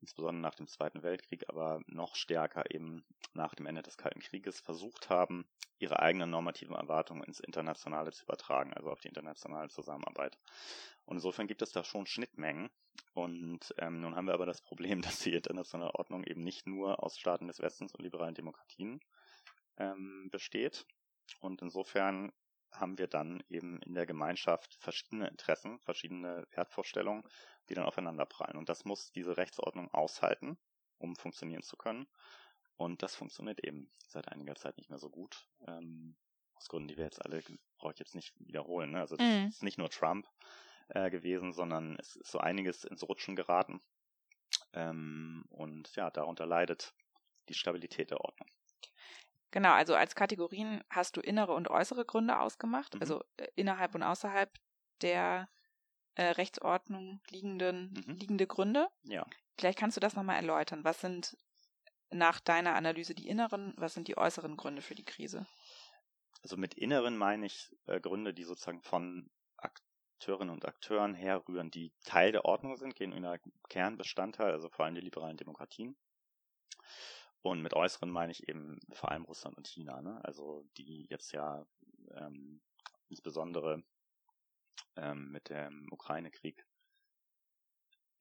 insbesondere 0.01 0.41
nach 0.41 0.55
dem 0.55 0.67
Zweiten 0.67 1.03
Weltkrieg, 1.03 1.47
aber 1.49 1.81
noch 1.87 2.15
stärker 2.15 2.73
eben 2.73 3.05
nach 3.33 3.55
dem 3.55 3.65
Ende 3.65 3.81
des 3.81 3.97
Kalten 3.97 4.19
Krieges 4.19 4.59
versucht 4.59 5.09
haben, 5.09 5.45
ihre 5.79 5.99
eigenen 5.99 6.29
normativen 6.29 6.75
Erwartungen 6.75 7.23
ins 7.23 7.39
Internationale 7.39 8.11
zu 8.11 8.23
übertragen, 8.23 8.73
also 8.73 8.89
auf 8.89 8.99
die 8.99 9.07
internationale 9.07 9.69
Zusammenarbeit. 9.69 10.37
Und 11.05 11.17
insofern 11.17 11.47
gibt 11.47 11.61
es 11.61 11.71
da 11.71 11.83
schon 11.83 12.05
Schnittmengen. 12.05 12.69
Und 13.13 13.73
ähm, 13.77 14.01
nun 14.01 14.15
haben 14.15 14.27
wir 14.27 14.33
aber 14.33 14.45
das 14.45 14.61
Problem, 14.61 15.01
dass 15.01 15.19
die 15.19 15.33
internationale 15.33 15.95
Ordnung 15.95 16.23
eben 16.23 16.43
nicht 16.43 16.67
nur 16.67 17.03
aus 17.03 17.17
Staaten 17.17 17.47
des 17.47 17.59
Westens 17.59 17.93
und 17.93 18.03
liberalen 18.03 18.35
Demokratien 18.35 18.99
ähm, 19.77 20.29
besteht. 20.31 20.85
Und 21.39 21.61
insofern 21.61 22.31
haben 22.71 22.97
wir 22.97 23.07
dann 23.07 23.43
eben 23.49 23.79
in 23.81 23.93
der 23.93 24.05
Gemeinschaft 24.05 24.75
verschiedene 24.79 25.27
Interessen, 25.27 25.79
verschiedene 25.79 26.47
Wertvorstellungen, 26.51 27.23
die 27.69 27.73
dann 27.73 27.85
aufeinander 27.85 28.25
prallen. 28.25 28.57
Und 28.57 28.69
das 28.69 28.85
muss 28.85 29.11
diese 29.11 29.37
Rechtsordnung 29.37 29.91
aushalten, 29.93 30.57
um 30.97 31.15
funktionieren 31.15 31.63
zu 31.63 31.77
können. 31.77 32.07
Und 32.77 33.03
das 33.03 33.15
funktioniert 33.15 33.63
eben 33.63 33.91
seit 34.07 34.27
einiger 34.29 34.55
Zeit 34.55 34.77
nicht 34.77 34.89
mehr 34.89 34.99
so 34.99 35.09
gut. 35.09 35.47
Ähm, 35.67 36.15
aus 36.55 36.67
Gründen, 36.67 36.87
die 36.87 36.97
wir 36.97 37.05
jetzt 37.05 37.23
alle, 37.23 37.43
brauche 37.77 37.93
ich 37.93 37.99
jetzt 37.99 38.15
nicht 38.15 38.33
wiederholen. 38.39 38.91
Ne? 38.91 38.99
Also 38.99 39.15
das 39.17 39.27
mm. 39.27 39.47
ist 39.47 39.63
nicht 39.63 39.77
nur 39.77 39.89
Trump, 39.89 40.27
äh, 40.93 41.09
gewesen, 41.09 41.53
sondern 41.53 41.97
es 41.99 42.15
ist 42.15 42.31
so 42.31 42.39
einiges 42.39 42.83
ins 42.83 43.07
Rutschen 43.07 43.35
geraten. 43.35 43.81
Ähm, 44.73 45.45
und 45.49 45.95
ja, 45.95 46.09
darunter 46.11 46.45
leidet 46.45 46.93
die 47.49 47.53
Stabilität 47.53 48.11
der 48.11 48.21
Ordnung. 48.21 48.49
Genau, 49.51 49.73
also 49.73 49.95
als 49.95 50.15
Kategorien 50.15 50.83
hast 50.89 51.17
du 51.17 51.21
innere 51.21 51.53
und 51.53 51.69
äußere 51.69 52.05
Gründe 52.05 52.39
ausgemacht, 52.39 52.95
mhm. 52.95 53.01
also 53.01 53.23
äh, 53.37 53.47
innerhalb 53.55 53.93
und 53.95 54.03
außerhalb 54.03 54.49
der 55.01 55.49
äh, 56.15 56.23
Rechtsordnung 56.23 57.21
liegenden, 57.29 57.93
mhm. 57.93 58.15
liegende 58.15 58.47
Gründe. 58.47 58.87
Ja. 59.03 59.25
Vielleicht 59.57 59.77
kannst 59.77 59.97
du 59.97 60.01
das 60.01 60.15
nochmal 60.15 60.37
erläutern. 60.37 60.83
Was 60.83 61.01
sind 61.01 61.37
nach 62.09 62.39
deiner 62.39 62.75
Analyse 62.75 63.13
die 63.13 63.27
inneren, 63.27 63.73
was 63.77 63.93
sind 63.93 64.07
die 64.07 64.17
äußeren 64.17 64.57
Gründe 64.57 64.81
für 64.81 64.95
die 64.95 65.05
Krise? 65.05 65.45
Also 66.43 66.57
mit 66.57 66.73
inneren 66.73 67.17
meine 67.17 67.45
ich 67.45 67.75
äh, 67.85 67.99
Gründe, 67.99 68.33
die 68.33 68.43
sozusagen 68.43 68.81
von 68.81 69.29
Akteurinnen 69.57 70.53
und 70.53 70.65
Akteuren 70.65 71.13
herrühren, 71.13 71.71
die 71.71 71.93
Teil 72.03 72.31
der 72.31 72.45
Ordnung 72.45 72.77
sind, 72.77 72.95
gehen 72.95 73.11
in 73.11 73.25
einer 73.25 73.39
Kernbestandteil, 73.69 74.51
also 74.51 74.69
vor 74.69 74.85
allem 74.85 74.95
die 74.95 75.01
liberalen 75.01 75.37
Demokratien. 75.37 75.95
Und 77.41 77.61
mit 77.61 77.73
äußeren 77.73 78.09
meine 78.09 78.31
ich 78.31 78.47
eben 78.47 78.79
vor 78.91 79.11
allem 79.11 79.25
Russland 79.25 79.57
und 79.57 79.67
China, 79.67 80.01
ne? 80.01 80.23
also 80.23 80.63
die 80.77 81.07
jetzt 81.09 81.31
ja 81.31 81.65
ähm, 82.11 82.61
insbesondere 83.09 83.83
ähm, 84.95 85.31
mit 85.31 85.49
dem 85.49 85.87
Ukraine-Krieg 85.91 86.65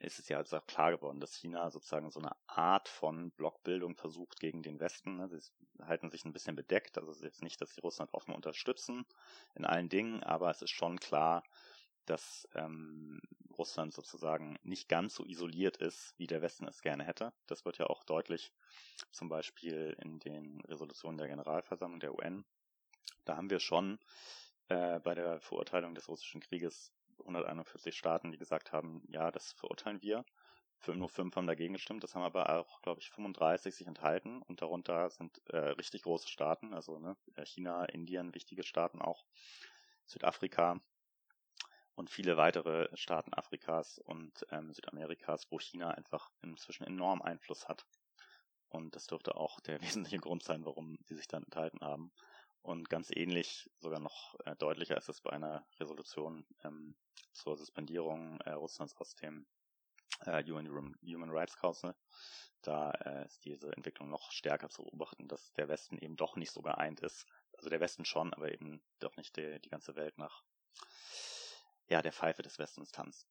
ist 0.00 0.18
es 0.18 0.28
ja 0.28 0.38
jetzt 0.38 0.54
auch 0.54 0.66
klar 0.66 0.92
geworden, 0.92 1.20
dass 1.20 1.34
China 1.34 1.70
sozusagen 1.70 2.10
so 2.10 2.20
eine 2.20 2.34
Art 2.46 2.88
von 2.88 3.30
Blockbildung 3.32 3.96
versucht 3.96 4.40
gegen 4.40 4.62
den 4.62 4.80
Westen. 4.80 5.16
Ne? 5.16 5.28
Sie 5.28 5.52
halten 5.82 6.10
sich 6.10 6.24
ein 6.24 6.32
bisschen 6.32 6.56
bedeckt. 6.56 6.96
Also 6.96 7.10
es 7.10 7.18
ist 7.18 7.24
jetzt 7.24 7.42
nicht, 7.42 7.60
dass 7.60 7.74
sie 7.74 7.82
Russland 7.82 8.14
offen 8.14 8.34
unterstützen 8.34 9.04
in 9.54 9.66
allen 9.66 9.90
Dingen, 9.90 10.22
aber 10.22 10.50
es 10.50 10.62
ist 10.62 10.70
schon 10.70 10.98
klar, 10.98 11.42
dass 12.06 12.48
ähm, 12.54 13.20
Russland 13.56 13.92
sozusagen 13.92 14.58
nicht 14.62 14.88
ganz 14.88 15.14
so 15.14 15.24
isoliert 15.24 15.76
ist, 15.76 16.14
wie 16.18 16.26
der 16.26 16.42
Westen 16.42 16.66
es 16.66 16.82
gerne 16.82 17.04
hätte. 17.04 17.32
Das 17.46 17.64
wird 17.64 17.78
ja 17.78 17.86
auch 17.86 18.04
deutlich, 18.04 18.52
zum 19.12 19.28
Beispiel 19.28 19.96
in 20.02 20.18
den 20.18 20.60
Resolutionen 20.62 21.18
der 21.18 21.28
Generalversammlung 21.28 22.00
der 22.00 22.14
UN. 22.14 22.44
Da 23.24 23.36
haben 23.36 23.50
wir 23.50 23.60
schon 23.60 23.98
äh, 24.68 25.00
bei 25.00 25.14
der 25.14 25.40
Verurteilung 25.40 25.94
des 25.94 26.08
russischen 26.08 26.40
Krieges 26.40 26.92
141 27.18 27.96
Staaten, 27.96 28.32
die 28.32 28.38
gesagt 28.38 28.72
haben, 28.72 29.02
ja, 29.08 29.30
das 29.30 29.52
verurteilen 29.52 30.00
wir. 30.02 30.24
Nur 30.86 31.10
fünf 31.10 31.36
haben 31.36 31.46
dagegen 31.46 31.74
gestimmt, 31.74 32.02
das 32.02 32.14
haben 32.14 32.22
aber 32.22 32.58
auch, 32.58 32.80
glaube 32.80 33.00
ich, 33.00 33.10
35 33.10 33.74
sich 33.74 33.86
enthalten 33.86 34.40
und 34.40 34.62
darunter 34.62 35.10
sind 35.10 35.42
äh, 35.48 35.58
richtig 35.58 36.02
große 36.02 36.28
Staaten, 36.28 36.72
also 36.72 36.98
ne, 36.98 37.18
China, 37.44 37.84
Indien, 37.84 38.34
wichtige 38.34 38.62
Staaten 38.62 39.02
auch, 39.02 39.26
Südafrika, 40.06 40.80
und 42.00 42.08
viele 42.08 42.38
weitere 42.38 42.88
Staaten 42.96 43.34
Afrikas 43.34 43.98
und 43.98 44.46
ähm, 44.50 44.72
Südamerikas, 44.72 45.46
wo 45.50 45.60
China 45.60 45.90
einfach 45.90 46.30
inzwischen 46.40 46.84
enorm 46.84 47.20
Einfluss 47.20 47.68
hat. 47.68 47.84
Und 48.70 48.96
das 48.96 49.06
dürfte 49.06 49.36
auch 49.36 49.60
der 49.60 49.82
wesentliche 49.82 50.18
Grund 50.18 50.42
sein, 50.42 50.64
warum 50.64 50.96
sie 51.04 51.14
sich 51.14 51.28
dann 51.28 51.44
enthalten 51.44 51.80
haben. 51.82 52.10
Und 52.62 52.88
ganz 52.88 53.10
ähnlich, 53.14 53.70
sogar 53.80 54.00
noch 54.00 54.34
äh, 54.46 54.56
deutlicher 54.56 54.96
ist 54.96 55.10
es 55.10 55.20
bei 55.20 55.30
einer 55.30 55.66
Resolution 55.78 56.46
ähm, 56.64 56.96
zur 57.32 57.58
Suspendierung 57.58 58.40
äh, 58.40 58.52
Russlands 58.52 58.96
aus 58.96 59.14
dem 59.16 59.46
äh, 60.24 60.42
UN 60.50 60.96
Human 61.04 61.30
Rights 61.30 61.58
Council. 61.58 61.94
Da 62.62 62.92
äh, 62.92 63.26
ist 63.26 63.44
diese 63.44 63.72
Entwicklung 63.76 64.08
noch 64.08 64.32
stärker 64.32 64.70
zu 64.70 64.84
beobachten, 64.84 65.28
dass 65.28 65.52
der 65.52 65.68
Westen 65.68 65.98
eben 65.98 66.16
doch 66.16 66.36
nicht 66.36 66.50
so 66.50 66.62
geeint 66.62 67.00
ist. 67.00 67.26
Also 67.58 67.68
der 67.68 67.80
Westen 67.80 68.06
schon, 68.06 68.32
aber 68.32 68.50
eben 68.50 68.82
doch 69.00 69.16
nicht 69.16 69.36
die, 69.36 69.60
die 69.60 69.68
ganze 69.68 69.96
Welt 69.96 70.16
nach 70.16 70.42
ja, 71.90 72.00
der 72.00 72.12
Pfeife 72.12 72.42
des 72.42 72.58
Westens 72.58 72.92
tanzt. 72.92 73.28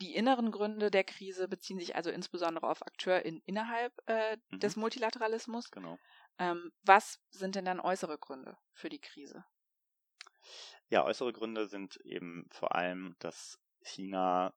Die 0.00 0.14
inneren 0.14 0.50
Gründe 0.50 0.90
der 0.90 1.04
Krise 1.04 1.46
beziehen 1.46 1.78
sich 1.78 1.94
also 1.94 2.10
insbesondere 2.10 2.66
auf 2.70 2.86
AkteurInnen 2.86 3.42
innerhalb 3.44 3.92
äh, 4.06 4.38
mhm. 4.50 4.60
des 4.60 4.76
Multilateralismus. 4.76 5.70
Genau. 5.70 5.98
Ähm, 6.38 6.72
was 6.82 7.20
sind 7.28 7.54
denn 7.54 7.66
dann 7.66 7.80
äußere 7.80 8.16
Gründe 8.16 8.56
für 8.72 8.88
die 8.88 9.00
Krise? 9.00 9.44
Ja, 10.88 11.04
äußere 11.04 11.34
Gründe 11.34 11.66
sind 11.66 11.96
eben 11.98 12.48
vor 12.50 12.74
allem, 12.74 13.14
dass 13.18 13.60
China, 13.82 14.54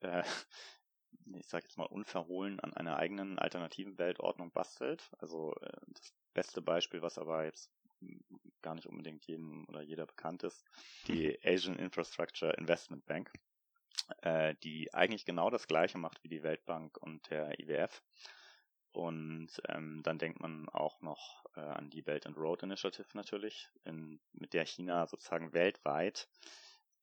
äh, 0.00 0.22
ich 1.34 1.48
sage 1.48 1.64
jetzt 1.64 1.76
mal 1.76 1.86
unverhohlen, 1.86 2.60
an 2.60 2.72
einer 2.74 2.96
eigenen 2.96 3.40
alternativen 3.40 3.98
Weltordnung 3.98 4.52
bastelt. 4.52 5.10
Also 5.18 5.54
äh, 5.60 5.76
das 5.88 6.14
beste 6.34 6.62
Beispiel, 6.62 7.02
was 7.02 7.18
aber 7.18 7.44
jetzt 7.44 7.73
gar 8.62 8.74
nicht 8.74 8.86
unbedingt 8.86 9.26
jedem 9.26 9.66
oder 9.68 9.82
jeder 9.82 10.06
bekannt 10.06 10.42
ist, 10.42 10.64
die 11.06 11.38
Asian 11.44 11.78
Infrastructure 11.78 12.52
Investment 12.54 13.04
Bank, 13.06 13.30
äh, 14.22 14.54
die 14.62 14.92
eigentlich 14.94 15.24
genau 15.24 15.50
das 15.50 15.66
gleiche 15.66 15.98
macht 15.98 16.22
wie 16.24 16.28
die 16.28 16.42
Weltbank 16.42 16.96
und 16.98 17.28
der 17.30 17.58
IWF. 17.60 18.02
Und 18.92 19.48
ähm, 19.68 20.02
dann 20.04 20.18
denkt 20.18 20.40
man 20.40 20.68
auch 20.68 21.00
noch 21.02 21.44
äh, 21.56 21.60
an 21.60 21.90
die 21.90 22.02
Belt 22.02 22.26
and 22.26 22.36
Road 22.36 22.62
Initiative 22.62 23.08
natürlich, 23.14 23.68
in, 23.84 24.20
mit 24.32 24.52
der 24.52 24.66
China 24.66 25.06
sozusagen 25.06 25.52
weltweit 25.52 26.28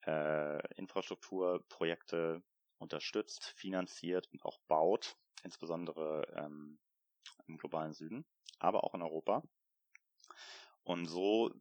äh, 0.06 0.74
Infrastrukturprojekte 0.76 2.42
unterstützt, 2.78 3.52
finanziert 3.56 4.26
und 4.32 4.44
auch 4.44 4.58
baut, 4.68 5.16
insbesondere 5.42 6.26
ähm, 6.34 6.78
im 7.46 7.58
globalen 7.58 7.92
Süden, 7.92 8.24
aber 8.58 8.84
auch 8.84 8.94
in 8.94 9.02
Europa. 9.02 9.42
Und 10.84 11.06
so 11.06 11.54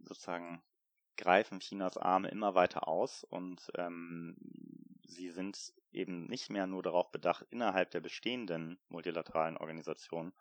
sozusagen 0.00 0.62
greifen 1.16 1.60
Chinas 1.60 1.96
Arme 1.96 2.28
immer 2.28 2.54
weiter 2.54 2.88
aus 2.88 3.24
und 3.24 3.70
ähm, 3.76 4.36
sie 5.06 5.30
sind 5.30 5.72
eben 5.92 6.26
nicht 6.26 6.50
mehr 6.50 6.66
nur 6.66 6.82
darauf 6.82 7.10
bedacht, 7.10 7.46
innerhalb 7.50 7.90
der 7.90 8.00
bestehenden 8.00 8.78
multilateralen 8.88 9.56
Organisationen 9.56 10.32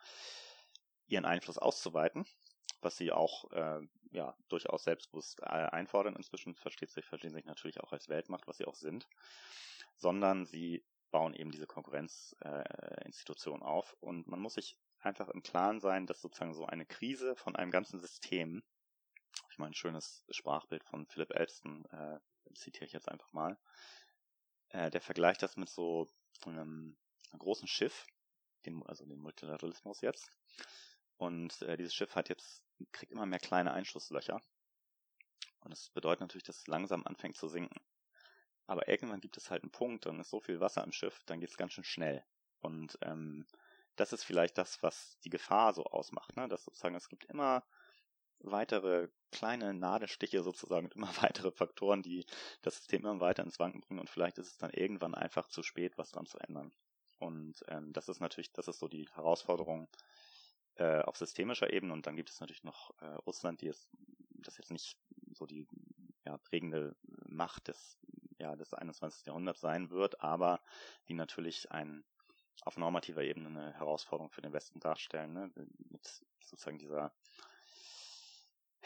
ihren 1.07 1.25
Einfluss 1.25 1.57
auszuweiten, 1.57 2.25
was 2.81 2.97
sie 2.97 3.11
auch 3.11 3.51
äh, 3.51 3.81
ja 4.11 4.35
durchaus 4.49 4.83
selbstbewusst 4.83 5.39
äh, 5.41 5.45
einfordern. 5.45 6.15
Inzwischen 6.15 6.55
versteht 6.55 6.89
sich, 6.89 7.05
verstehen 7.05 7.33
sich 7.33 7.45
natürlich 7.45 7.79
auch 7.81 7.93
als 7.93 8.09
Weltmacht, 8.09 8.47
was 8.47 8.57
sie 8.57 8.65
auch 8.65 8.75
sind, 8.75 9.07
sondern 9.95 10.45
sie 10.45 10.83
bauen 11.11 11.33
eben 11.33 11.51
diese 11.51 11.67
Konkurrenzinstitution 11.67 13.61
äh, 13.61 13.65
auf 13.65 13.95
und 14.01 14.27
man 14.27 14.39
muss 14.41 14.55
sich 14.55 14.77
einfach 15.05 15.29
im 15.29 15.43
Klaren 15.43 15.79
sein, 15.79 16.07
dass 16.07 16.21
sozusagen 16.21 16.53
so 16.53 16.65
eine 16.65 16.85
Krise 16.85 17.35
von 17.35 17.55
einem 17.55 17.71
ganzen 17.71 17.99
System, 17.99 18.63
ich 19.51 19.57
meine, 19.57 19.71
ein 19.71 19.75
schönes 19.75 20.23
Sprachbild 20.29 20.83
von 20.83 21.05
Philip 21.07 21.31
Elston, 21.31 21.85
äh, 21.85 22.19
zitiere 22.55 22.85
ich 22.85 22.93
jetzt 22.93 23.09
einfach 23.09 23.31
mal, 23.33 23.57
äh, 24.69 24.89
der 24.89 25.01
vergleicht 25.01 25.41
das 25.41 25.57
mit 25.57 25.69
so 25.69 26.07
einem, 26.45 26.97
großen 27.37 27.67
Schiff, 27.67 28.05
den, 28.65 28.81
also 28.83 29.05
dem 29.05 29.19
Multilateralismus 29.19 30.01
jetzt. 30.01 30.29
Und 31.17 31.61
äh, 31.63 31.75
dieses 31.75 31.93
Schiff 31.93 32.15
hat 32.15 32.29
jetzt, 32.29 32.63
kriegt 32.93 33.11
immer 33.11 33.25
mehr 33.25 33.39
kleine 33.39 33.73
Einschusslöcher. 33.73 34.41
Und 35.59 35.71
das 35.71 35.89
bedeutet 35.89 36.21
natürlich, 36.21 36.43
dass 36.43 36.59
es 36.59 36.67
langsam 36.67 37.05
anfängt 37.05 37.35
zu 37.35 37.49
sinken. 37.49 37.81
Aber 38.67 38.87
irgendwann 38.87 39.19
gibt 39.19 39.37
es 39.37 39.49
halt 39.49 39.63
einen 39.63 39.71
Punkt, 39.71 40.05
dann 40.05 40.19
ist 40.19 40.29
so 40.29 40.39
viel 40.39 40.59
Wasser 40.59 40.83
im 40.83 40.91
Schiff, 40.91 41.21
dann 41.25 41.39
geht 41.39 41.49
es 41.49 41.57
ganz 41.57 41.73
schön 41.73 41.83
schnell. 41.83 42.23
Und 42.59 42.97
ähm, 43.01 43.45
das 43.95 44.13
ist 44.13 44.23
vielleicht 44.23 44.57
das, 44.57 44.81
was 44.83 45.17
die 45.23 45.29
Gefahr 45.29 45.73
so 45.73 45.85
ausmacht, 45.85 46.35
ne? 46.35 46.47
dass 46.47 46.65
sozusagen 46.65 46.95
es 46.95 47.09
gibt 47.09 47.25
immer 47.25 47.63
weitere 48.39 49.09
kleine 49.31 49.73
Nadelstiche 49.73 50.43
sozusagen 50.43 50.85
und 50.85 50.95
immer 50.95 51.09
weitere 51.21 51.51
Faktoren, 51.51 52.01
die 52.01 52.25
das 52.61 52.77
System 52.77 53.01
immer 53.01 53.19
weiter 53.19 53.43
ins 53.43 53.59
Wanken 53.59 53.81
bringen 53.81 53.99
und 53.99 54.09
vielleicht 54.09 54.37
ist 54.37 54.47
es 54.47 54.57
dann 54.57 54.71
irgendwann 54.71 55.15
einfach 55.15 55.47
zu 55.47 55.63
spät, 55.63 55.97
was 55.97 56.11
dran 56.11 56.25
zu 56.25 56.37
ändern. 56.39 56.73
Und 57.19 57.63
ähm, 57.69 57.93
das 57.93 58.09
ist 58.09 58.19
natürlich, 58.19 58.51
das 58.51 58.67
ist 58.67 58.79
so 58.79 58.87
die 58.87 59.07
Herausforderung 59.13 59.87
äh, 60.75 61.01
auf 61.01 61.15
systemischer 61.15 61.71
Ebene 61.71 61.93
und 61.93 62.05
dann 62.05 62.17
gibt 62.17 62.29
es 62.29 62.39
natürlich 62.39 62.63
noch 62.63 62.91
äh, 62.99 63.05
Russland, 63.25 63.61
die 63.61 63.67
ist 63.67 63.89
das 64.33 64.57
jetzt 64.57 64.71
nicht 64.71 64.97
so 65.31 65.45
die 65.45 65.67
ja, 66.25 66.37
prägende 66.37 66.95
Macht 67.27 67.69
des 67.69 67.97
ja 68.37 68.55
des 68.55 68.73
21. 68.73 69.25
Jahrhunderts 69.27 69.61
sein 69.61 69.89
wird, 69.89 70.21
aber 70.21 70.61
die 71.07 71.13
natürlich 71.13 71.71
ein 71.71 72.03
auf 72.63 72.77
normativer 72.77 73.23
Ebene 73.23 73.47
eine 73.47 73.73
Herausforderung 73.73 74.31
für 74.31 74.41
den 74.41 74.53
Westen 74.53 74.79
darstellen, 74.79 75.33
ne? 75.33 75.51
mit 75.89 76.23
sozusagen 76.41 76.77
dieser 76.77 77.13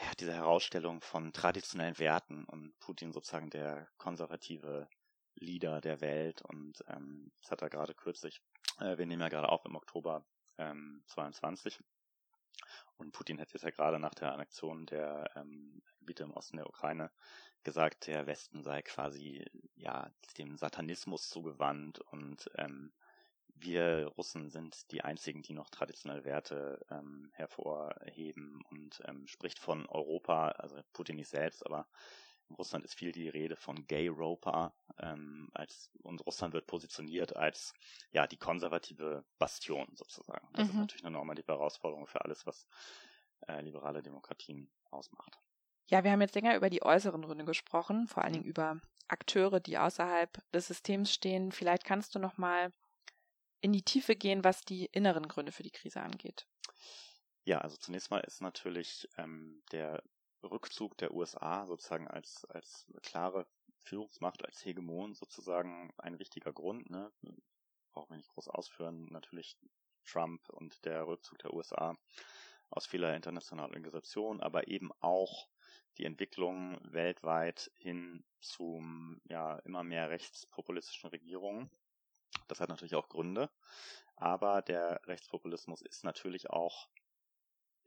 ja, 0.00 0.12
diese 0.18 0.32
Herausstellung 0.32 1.00
von 1.02 1.32
traditionellen 1.32 1.98
Werten 1.98 2.44
und 2.46 2.78
Putin 2.80 3.12
sozusagen 3.12 3.50
der 3.50 3.86
konservative 3.98 4.88
Leader 5.34 5.80
der 5.80 6.00
Welt 6.00 6.42
und 6.42 6.82
ähm, 6.88 7.30
das 7.42 7.50
hat 7.50 7.62
er 7.62 7.70
gerade 7.70 7.94
kürzlich, 7.94 8.40
äh, 8.78 8.96
wir 8.96 9.06
nehmen 9.06 9.22
ja 9.22 9.28
gerade 9.28 9.48
auf 9.48 9.64
im 9.64 9.76
Oktober 9.76 10.24
ähm, 10.58 11.02
22 11.06 11.78
und 12.96 13.12
Putin 13.12 13.40
hat 13.40 13.52
jetzt 13.52 13.62
ja 13.62 13.70
gerade 13.70 13.98
nach 13.98 14.14
der 14.14 14.32
Annexion 14.32 14.86
der 14.86 15.30
ähm, 15.36 15.82
Gebiete 15.98 16.24
im 16.24 16.32
Osten 16.32 16.56
der 16.56 16.68
Ukraine 16.68 17.10
gesagt, 17.62 18.06
der 18.06 18.26
Westen 18.26 18.62
sei 18.62 18.82
quasi 18.82 19.44
ja 19.76 20.10
dem 20.38 20.56
Satanismus 20.56 21.28
zugewandt 21.28 22.00
und 22.00 22.50
ähm, 22.56 22.92
wir 23.62 24.06
Russen 24.16 24.50
sind 24.50 24.90
die 24.90 25.02
einzigen, 25.02 25.42
die 25.42 25.54
noch 25.54 25.70
traditionelle 25.70 26.24
Werte 26.24 26.84
ähm, 26.90 27.30
hervorheben 27.34 28.62
und 28.70 29.00
ähm, 29.06 29.26
spricht 29.26 29.58
von 29.58 29.86
Europa, 29.86 30.48
also 30.50 30.80
Putin 30.92 31.16
nicht 31.16 31.28
selbst, 31.28 31.64
aber 31.66 31.86
In 32.50 32.56
Russland 32.56 32.84
ist 32.84 32.94
viel 32.94 33.12
die 33.12 33.28
Rede 33.28 33.54
von 33.54 33.86
Gay 33.86 34.08
Roper, 34.08 34.74
ähm, 34.98 35.48
als, 35.54 35.90
und 36.02 36.26
Russland 36.26 36.52
wird 36.52 36.66
positioniert 36.66 37.36
als 37.36 37.72
ja 38.10 38.26
die 38.26 38.38
konservative 38.38 39.24
Bastion 39.38 39.86
sozusagen. 39.94 40.48
Das 40.54 40.64
mhm. 40.64 40.70
ist 40.70 40.76
natürlich 40.76 41.04
eine 41.04 41.16
normative 41.16 41.52
Herausforderung 41.52 42.08
für 42.08 42.24
alles, 42.24 42.46
was 42.46 42.66
äh, 43.46 43.60
liberale 43.62 44.02
Demokratien 44.02 44.68
ausmacht. 44.90 45.38
Ja, 45.86 46.02
wir 46.02 46.10
haben 46.10 46.20
jetzt 46.20 46.34
länger 46.34 46.56
über 46.56 46.70
die 46.70 46.82
äußeren 46.82 47.22
Gründe 47.22 47.44
gesprochen, 47.44 48.08
vor 48.08 48.24
allen 48.24 48.32
Dingen 48.32 48.44
über 48.44 48.80
Akteure, 49.06 49.60
die 49.60 49.78
außerhalb 49.78 50.38
des 50.52 50.66
Systems 50.66 51.12
stehen. 51.12 51.52
Vielleicht 51.52 51.84
kannst 51.84 52.14
du 52.14 52.18
noch 52.18 52.36
mal 52.36 52.72
in 53.60 53.72
die 53.72 53.82
Tiefe 53.82 54.16
gehen, 54.16 54.44
was 54.44 54.64
die 54.64 54.86
inneren 54.86 55.28
Gründe 55.28 55.52
für 55.52 55.62
die 55.62 55.70
Krise 55.70 56.00
angeht. 56.00 56.46
Ja, 57.44 57.58
also 57.58 57.76
zunächst 57.76 58.10
mal 58.10 58.20
ist 58.20 58.40
natürlich 58.40 59.08
ähm, 59.16 59.62
der 59.72 60.02
Rückzug 60.42 60.96
der 60.98 61.12
USA 61.12 61.66
sozusagen 61.66 62.08
als, 62.08 62.44
als 62.46 62.86
klare 63.02 63.46
Führungsmacht, 63.78 64.44
als 64.44 64.64
Hegemon 64.64 65.14
sozusagen 65.14 65.92
ein 65.98 66.18
wichtiger 66.18 66.52
Grund. 66.52 66.90
Ne? 66.90 67.10
Brauchen 67.92 68.10
wir 68.10 68.16
nicht 68.16 68.30
groß 68.30 68.48
ausführen. 68.48 69.06
Natürlich 69.10 69.58
Trump 70.04 70.48
und 70.50 70.84
der 70.84 71.06
Rückzug 71.06 71.38
der 71.38 71.52
USA 71.52 71.96
aus 72.70 72.86
vieler 72.86 73.14
internationaler 73.16 73.68
Organisationen, 73.68 74.40
aber 74.40 74.68
eben 74.68 74.90
auch 75.00 75.48
die 75.98 76.04
Entwicklung 76.04 76.78
weltweit 76.84 77.70
hin 77.76 78.24
zum 78.40 79.20
ja 79.24 79.58
immer 79.60 79.82
mehr 79.82 80.08
rechtspopulistischen 80.10 81.10
Regierungen. 81.10 81.70
Das 82.48 82.60
hat 82.60 82.68
natürlich 82.68 82.94
auch 82.94 83.08
Gründe, 83.08 83.50
aber 84.16 84.62
der 84.62 85.00
Rechtspopulismus 85.06 85.82
ist 85.82 86.04
natürlich 86.04 86.50
auch 86.50 86.88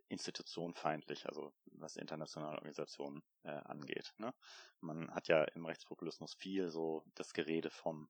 institutionfeindlich, 0.09 1.27
also 1.27 1.53
was 1.65 1.95
internationale 1.95 2.55
Organisationen 2.55 3.23
äh, 3.43 3.49
angeht. 3.49 4.13
Ne? 4.17 4.33
Man 4.79 5.13
hat 5.13 5.27
ja 5.27 5.43
im 5.43 5.65
Rechtspopulismus 5.65 6.33
viel 6.35 6.69
so 6.69 7.03
das 7.15 7.33
Gerede 7.33 7.69
vom 7.69 8.09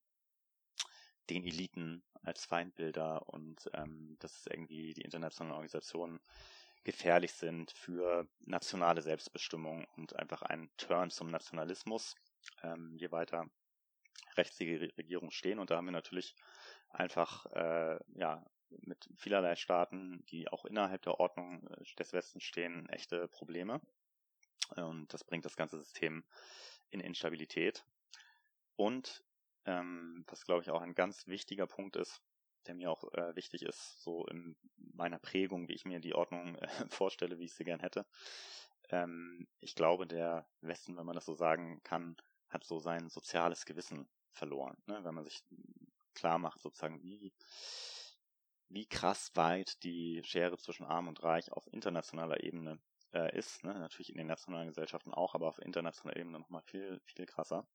den 1.29 1.45
Eliten 1.45 2.03
als 2.21 2.45
Feindbilder 2.45 3.29
und 3.29 3.69
ähm, 3.73 4.17
dass 4.19 4.45
irgendwie 4.45 4.93
die 4.93 5.03
internationalen 5.03 5.53
Organisationen 5.53 6.19
gefährlich 6.83 7.31
sind 7.31 7.71
für 7.71 8.27
nationale 8.41 9.01
Selbstbestimmung 9.01 9.85
und 9.95 10.15
einfach 10.17 10.41
ein 10.41 10.69
Turn 10.77 11.09
zum 11.11 11.31
Nationalismus, 11.31 12.15
ähm, 12.61 12.93
je 12.97 13.11
weiter 13.11 13.49
rechts 14.37 14.57
die 14.57 14.75
Regierung 14.75 15.31
stehen. 15.31 15.59
Und 15.59 15.71
da 15.71 15.77
haben 15.77 15.85
wir 15.85 15.91
natürlich 15.91 16.35
einfach 16.89 17.45
äh, 17.47 17.99
ja 18.15 18.45
mit 18.69 19.07
vielerlei 19.15 19.55
Staaten, 19.55 20.25
die 20.29 20.47
auch 20.49 20.65
innerhalb 20.65 21.01
der 21.03 21.19
Ordnung 21.19 21.67
äh, 21.67 21.83
des 21.97 22.13
Westens 22.13 22.43
stehen, 22.43 22.89
echte 22.89 23.27
Probleme. 23.27 23.81
Und 24.75 25.13
das 25.13 25.23
bringt 25.23 25.45
das 25.45 25.55
ganze 25.55 25.77
System 25.77 26.23
in 26.89 26.99
Instabilität. 26.99 27.85
Und 28.75 29.23
ähm, 29.65 30.25
was 30.27 30.45
glaube 30.45 30.63
ich 30.63 30.69
auch 30.69 30.81
ein 30.81 30.95
ganz 30.95 31.27
wichtiger 31.27 31.67
Punkt 31.67 31.95
ist, 31.95 32.21
der 32.65 32.75
mir 32.75 32.91
auch 32.91 33.13
äh, 33.13 33.35
wichtig 33.35 33.63
ist, 33.63 34.01
so 34.01 34.25
in 34.27 34.55
meiner 34.77 35.19
Prägung, 35.19 35.67
wie 35.67 35.73
ich 35.73 35.85
mir 35.85 35.99
die 35.99 36.15
Ordnung 36.15 36.55
äh, 36.55 36.67
vorstelle, 36.89 37.39
wie 37.39 37.45
ich 37.45 37.53
sie 37.53 37.63
gern 37.63 37.79
hätte. 37.79 38.05
Ähm, 38.89 39.47
ich 39.59 39.75
glaube, 39.75 40.07
der 40.07 40.47
Westen, 40.61 40.97
wenn 40.97 41.05
man 41.05 41.15
das 41.15 41.25
so 41.25 41.33
sagen 41.33 41.81
kann, 41.83 42.17
hat 42.49 42.63
so 42.63 42.79
sein 42.79 43.09
soziales 43.09 43.65
Gewissen 43.65 44.07
verloren. 44.33 44.77
Ne? 44.85 45.03
Wenn 45.03 45.15
man 45.15 45.23
sich 45.23 45.43
klar 46.13 46.37
macht, 46.37 46.59
sozusagen, 46.59 47.01
wie, 47.01 47.33
wie 48.69 48.87
krass 48.87 49.31
weit 49.35 49.83
die 49.83 50.21
Schere 50.23 50.57
zwischen 50.57 50.85
Arm 50.85 51.07
und 51.07 51.23
Reich 51.23 51.51
auf 51.51 51.67
internationaler 51.71 52.43
Ebene 52.43 52.79
äh, 53.13 53.37
ist. 53.37 53.63
Ne? 53.63 53.73
Natürlich 53.73 54.09
in 54.09 54.17
den 54.17 54.27
nationalen 54.27 54.67
Gesellschaften 54.67 55.13
auch, 55.13 55.35
aber 55.35 55.47
auf 55.47 55.59
internationaler 55.59 56.17
Ebene 56.17 56.39
nochmal 56.39 56.63
viel, 56.63 56.99
viel 57.05 57.25
krasser. 57.25 57.67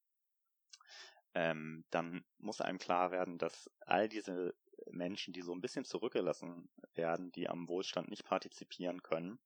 Ähm, 1.35 1.85
dann 1.91 2.25
muss 2.39 2.61
einem 2.61 2.79
klar 2.79 3.11
werden, 3.11 3.39
dass 3.39 3.71
all 3.81 4.09
diese 4.09 4.55
Menschen, 4.91 5.33
die 5.33 5.43
so 5.43 5.53
ein 5.53 5.61
bisschen 5.61 5.85
zurückgelassen 5.85 6.71
werden, 6.95 7.31
die 7.33 7.49
am 7.49 7.69
Wohlstand 7.69 8.09
nicht 8.09 8.25
partizipieren 8.25 9.03
können, 9.03 9.39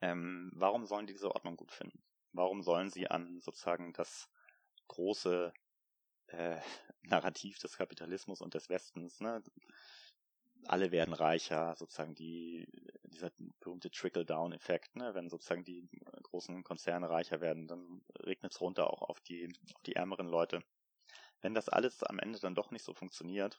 ähm, 0.00 0.50
warum 0.54 0.84
sollen 0.86 1.06
die 1.06 1.12
diese 1.12 1.30
Ordnung 1.30 1.56
gut 1.56 1.72
finden? 1.72 2.02
Warum 2.32 2.62
sollen 2.62 2.90
sie 2.90 3.08
an 3.08 3.40
sozusagen 3.40 3.92
das 3.92 4.28
große 4.88 5.52
äh, 6.32 6.60
Narrativ 7.02 7.58
des 7.58 7.76
Kapitalismus 7.76 8.40
und 8.40 8.54
des 8.54 8.68
Westens, 8.68 9.20
ne? 9.20 9.42
alle 10.66 10.92
werden 10.92 11.14
reicher, 11.14 11.74
sozusagen 11.76 12.14
die, 12.14 12.68
dieser 13.04 13.32
berühmte 13.60 13.90
Trickle-Down-Effekt, 13.90 14.94
ne? 14.96 15.14
wenn 15.14 15.28
sozusagen 15.28 15.64
die 15.64 15.88
großen 16.22 16.62
Konzerne 16.62 17.10
reicher 17.10 17.40
werden, 17.40 17.66
dann 17.66 18.02
regnet 18.20 18.52
es 18.52 18.60
runter 18.60 18.88
auch 18.88 19.02
auf 19.02 19.20
die, 19.20 19.52
auf 19.74 19.82
die 19.82 19.96
ärmeren 19.96 20.28
Leute. 20.28 20.62
Wenn 21.40 21.54
das 21.54 21.68
alles 21.68 22.02
am 22.04 22.20
Ende 22.20 22.38
dann 22.38 22.54
doch 22.54 22.70
nicht 22.70 22.84
so 22.84 22.94
funktioniert, 22.94 23.58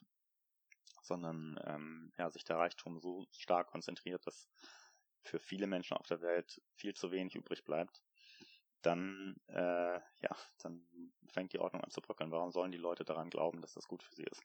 sondern 1.02 1.60
ähm, 1.66 2.12
ja, 2.16 2.30
sich 2.30 2.44
der 2.44 2.56
Reichtum 2.56 2.98
so 2.98 3.26
stark 3.32 3.68
konzentriert, 3.68 4.26
dass 4.26 4.48
für 5.22 5.38
viele 5.38 5.66
Menschen 5.66 5.96
auf 5.96 6.06
der 6.06 6.22
Welt 6.22 6.62
viel 6.76 6.94
zu 6.94 7.10
wenig 7.10 7.34
übrig 7.34 7.64
bleibt, 7.64 8.02
dann, 8.86 9.36
äh, 9.48 10.00
ja, 10.20 10.36
dann 10.62 10.86
fängt 11.28 11.52
die 11.52 11.58
Ordnung 11.58 11.82
an 11.82 11.90
zu 11.90 12.00
bröckeln. 12.00 12.30
Warum 12.30 12.52
sollen 12.52 12.72
die 12.72 12.78
Leute 12.78 13.04
daran 13.04 13.30
glauben, 13.30 13.60
dass 13.60 13.74
das 13.74 13.88
gut 13.88 14.02
für 14.02 14.14
sie 14.14 14.24
ist? 14.24 14.42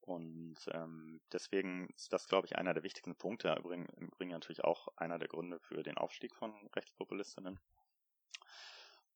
Und 0.00 0.56
ähm, 0.72 1.20
deswegen 1.32 1.88
ist 1.96 2.12
das, 2.12 2.28
glaube 2.28 2.46
ich, 2.46 2.56
einer 2.56 2.74
der 2.74 2.84
wichtigsten 2.84 3.16
Punkte. 3.16 3.48
Im 3.48 3.58
Übrigen, 3.58 3.86
Im 3.96 4.06
Übrigen 4.06 4.30
natürlich 4.30 4.62
auch 4.62 4.88
einer 4.96 5.18
der 5.18 5.28
Gründe 5.28 5.58
für 5.58 5.82
den 5.82 5.98
Aufstieg 5.98 6.34
von 6.34 6.54
Rechtspopulistinnen. 6.74 7.58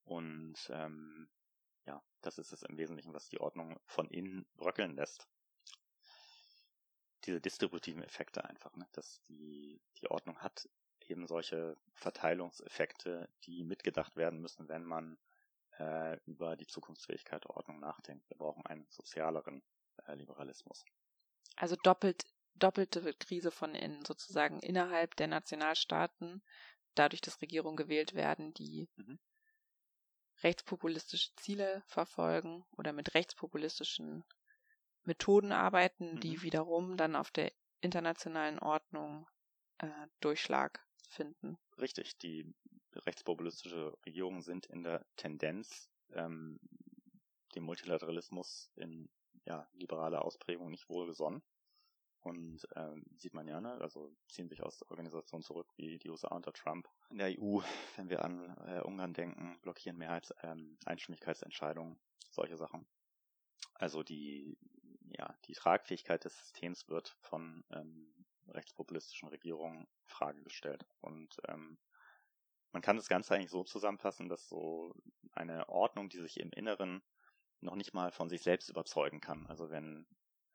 Und 0.05 0.57
ähm, 0.71 1.29
ja, 1.87 2.03
das 2.23 2.39
ist 2.39 2.53
es 2.53 2.63
im 2.63 2.77
Wesentlichen, 2.77 3.15
was 3.15 3.29
die 3.29 3.41
Ordnung 3.41 3.79
von 3.87 4.09
innen 4.09 4.47
bröckeln 4.57 4.97
lässt 4.97 5.29
diese 7.25 7.41
distributiven 7.41 8.03
Effekte 8.03 8.45
einfach, 8.45 8.75
ne? 8.77 8.87
dass 8.93 9.23
die, 9.29 9.81
die 10.01 10.11
Ordnung 10.11 10.39
hat 10.39 10.69
eben 11.11 11.27
solche 11.27 11.77
Verteilungseffekte, 11.95 13.29
die 13.45 13.65
mitgedacht 13.65 14.17
werden 14.17 14.41
müssen, 14.41 14.69
wenn 14.69 14.85
man 14.85 15.19
äh, 15.79 16.19
über 16.27 16.57
die 16.57 16.67
Zukunftsfähigkeit 16.67 17.45
der 17.45 17.57
Ordnung 17.57 17.81
nachdenkt. 17.81 18.29
Wir 18.29 18.37
brauchen 18.37 18.65
einen 18.67 18.87
sozialeren 18.91 19.63
äh, 20.07 20.15
Liberalismus. 20.15 20.85
Also 21.57 21.77
doppelt, 21.77 22.25
doppelte 22.55 23.15
Krise 23.15 23.51
von 23.51 23.75
innen, 23.75 24.05
sozusagen 24.05 24.61
innerhalb 24.61 25.17
der 25.17 25.27
Nationalstaaten, 25.27 26.43
dadurch, 26.95 27.21
dass 27.21 27.41
Regierungen 27.41 27.77
gewählt 27.77 28.15
werden, 28.15 28.53
die 28.55 28.89
mhm. 28.97 29.19
rechtspopulistische 30.43 31.35
Ziele 31.37 31.83
verfolgen 31.87 32.65
oder 32.77 32.93
mit 32.93 33.15
rechtspopulistischen 33.15 34.25
Methoden 35.05 35.53
arbeiten, 35.53 36.15
mhm. 36.15 36.21
die 36.21 36.43
wiederum 36.43 36.97
dann 36.97 37.17
auf 37.17 37.31
der 37.31 37.53
internationalen 37.81 38.59
Ordnung 38.59 39.27
äh, 39.79 39.89
Durchschlag 40.21 40.85
finden. 41.11 41.59
Richtig, 41.79 42.19
die 42.19 42.53
rechtspopulistische 42.95 43.97
Regierungen 44.07 44.43
sind 44.43 44.67
in 44.67 44.83
der 44.83 45.05
Tendenz, 45.17 45.91
ähm, 46.13 46.61
dem 47.55 47.65
Multilateralismus 47.65 48.71
in 48.77 49.09
ja, 49.45 49.69
liberaler 49.73 50.25
Ausprägung 50.25 50.71
nicht 50.71 50.89
wohlgesonnen. 50.89 51.43
Und 52.23 52.69
ähm, 52.77 53.03
sieht 53.17 53.33
man 53.33 53.49
ja, 53.49 53.63
ne? 53.63 53.73
also 53.81 54.15
ziehen 54.29 54.49
sich 54.49 54.63
aus 54.63 54.83
Organisationen 54.91 55.43
zurück 55.43 55.69
wie 55.77 55.99
die 55.99 56.11
USA 56.11 56.29
unter 56.29 56.53
Trump. 56.53 56.87
In 57.09 57.17
der 57.17 57.29
EU, 57.29 57.61
wenn 57.97 58.11
wir 58.11 58.25
an 58.25 58.57
äh, 58.67 58.81
Ungarn 58.83 59.15
denken, 59.15 59.59
blockieren 59.63 59.97
Mehrheits 59.97 60.35
ähm, 60.43 60.77
Einstimmigkeitsentscheidungen, 60.85 61.99
solche 62.31 62.59
Sachen. 62.59 62.87
Also 63.75 64.03
die 64.03 64.59
ja, 65.17 65.35
die 65.47 65.55
Tragfähigkeit 65.55 66.25
des 66.25 66.39
Systems 66.39 66.89
wird 66.89 67.17
von 67.21 67.65
ähm, 67.71 68.13
rechtspopulistischen 68.51 69.29
Regierungen 69.29 69.81
in 69.81 70.09
Frage 70.09 70.43
gestellt. 70.43 70.85
Und 71.01 71.37
ähm, 71.49 71.79
man 72.73 72.83
kann 72.83 72.97
das 72.97 73.09
Ganze 73.09 73.35
eigentlich 73.35 73.51
so 73.51 73.65
zusammenfassen, 73.65 74.29
dass 74.29 74.49
so 74.49 74.95
eine 75.33 75.69
Ordnung, 75.69 76.09
die 76.09 76.19
sich 76.21 76.39
im 76.39 76.53
Inneren 76.53 77.03
noch 77.61 77.77
nicht 77.77 77.95
mal 77.95 78.11
von 78.13 78.29
sich 78.29 78.43
selbst 78.43 78.69
überzeugen 78.69 79.21
kann. 79.21 79.47
Also 79.47 79.71
wenn 79.71 80.07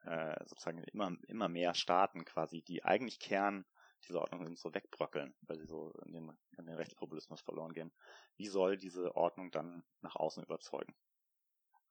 äh, 0.06 0.36
sozusagen 0.46 0.84
immer, 0.84 1.12
immer 1.28 1.50
mehr 1.50 1.74
Staaten 1.74 2.26
quasi, 2.26 2.62
die 2.62 2.84
eigentlich 2.84 3.20
Kern 3.20 3.66
dieser 4.08 4.22
Ordnung 4.22 4.43
sind, 4.43 4.58
so 4.58 4.74
wegbröckeln, 4.74 5.36
weil 5.41 5.58
sie 5.58 5.66
so 5.66 5.91
in 6.06 6.14
den, 6.14 6.38
in 6.58 6.66
den 6.66 6.76
Rechtspopulismus 6.76 7.41
verloren 7.41 7.74
gehen. 7.74 7.91
Wie 8.38 8.48
soll 8.48 8.78
diese 8.78 9.16
Ordnung 9.16 9.52
dann 9.52 9.84
nach 10.02 10.16
außen 10.16 10.43
überzeugen? 10.43 10.96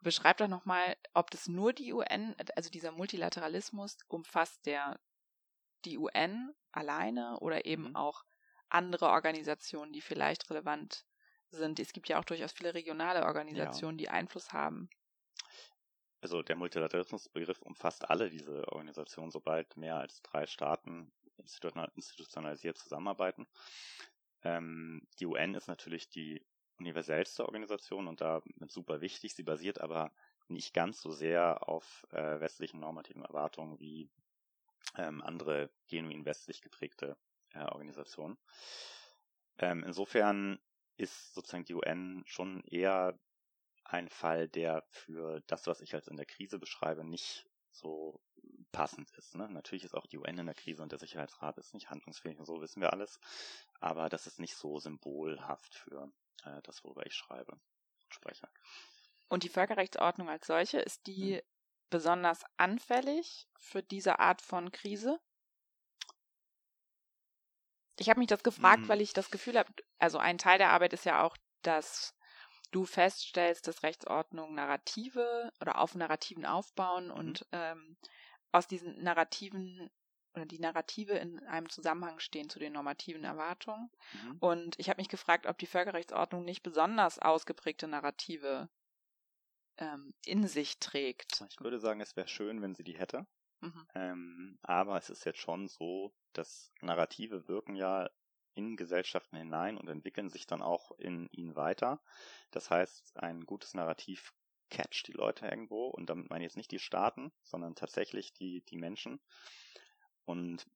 Beschreib 0.03 0.37
doch 0.37 0.49
nochmal, 0.49 0.97
ob 1.15 1.31
das 1.31 1.49
nur 1.49 1.73
die 1.73 1.93
UN, 1.93 2.37
also 2.57 2.71
dieser 2.71 2.93
Multilateralismus 2.93 3.99
umfasst 4.09 4.67
der 4.67 5.01
die 5.85 5.99
UN 5.99 6.55
alleine 6.73 7.39
oder 7.41 7.65
eben 7.67 7.91
mhm. 7.91 7.97
auch 7.97 8.25
andere 8.69 9.09
Organisationen, 9.09 9.93
die 9.93 10.01
vielleicht 10.01 10.51
relevant 10.51 11.05
sind. 11.51 11.79
Es 11.79 11.93
gibt 11.93 12.09
ja 12.09 12.19
auch 12.19 12.25
durchaus 12.25 12.53
viele 12.53 12.75
regionale 12.75 13.25
Organisationen, 13.25 13.99
ja. 13.99 14.05
die 14.05 14.09
Einfluss 14.09 14.53
haben. 14.53 14.89
Also 16.21 16.43
der 16.43 16.57
Multilateralismusbegriff 16.57 17.61
umfasst 17.63 18.09
alle 18.09 18.31
diese 18.31 18.67
Organisationen, 18.69 19.31
sobald 19.31 19.77
mehr 19.77 19.97
als 19.97 20.23
drei 20.23 20.47
Staaten 20.47 21.13
institutionalisiert 21.37 22.79
zusammenarbeiten. 22.79 23.47
Ähm, 24.43 25.07
die 25.21 25.27
UN 25.27 25.55
ist 25.55 25.69
natürlich 25.69 26.09
die 26.09 26.43
universellste 26.79 27.45
Organisation 27.45 28.09
und 28.09 28.21
damit 28.21 28.73
super 28.73 29.01
wichtig. 29.01 29.35
Sie 29.35 29.43
basiert 29.43 29.81
aber 29.81 30.13
nicht 30.49 30.75
ganz 30.75 31.01
so 31.01 31.11
sehr 31.11 31.69
auf 31.69 32.07
äh, 32.11 32.41
westlichen 32.41 32.81
normativen 32.81 33.23
Erwartungen 33.23 33.79
wie 33.79 34.11
ähm, 34.97 35.23
andere 35.23 35.71
genuin 35.89 36.25
westlich 36.25 36.61
geprägte 36.63 37.17
äh, 37.53 37.65
Organisationen. 37.65 38.39
Ähm, 39.59 39.85
insofern 39.85 40.59
ist 40.97 41.35
sozusagen 41.35 41.65
die 41.65 41.75
UN 41.75 42.23
schon 42.27 42.63
eher 42.65 43.19
ein 43.85 44.09
Fall, 44.09 44.49
der 44.49 44.85
für 44.89 45.43
das, 45.47 45.67
was 45.67 45.81
ich 45.81 45.95
als 45.95 46.09
in 46.09 46.17
der 46.17 46.27
Krise 46.27 46.59
beschreibe, 46.59 47.05
nicht 47.05 47.47
so 47.71 48.23
passend 48.73 49.11
ist. 49.13 49.35
Ne? 49.35 49.49
Natürlich 49.49 49.85
ist 49.85 49.95
auch 49.95 50.07
die 50.07 50.19
UN 50.19 50.39
in 50.39 50.47
der 50.47 50.55
Krise 50.55 50.83
und 50.83 50.93
der 50.93 50.99
Sicherheitsrat 50.99 51.59
ist 51.59 51.75
nicht 51.75 51.91
handlungsfähig 51.91 52.39
und 52.39 52.47
so 52.47 52.61
wissen 52.61 52.81
wir 52.81 52.93
alles, 52.93 53.21
aber 53.81 54.09
das 54.09 54.27
ist 54.27 54.41
nicht 54.41 54.57
so 54.57 54.79
symbolhaft 54.79 55.75
für 55.75 56.13
äh, 56.45 56.63
das, 56.63 56.83
worüber 56.85 57.05
ich 57.07 57.15
schreibe 57.15 57.53
und 57.53 57.63
spreche. 58.15 58.49
Und 59.29 59.43
die 59.43 59.49
Völkerrechtsordnung 59.49 60.29
als 60.29 60.47
solche, 60.47 60.79
ist 60.79 61.07
die 61.07 61.37
hm. 61.37 61.43
Besonders 61.91 62.43
anfällig 62.57 63.49
für 63.59 63.83
diese 63.83 64.19
Art 64.19 64.43
von 64.43 64.73
Krise? 64.73 65.21
Ich 67.99 68.11
habe 68.11 68.19
mich 68.19 68.29
das 68.29 68.43
gefragt, 68.43 68.83
hm. 68.83 68.89
weil 68.89 69.01
ich 69.01 69.13
das 69.13 69.31
Gefühl 69.31 69.59
habe, 69.59 69.73
also 69.99 70.19
ein 70.19 70.39
Teil 70.39 70.59
der 70.59 70.71
Arbeit 70.71 70.93
ist 70.93 71.05
ja 71.05 71.23
auch, 71.23 71.37
dass 71.63 72.15
du 72.71 72.85
feststellst, 72.85 73.69
dass 73.69 73.85
Rechtsordnung 73.85 74.55
Narrative 74.55 75.53
oder 75.61 75.81
auf 75.81 75.95
Narrativen 75.95 76.45
aufbauen 76.45 77.07
mhm. 77.07 77.13
und 77.13 77.47
ähm, 77.53 77.97
aus 78.51 78.67
diesen 78.67 79.01
Narrativen 79.03 79.91
oder 80.35 80.47
die 80.47 80.59
Narrative 80.59 81.13
in 81.13 81.39
einem 81.47 81.69
Zusammenhang 81.69 82.19
stehen 82.19 82.51
zu 82.51 82.59
den 82.59 82.73
normativen 82.73 83.23
Erwartungen. 83.23 83.91
Mhm. 84.13 84.37
Und 84.41 84.79
ich 84.81 84.89
habe 84.89 85.01
mich 85.01 85.09
gefragt, 85.09 85.47
ob 85.47 85.59
die 85.59 85.67
Völkerrechtsordnung 85.67 86.45
nicht 86.45 86.65
besonders 86.65 87.21
ausgeprägte 87.21 87.87
Narrative 87.87 88.69
ähm, 89.79 90.15
in 90.25 90.47
sich 90.47 90.79
trägt. 90.79 91.45
Ich 91.51 91.61
würde 91.61 91.79
sagen, 91.79 92.01
es 92.01 92.17
wäre 92.17 92.29
schön, 92.29 92.63
wenn 92.63 92.75
sie 92.75 92.85
die 92.85 92.99
hätte. 92.99 93.27
Mhm. 93.61 93.87
Ähm, 93.95 94.59
aber 94.63 94.97
es 94.97 95.11
ist 95.11 95.25
jetzt 95.25 95.39
schon 95.39 95.69
so, 95.69 96.15
dass 96.33 96.73
Narrative 96.81 97.49
wirken 97.49 97.77
ja 97.77 98.11
in 98.55 98.77
Gesellschaften 98.77 99.37
hinein 99.37 99.77
und 99.77 99.89
entwickeln 99.89 100.31
sich 100.31 100.47
dann 100.47 100.63
auch 100.63 100.93
in 100.99 101.29
ihnen 101.33 101.57
weiter. 101.57 102.01
Das 102.51 102.71
heißt, 102.71 103.17
ein 103.17 103.47
gutes 103.47 103.75
Narrativ 103.75 104.33
catcht 104.71 105.09
die 105.09 105.13
Leute 105.13 105.47
irgendwo 105.47 105.87
und 105.87 106.07
damit 106.11 106.31
meine 106.31 106.45
ich 106.45 106.51
jetzt 106.51 106.57
nicht 106.57 106.71
die 106.71 106.79
Staaten, 106.79 107.33
sondern 107.43 107.75
tatsächlich 107.75 108.33
die, 108.33 108.63
die 108.63 108.77
Menschen. 108.77 109.21
Und 110.25 110.67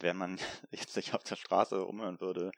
wenn 0.00 0.16
man 0.16 0.38
jetzt 0.70 0.92
sich 0.92 1.14
auf 1.14 1.24
der 1.24 1.36
Straße 1.36 1.84
umhören 1.84 2.20
würde, 2.20 2.52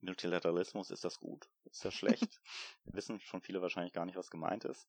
Multilateralismus 0.00 0.90
ist 0.90 1.04
das 1.04 1.18
gut, 1.18 1.48
ist 1.64 1.84
das 1.84 1.94
schlecht, 1.94 2.40
wissen 2.84 3.20
schon 3.20 3.42
viele 3.42 3.62
wahrscheinlich 3.62 3.92
gar 3.92 4.06
nicht, 4.06 4.16
was 4.16 4.30
gemeint 4.30 4.64
ist. 4.64 4.88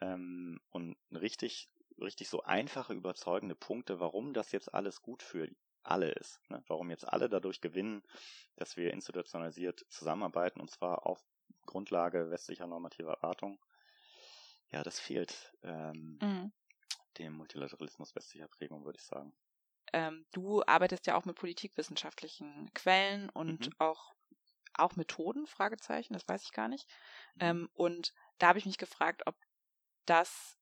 Ähm, 0.00 0.60
und 0.70 0.96
richtig, 1.12 1.70
richtig 2.00 2.28
so 2.28 2.42
einfache, 2.42 2.92
überzeugende 2.92 3.54
Punkte, 3.54 4.00
warum 4.00 4.34
das 4.34 4.52
jetzt 4.52 4.74
alles 4.74 5.02
gut 5.02 5.22
für 5.22 5.48
alle 5.82 6.10
ist. 6.10 6.40
Ne? 6.50 6.62
Warum 6.66 6.90
jetzt 6.90 7.06
alle 7.06 7.28
dadurch 7.28 7.60
gewinnen, 7.60 8.02
dass 8.56 8.76
wir 8.76 8.92
institutionalisiert 8.92 9.84
zusammenarbeiten 9.88 10.60
und 10.60 10.70
zwar 10.70 11.06
auf 11.06 11.24
Grundlage 11.66 12.30
westlicher 12.30 12.66
normativer 12.66 13.12
Erwartung. 13.12 13.58
Ja, 14.70 14.82
das 14.82 14.98
fehlt 14.98 15.54
ähm, 15.62 16.18
mhm. 16.20 16.52
dem 17.18 17.34
Multilateralismus 17.34 18.14
westlicher 18.14 18.48
Prägung, 18.48 18.84
würde 18.84 18.98
ich 18.98 19.04
sagen. 19.04 19.32
Ähm, 19.92 20.26
du 20.32 20.62
arbeitest 20.64 21.06
ja 21.06 21.16
auch 21.16 21.24
mit 21.24 21.36
politikwissenschaftlichen 21.36 22.72
Quellen 22.74 23.28
und 23.30 23.66
mhm. 23.66 23.72
auch 23.78 24.14
auch 24.78 24.96
Methoden, 24.96 25.46
Fragezeichen, 25.46 26.14
das 26.14 26.28
weiß 26.28 26.42
ich 26.42 26.52
gar 26.52 26.68
nicht. 26.68 26.88
Mhm. 27.34 27.40
Ähm, 27.40 27.68
und 27.74 28.12
da 28.38 28.48
habe 28.48 28.58
ich 28.58 28.66
mich 28.66 28.78
gefragt, 28.78 29.22
ob 29.26 29.36
das 30.06 30.58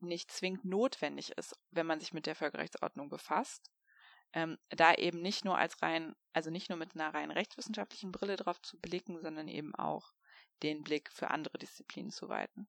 nicht 0.00 0.30
zwingend 0.30 0.64
notwendig 0.64 1.32
ist, 1.32 1.58
wenn 1.70 1.86
man 1.86 2.00
sich 2.00 2.12
mit 2.12 2.26
der 2.26 2.34
Völkerrechtsordnung 2.34 3.08
befasst, 3.08 3.70
ähm, 4.32 4.58
da 4.70 4.94
eben 4.94 5.20
nicht 5.20 5.44
nur 5.44 5.58
als 5.58 5.82
rein, 5.82 6.14
also 6.32 6.50
nicht 6.50 6.68
nur 6.68 6.78
mit 6.78 6.94
einer 6.94 7.12
rein 7.12 7.30
rechtswissenschaftlichen 7.30 8.12
Brille 8.12 8.36
drauf 8.36 8.60
zu 8.62 8.78
blicken, 8.78 9.20
sondern 9.20 9.48
eben 9.48 9.74
auch 9.74 10.12
den 10.62 10.82
Blick 10.82 11.10
für 11.10 11.30
andere 11.30 11.58
Disziplinen 11.58 12.10
zu 12.10 12.28
weiten. 12.28 12.68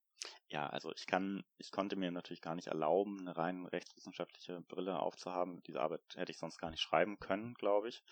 Ja, 0.49 0.67
also 0.67 0.91
ich 0.93 1.07
kann, 1.07 1.43
ich 1.57 1.71
konnte 1.71 1.95
mir 1.95 2.11
natürlich 2.11 2.41
gar 2.41 2.55
nicht 2.55 2.67
erlauben, 2.67 3.19
eine 3.21 3.37
rein 3.37 3.65
rechtswissenschaftliche 3.65 4.61
Brille 4.61 4.99
aufzuhaben. 4.99 5.61
Diese 5.63 5.81
Arbeit 5.81 6.01
hätte 6.15 6.31
ich 6.31 6.37
sonst 6.37 6.57
gar 6.57 6.69
nicht 6.69 6.81
schreiben 6.81 7.19
können, 7.19 7.53
glaube 7.53 7.89
ich. 7.89 8.03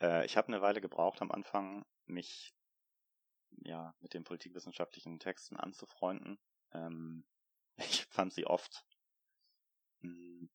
Äh, 0.00 0.26
ich 0.26 0.36
habe 0.36 0.48
eine 0.48 0.62
Weile 0.62 0.80
gebraucht 0.80 1.22
am 1.22 1.30
Anfang, 1.30 1.84
mich 2.06 2.54
ja 3.62 3.94
mit 4.00 4.14
den 4.14 4.24
politikwissenschaftlichen 4.24 5.18
Texten 5.18 5.56
anzufreunden. 5.56 6.38
Ähm, 6.72 7.24
ich 7.76 8.06
fand 8.06 8.32
sie 8.32 8.46
oft 8.46 8.84
mh, 10.00 10.12
hm, 10.12 10.50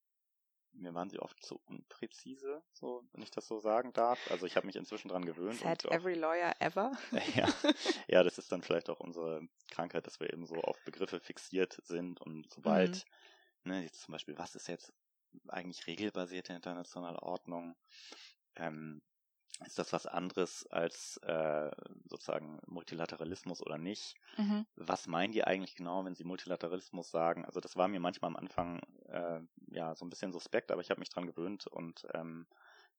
mir 0.78 0.94
waren 0.94 1.10
sie 1.10 1.18
oft 1.18 1.42
zu 1.44 1.60
unpräzise, 1.66 2.62
so, 2.72 3.04
wenn 3.12 3.22
ich 3.22 3.30
das 3.30 3.46
so 3.46 3.58
sagen 3.58 3.92
darf. 3.92 4.30
Also 4.30 4.46
ich 4.46 4.56
habe 4.56 4.66
mich 4.66 4.76
inzwischen 4.76 5.08
dran 5.08 5.24
gewöhnt. 5.24 5.58
Said 5.60 5.84
every 5.86 6.14
lawyer 6.14 6.54
ever. 6.60 6.92
ja, 7.34 7.48
ja, 8.08 8.22
das 8.22 8.38
ist 8.38 8.52
dann 8.52 8.62
vielleicht 8.62 8.90
auch 8.90 9.00
unsere 9.00 9.46
Krankheit, 9.70 10.06
dass 10.06 10.20
wir 10.20 10.32
eben 10.32 10.46
so 10.46 10.56
auf 10.56 10.78
Begriffe 10.84 11.20
fixiert 11.20 11.80
sind 11.84 12.20
und 12.20 12.52
sobald, 12.52 13.04
mhm. 13.64 13.72
ne, 13.72 13.82
jetzt 13.82 14.02
zum 14.02 14.12
Beispiel, 14.12 14.38
was 14.38 14.54
ist 14.54 14.68
jetzt 14.68 14.92
eigentlich 15.48 15.86
regelbasierte 15.86 16.52
internationale 16.52 17.22
Ordnung? 17.22 17.76
Ähm, 18.56 19.02
ist 19.64 19.78
das 19.78 19.92
was 19.92 20.06
anderes 20.06 20.66
als 20.66 21.16
äh, 21.18 21.70
sozusagen 22.04 22.60
Multilateralismus 22.66 23.62
oder 23.62 23.78
nicht? 23.78 24.14
Mhm. 24.36 24.66
Was 24.76 25.06
meinen 25.06 25.32
die 25.32 25.44
eigentlich 25.44 25.74
genau, 25.74 26.04
wenn 26.04 26.14
sie 26.14 26.24
Multilateralismus 26.24 27.10
sagen? 27.10 27.44
Also 27.44 27.60
das 27.60 27.76
war 27.76 27.88
mir 27.88 28.00
manchmal 28.00 28.30
am 28.30 28.36
Anfang 28.36 28.80
äh, 29.06 29.40
ja 29.68 29.94
so 29.94 30.04
ein 30.04 30.10
bisschen 30.10 30.32
suspekt, 30.32 30.70
aber 30.70 30.82
ich 30.82 30.90
habe 30.90 31.00
mich 31.00 31.08
dran 31.08 31.26
gewöhnt 31.26 31.66
und 31.66 32.06
ähm, 32.12 32.46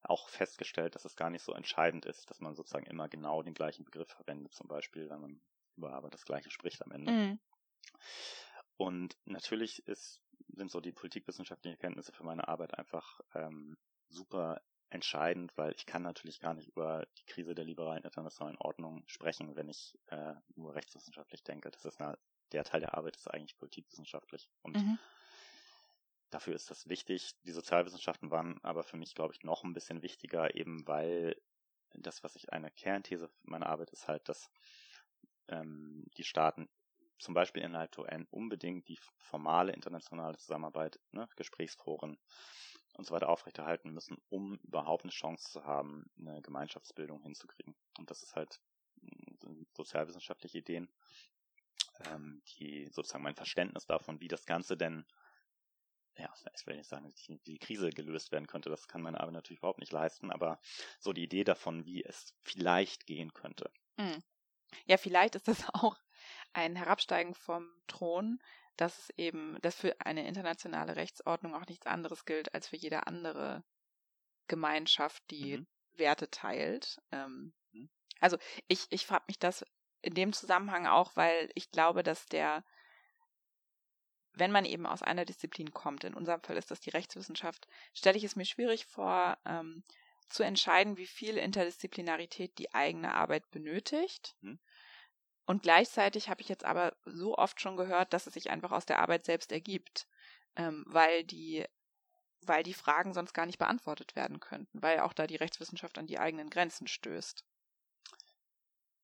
auch 0.03 0.29
festgestellt, 0.29 0.95
dass 0.95 1.05
es 1.05 1.15
gar 1.15 1.29
nicht 1.29 1.43
so 1.43 1.53
entscheidend 1.53 2.05
ist, 2.05 2.29
dass 2.29 2.39
man 2.39 2.55
sozusagen 2.55 2.85
immer 2.85 3.09
genau 3.09 3.43
den 3.43 3.53
gleichen 3.53 3.85
Begriff 3.85 4.09
verwendet, 4.09 4.53
zum 4.53 4.67
Beispiel, 4.67 5.09
wenn 5.09 5.21
man 5.21 5.41
über 5.75 5.93
aber 5.93 6.09
das 6.09 6.25
gleiche 6.25 6.49
spricht 6.49 6.81
am 6.83 6.91
Ende. 6.91 7.11
Mhm. 7.11 7.39
Und 8.77 9.17
natürlich 9.25 9.85
ist, 9.87 10.21
sind 10.49 10.71
so 10.71 10.81
die 10.81 10.91
politikwissenschaftlichen 10.91 11.75
Erkenntnisse 11.75 12.11
für 12.11 12.23
meine 12.23 12.47
Arbeit 12.47 12.77
einfach 12.77 13.19
ähm, 13.33 13.77
super 14.07 14.61
entscheidend, 14.89 15.55
weil 15.57 15.73
ich 15.73 15.85
kann 15.85 16.01
natürlich 16.01 16.39
gar 16.39 16.53
nicht 16.53 16.69
über 16.69 17.05
die 17.17 17.25
Krise 17.25 17.53
der 17.53 17.65
liberalen 17.65 18.03
internationalen 18.03 18.57
Ordnung 18.57 19.03
sprechen, 19.07 19.55
wenn 19.55 19.69
ich 19.69 19.97
äh, 20.07 20.33
nur 20.55 20.75
rechtswissenschaftlich 20.75 21.43
denke. 21.43 21.69
Das 21.71 21.83
ist 21.83 21.99
eine, 21.99 22.17
der 22.51 22.63
Teil 22.63 22.79
der 22.79 22.93
Arbeit 22.93 23.17
ist 23.17 23.29
eigentlich 23.29 23.57
politikwissenschaftlich 23.57 24.49
und 24.61 24.77
mhm. 24.77 24.97
dafür 26.29 26.55
ist 26.55 26.71
das 26.71 26.87
wichtig. 26.87 27.35
Die 27.43 27.51
Sozialwissenschaften 27.51 28.31
waren 28.31 28.59
aber 28.63 28.83
für 28.83 28.97
mich, 28.97 29.13
glaube 29.13 29.33
ich, 29.33 29.43
noch 29.43 29.63
ein 29.63 29.73
bisschen 29.73 30.01
wichtiger, 30.01 30.55
eben 30.55 30.87
weil 30.87 31.35
das, 31.93 32.23
was 32.23 32.35
ich 32.35 32.53
eine 32.53 32.71
Kernthese 32.71 33.29
meiner 33.43 33.67
Arbeit 33.67 33.89
ist 33.91 34.07
halt, 34.07 34.27
dass 34.29 34.49
ähm, 35.49 36.05
die 36.17 36.23
Staaten 36.23 36.69
zum 37.19 37.33
Beispiel 37.33 37.63
innerhalb 37.63 37.91
der 37.93 38.03
UN 38.03 38.27
unbedingt 38.29 38.87
die 38.87 38.99
formale 39.17 39.73
internationale 39.73 40.37
Zusammenarbeit, 40.37 40.99
ne, 41.11 41.27
Gesprächsforen, 41.35 42.17
und 42.97 43.05
so 43.05 43.13
weiter 43.13 43.29
aufrechterhalten 43.29 43.91
müssen, 43.91 44.17
um 44.29 44.57
überhaupt 44.63 45.03
eine 45.03 45.11
Chance 45.11 45.51
zu 45.51 45.63
haben, 45.63 46.09
eine 46.19 46.41
Gemeinschaftsbildung 46.41 47.21
hinzukriegen. 47.21 47.75
Und 47.97 48.09
das 48.09 48.23
ist 48.23 48.35
halt 48.35 48.59
hm, 49.01 49.67
sozialwissenschaftliche 49.73 50.57
Ideen, 50.57 50.89
ähm, 52.05 52.41
die 52.57 52.87
sozusagen 52.91 53.23
mein 53.23 53.35
Verständnis 53.35 53.85
davon, 53.85 54.19
wie 54.19 54.27
das 54.27 54.45
Ganze 54.45 54.77
denn, 54.77 55.05
ja, 56.17 56.33
ich 56.55 56.65
will 56.65 56.77
nicht 56.77 56.89
sagen, 56.89 57.13
wie 57.27 57.37
die 57.45 57.59
Krise 57.59 57.91
gelöst 57.91 58.31
werden 58.31 58.47
könnte, 58.47 58.69
das 58.69 58.87
kann 58.87 59.03
meine 59.03 59.19
Arbeit 59.19 59.33
natürlich 59.33 59.59
überhaupt 59.59 59.79
nicht 59.79 59.91
leisten, 59.91 60.31
aber 60.31 60.59
so 60.99 61.13
die 61.13 61.23
Idee 61.23 61.43
davon, 61.43 61.85
wie 61.85 62.03
es 62.03 62.33
vielleicht 62.41 63.05
gehen 63.05 63.33
könnte. 63.33 63.71
Hm. 63.99 64.23
Ja, 64.85 64.97
vielleicht 64.97 65.35
ist 65.35 65.47
das 65.47 65.63
auch 65.73 65.97
ein 66.53 66.75
Herabsteigen 66.75 67.35
vom 67.35 67.69
Thron, 67.87 68.39
dass 68.77 68.97
es 68.99 69.09
eben, 69.17 69.57
dass 69.61 69.75
für 69.75 69.95
eine 69.99 70.27
internationale 70.27 70.95
Rechtsordnung 70.95 71.55
auch 71.55 71.65
nichts 71.67 71.85
anderes 71.85 72.25
gilt 72.25 72.53
als 72.53 72.69
für 72.69 72.77
jede 72.77 73.07
andere 73.07 73.63
Gemeinschaft, 74.47 75.23
die 75.29 75.57
mhm. 75.57 75.67
Werte 75.93 76.29
teilt. 76.29 77.01
Ähm, 77.11 77.53
mhm. 77.71 77.89
Also 78.19 78.37
ich, 78.67 78.87
ich 78.89 79.05
frage 79.05 79.25
mich 79.27 79.39
das 79.39 79.65
in 80.01 80.13
dem 80.13 80.31
Zusammenhang 80.31 80.87
auch, 80.87 81.15
weil 81.15 81.49
ich 81.55 81.71
glaube, 81.71 82.03
dass 82.03 82.25
der, 82.27 82.63
wenn 84.33 84.51
man 84.51 84.63
eben 84.63 84.85
aus 84.85 85.01
einer 85.01 85.25
Disziplin 85.25 85.73
kommt, 85.73 86.03
in 86.03 86.13
unserem 86.13 86.41
Fall 86.41 86.57
ist 86.57 86.71
das 86.71 86.79
die 86.79 86.91
Rechtswissenschaft, 86.91 87.67
stelle 87.93 88.17
ich 88.17 88.23
es 88.23 88.35
mir 88.35 88.45
schwierig 88.45 88.85
vor, 88.85 89.37
ähm, 89.45 89.83
zu 90.29 90.43
entscheiden, 90.43 90.97
wie 90.97 91.07
viel 91.07 91.37
Interdisziplinarität 91.37 92.57
die 92.57 92.73
eigene 92.73 93.13
Arbeit 93.13 93.49
benötigt. 93.49 94.35
Mhm. 94.41 94.59
Und 95.47 95.63
gleichzeitig 95.63 96.29
habe 96.29 96.41
ich 96.41 96.49
jetzt 96.49 96.65
aber 96.65 96.93
so 97.05 97.37
oft 97.37 97.61
schon 97.61 97.77
gehört, 97.77 98.13
dass 98.13 98.27
es 98.27 98.33
sich 98.33 98.49
einfach 98.49 98.71
aus 98.71 98.85
der 98.85 98.99
Arbeit 98.99 99.25
selbst 99.25 99.51
ergibt, 99.51 100.05
ähm, 100.55 100.83
weil 100.87 101.23
die 101.23 101.65
weil 102.41 102.63
die 102.63 102.73
Fragen 102.73 103.13
sonst 103.13 103.33
gar 103.33 103.45
nicht 103.45 103.57
beantwortet 103.57 104.15
werden 104.15 104.39
könnten, 104.39 104.81
weil 104.81 104.99
auch 104.99 105.13
da 105.13 105.25
die 105.25 105.35
Rechtswissenschaft 105.35 105.97
an 105.97 106.05
die 106.05 106.19
eigenen 106.19 106.49
Grenzen 106.49 106.87
stößt. 106.87 107.43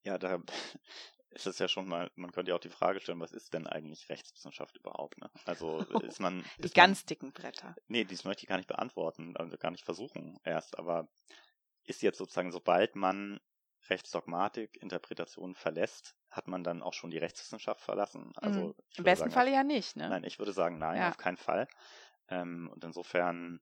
Ja, 0.03 0.17
da 0.17 0.39
ist 1.29 1.47
es 1.47 1.59
ja 1.59 1.67
schon 1.67 1.87
mal, 1.87 2.11
man 2.15 2.31
könnte 2.31 2.49
ja 2.51 2.55
auch 2.55 2.61
die 2.61 2.69
Frage 2.69 2.99
stellen, 2.99 3.19
was 3.19 3.31
ist 3.31 3.53
denn 3.53 3.65
eigentlich 3.65 4.09
Rechtswissenschaft 4.09 4.77
überhaupt? 4.77 5.17
Ne? 5.17 5.31
Also 5.45 5.79
ist 6.03 6.19
man. 6.19 6.43
die 6.59 6.65
ist 6.65 6.75
ganz 6.75 7.01
man, 7.01 7.07
dicken 7.07 7.33
Bretter. 7.33 7.75
Nee, 7.87 8.03
dies 8.03 8.23
möchte 8.23 8.43
ich 8.43 8.49
gar 8.49 8.57
nicht 8.57 8.67
beantworten, 8.67 9.35
also 9.37 9.57
gar 9.57 9.71
nicht 9.71 9.85
versuchen 9.85 10.39
erst, 10.43 10.77
aber 10.77 11.07
ist 11.85 12.01
jetzt 12.01 12.17
sozusagen, 12.17 12.51
sobald 12.51 12.95
man 12.95 13.39
Rechtsdogmatik, 13.89 14.81
Interpretation 14.81 15.55
verlässt, 15.55 16.15
hat 16.29 16.47
man 16.47 16.63
dann 16.63 16.81
auch 16.81 16.93
schon 16.93 17.11
die 17.11 17.17
Rechtswissenschaft 17.17 17.81
verlassen? 17.81 18.31
Also 18.35 18.59
mhm. 18.59 18.75
Im 18.97 19.03
besten 19.03 19.31
Falle 19.31 19.51
ja 19.51 19.63
nicht, 19.63 19.95
ne? 19.95 20.09
Nein, 20.09 20.23
ich 20.23 20.39
würde 20.39 20.53
sagen, 20.53 20.77
nein, 20.77 20.97
ja. 20.97 21.09
auf 21.09 21.17
keinen 21.17 21.37
Fall. 21.37 21.67
Ähm, 22.29 22.69
und 22.73 22.83
insofern, 22.83 23.59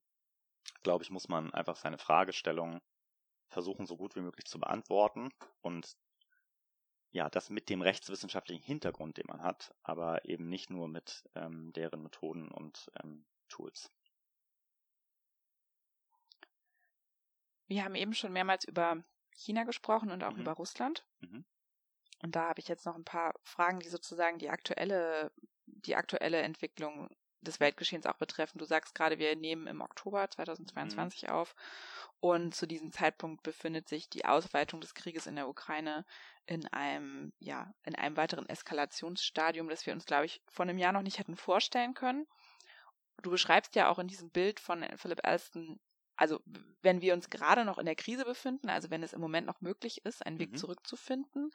glaube 0.83 1.03
ich, 1.03 1.09
muss 1.09 1.27
man 1.27 1.53
einfach 1.53 1.75
seine 1.75 1.97
Fragestellung 1.97 2.81
versuchen, 3.49 3.85
so 3.85 3.97
gut 3.97 4.15
wie 4.15 4.21
möglich 4.21 4.45
zu 4.45 4.59
beantworten 4.59 5.29
und 5.61 5.97
ja, 7.11 7.29
das 7.29 7.49
mit 7.49 7.69
dem 7.69 7.81
rechtswissenschaftlichen 7.81 8.63
Hintergrund, 8.63 9.17
den 9.17 9.25
man 9.27 9.43
hat, 9.43 9.75
aber 9.83 10.23
eben 10.25 10.47
nicht 10.47 10.69
nur 10.69 10.87
mit 10.87 11.29
ähm, 11.35 11.73
deren 11.73 12.03
Methoden 12.03 12.47
und 12.49 12.89
ähm, 13.03 13.25
Tools. 13.49 13.91
Wir 17.67 17.83
haben 17.83 17.95
eben 17.95 18.13
schon 18.13 18.31
mehrmals 18.31 18.65
über 18.65 19.03
China 19.41 19.63
gesprochen 19.63 20.11
und 20.11 20.23
auch 20.23 20.33
mhm. 20.33 20.41
über 20.41 20.53
Russland. 20.53 21.05
Mhm. 21.19 21.45
Und 22.21 22.35
da 22.35 22.49
habe 22.49 22.59
ich 22.59 22.67
jetzt 22.67 22.85
noch 22.85 22.95
ein 22.95 23.03
paar 23.03 23.33
Fragen, 23.43 23.79
die 23.79 23.89
sozusagen 23.89 24.37
die 24.37 24.49
aktuelle, 24.49 25.31
die 25.65 25.95
aktuelle 25.95 26.41
Entwicklung 26.41 27.09
des 27.41 27.59
Weltgeschehens 27.59 28.05
auch 28.05 28.17
betreffen. 28.17 28.59
Du 28.59 28.65
sagst 28.65 28.93
gerade, 28.93 29.17
wir 29.17 29.35
nehmen 29.35 29.65
im 29.65 29.81
Oktober 29.81 30.29
2022 30.29 31.23
mhm. 31.23 31.29
auf 31.29 31.55
und 32.19 32.53
zu 32.53 32.67
diesem 32.67 32.91
Zeitpunkt 32.91 33.41
befindet 33.41 33.89
sich 33.89 34.09
die 34.09 34.25
Ausweitung 34.25 34.79
des 34.79 34.93
Krieges 34.93 35.25
in 35.25 35.35
der 35.35 35.49
Ukraine 35.49 36.05
in 36.45 36.67
einem, 36.67 37.33
ja, 37.39 37.73
in 37.83 37.95
einem 37.95 38.17
weiteren 38.17 38.47
Eskalationsstadium, 38.47 39.69
das 39.69 39.85
wir 39.85 39.93
uns, 39.93 40.05
glaube 40.05 40.25
ich, 40.25 40.41
vor 40.47 40.63
einem 40.63 40.77
Jahr 40.77 40.91
noch 40.91 41.01
nicht 41.01 41.17
hätten 41.17 41.35
vorstellen 41.35 41.95
können. 41.95 42.27
Du 43.23 43.31
beschreibst 43.31 43.75
ja 43.75 43.89
auch 43.89 43.99
in 43.99 44.07
diesem 44.07 44.29
Bild 44.29 44.59
von 44.59 44.85
Philip 44.97 45.19
Alston, 45.23 45.79
also 46.21 46.39
wenn 46.83 47.01
wir 47.01 47.15
uns 47.15 47.31
gerade 47.31 47.65
noch 47.65 47.79
in 47.79 47.87
der 47.87 47.95
Krise 47.95 48.25
befinden, 48.25 48.69
also 48.69 48.91
wenn 48.91 49.01
es 49.01 49.11
im 49.11 49.21
Moment 49.21 49.47
noch 49.47 49.59
möglich 49.59 50.05
ist, 50.05 50.23
einen 50.23 50.37
Weg 50.37 50.51
mhm. 50.51 50.57
zurückzufinden, 50.57 51.49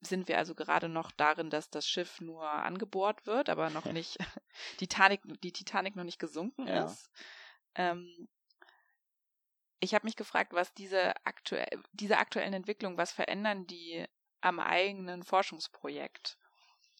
sind 0.00 0.28
wir 0.28 0.38
also 0.38 0.54
gerade 0.54 0.88
noch 0.88 1.10
darin, 1.10 1.50
dass 1.50 1.70
das 1.70 1.88
Schiff 1.88 2.20
nur 2.20 2.48
angebohrt 2.48 3.26
wird, 3.26 3.48
aber 3.48 3.68
noch 3.68 3.86
nicht 3.86 4.18
die 4.78 4.86
Titanic, 4.86 5.22
die 5.42 5.50
Titanic 5.50 5.96
noch 5.96 6.04
nicht 6.04 6.20
gesunken 6.20 6.68
ja. 6.68 6.84
ist. 6.84 7.10
Ähm, 7.74 8.28
ich 9.80 9.92
habe 9.92 10.06
mich 10.06 10.14
gefragt, 10.14 10.52
was 10.52 10.72
diese, 10.72 11.14
aktuell, 11.26 11.82
diese 11.92 12.18
aktuellen 12.18 12.54
Entwicklungen, 12.54 12.98
was 12.98 13.10
verändern 13.10 13.66
die 13.66 14.06
am 14.40 14.60
eigenen 14.60 15.24
Forschungsprojekt? 15.24 16.38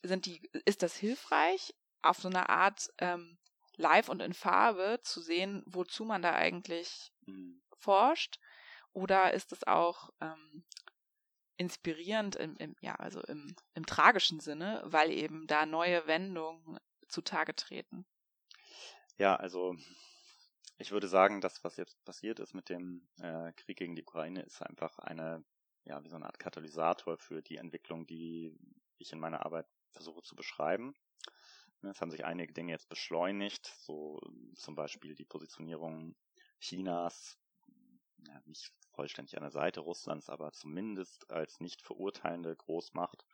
Sind 0.03 0.27
die, 0.27 0.51
ist 0.65 0.83
das 0.83 0.97
hilfreich, 0.97 1.73
auf 2.03 2.19
so 2.19 2.27
eine 2.29 2.49
Art 2.49 2.89
ähm, 2.99 3.39
live 3.77 4.09
und 4.09 4.21
in 4.23 4.33
Farbe 4.33 5.01
zu 5.03 5.21
sehen, 5.21 5.63
wozu 5.67 6.05
man 6.05 6.23
da 6.23 6.35
eigentlich 6.35 7.13
mhm. 7.27 7.63
forscht? 7.79 8.39
Oder 8.93 9.35
ist 9.35 9.53
es 9.53 9.67
auch 9.67 10.11
ähm, 10.21 10.65
inspirierend 11.57 12.37
im, 12.37 12.57
im, 12.57 12.77
ja, 12.81 12.95
also 12.95 13.21
im, 13.23 13.55
im 13.75 13.87
tragischen 13.87 14.41
Sinne, 14.41 14.83
weil 14.85 15.11
eben 15.11 15.47
da 15.47 15.67
neue 15.67 16.07
Wendungen 16.07 16.79
zutage 17.09 17.55
treten? 17.55 18.07
Ja, 19.19 19.37
also 19.37 19.77
ich 20.79 20.91
würde 20.91 21.09
sagen, 21.09 21.41
das, 21.41 21.65
was 21.65 21.77
jetzt 21.77 22.03
passiert 22.05 22.39
ist 22.39 22.55
mit 22.55 22.69
dem 22.69 23.07
äh, 23.21 23.53
Krieg 23.53 23.79
gegen 23.79 23.97
die 23.97 24.03
Ukraine, 24.03 24.43
ist 24.43 24.61
einfach 24.63 24.99
eine, 24.99 25.45
ja, 25.85 26.03
wie 26.05 26.09
so 26.09 26.17
eine 26.17 26.27
Art 26.27 26.39
Katalysator 26.39 27.17
für 27.17 27.43
die 27.43 27.57
Entwicklung, 27.57 28.07
die 28.07 28.55
ich 28.99 29.13
in 29.13 29.19
meiner 29.19 29.45
Arbeit 29.45 29.67
versuche 29.93 30.23
zu 30.23 30.37
beschreiben. 30.37 30.95
Es 31.91 32.01
haben 32.01 32.11
sich 32.11 32.25
einige 32.25 32.53
Dinge 32.53 32.73
jetzt 32.73 32.89
beschleunigt, 32.89 33.67
so 33.79 34.21
zum 34.55 34.75
Beispiel 34.75 35.15
die 35.15 35.25
Positionierung 35.25 36.17
Chinas, 36.61 37.39
ja, 38.27 38.41
nicht 38.47 38.73
vollständig 38.93 39.37
an 39.37 39.43
der 39.43 39.51
Seite 39.51 39.81
Russlands, 39.81 40.29
aber 40.29 40.53
zumindest 40.53 41.31
als 41.31 41.61
nicht 41.61 41.83
verurteilende 41.83 42.55
Großmacht. 42.57 43.25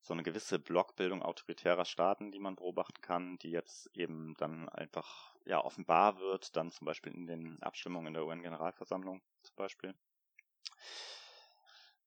So 0.00 0.14
eine 0.14 0.24
gewisse 0.24 0.58
Blockbildung 0.58 1.22
autoritärer 1.22 1.84
Staaten, 1.84 2.32
die 2.32 2.40
man 2.40 2.56
beobachten 2.56 3.00
kann, 3.00 3.38
die 3.38 3.50
jetzt 3.50 3.88
eben 3.94 4.34
dann 4.36 4.68
einfach 4.68 5.36
ja 5.44 5.62
offenbar 5.62 6.18
wird, 6.18 6.56
dann 6.56 6.72
zum 6.72 6.86
Beispiel 6.86 7.14
in 7.14 7.26
den 7.26 7.62
Abstimmungen 7.62 8.08
in 8.08 8.14
der 8.14 8.26
UN-Generalversammlung 8.26 9.22
zum 9.42 9.56
Beispiel. 9.56 9.94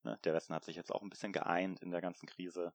Ne, 0.03 0.19
der 0.23 0.33
Westen 0.33 0.53
hat 0.53 0.65
sich 0.65 0.75
jetzt 0.75 0.91
auch 0.91 1.01
ein 1.01 1.09
bisschen 1.09 1.31
geeint 1.31 1.79
in 1.79 1.89
der 1.89 2.01
ganzen 2.01 2.27
Krise, 2.27 2.73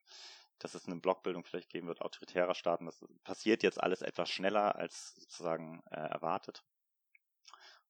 dass 0.65 0.75
es 0.75 0.87
eine 0.87 1.01
Blockbildung 1.01 1.45
vielleicht 1.45 1.71
geben 1.71 1.89
wird, 1.89 2.01
autoritärer 2.01 2.55
Staaten. 2.55 2.87
Das 2.87 3.05
passiert 3.25 3.63
jetzt 3.63 3.83
alles 3.83 4.03
etwas 4.03 4.31
schneller 4.31 4.77
als 4.77 5.15
sozusagen 5.17 5.83
äh, 5.91 5.97
erwartet. 5.97 6.65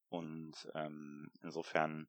Und 0.09 0.71
ähm, 0.75 1.31
insofern 1.43 2.09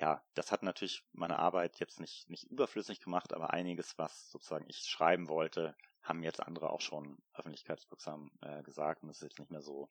ja, 0.00 0.22
das 0.34 0.52
hat 0.52 0.62
natürlich 0.62 1.04
meine 1.12 1.38
Arbeit 1.38 1.80
jetzt 1.80 2.00
nicht, 2.00 2.30
nicht 2.30 2.44
überflüssig 2.44 3.00
gemacht, 3.00 3.32
aber 3.32 3.52
einiges, 3.52 3.98
was 3.98 4.30
sozusagen 4.30 4.66
ich 4.68 4.78
schreiben 4.78 5.28
wollte, 5.28 5.76
haben 6.02 6.22
jetzt 6.22 6.40
andere 6.40 6.70
auch 6.70 6.80
schon 6.80 7.18
öffentlichkeitswirksam 7.34 8.30
äh, 8.40 8.62
gesagt 8.62 9.02
und 9.02 9.10
es 9.10 9.16
ist 9.16 9.30
jetzt 9.30 9.38
nicht 9.40 9.50
mehr 9.50 9.62
so 9.62 9.88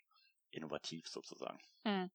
innovativ 0.51 1.07
sozusagen. 1.07 1.59
Hm. 1.86 2.09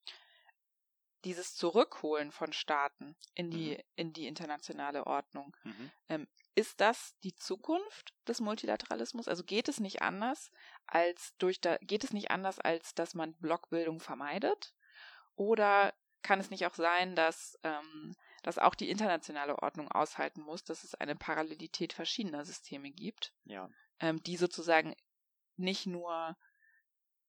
Dieses 1.24 1.54
Zurückholen 1.54 2.32
von 2.32 2.52
Staaten 2.52 3.16
in 3.34 3.50
die, 3.50 3.76
mhm. 3.76 3.82
in 3.96 4.12
die 4.12 4.26
internationale 4.26 5.06
Ordnung, 5.06 5.56
mhm. 5.64 5.90
ähm, 6.08 6.28
ist 6.54 6.80
das 6.80 7.18
die 7.20 7.34
Zukunft 7.34 8.12
des 8.28 8.40
Multilateralismus? 8.40 9.28
Also 9.28 9.44
geht 9.44 9.68
es 9.68 9.80
nicht 9.80 10.02
anders 10.02 10.50
als 10.86 11.34
durch 11.38 11.60
da, 11.60 11.78
geht 11.78 12.04
es 12.04 12.12
nicht 12.12 12.30
anders, 12.30 12.58
als 12.58 12.94
dass 12.94 13.14
man 13.14 13.34
Blockbildung 13.34 14.00
vermeidet? 14.00 14.74
Oder 15.34 15.94
kann 16.22 16.40
es 16.40 16.50
nicht 16.50 16.66
auch 16.66 16.74
sein, 16.74 17.16
dass, 17.16 17.58
ähm, 17.62 18.14
dass 18.42 18.58
auch 18.58 18.74
die 18.74 18.90
internationale 18.90 19.58
Ordnung 19.60 19.90
aushalten 19.90 20.42
muss, 20.42 20.64
dass 20.64 20.84
es 20.84 20.94
eine 20.94 21.16
Parallelität 21.16 21.92
verschiedener 21.92 22.44
Systeme 22.44 22.90
gibt, 22.90 23.34
ja. 23.44 23.68
ähm, 23.98 24.22
die 24.22 24.36
sozusagen 24.36 24.94
nicht 25.56 25.86
nur, 25.86 26.36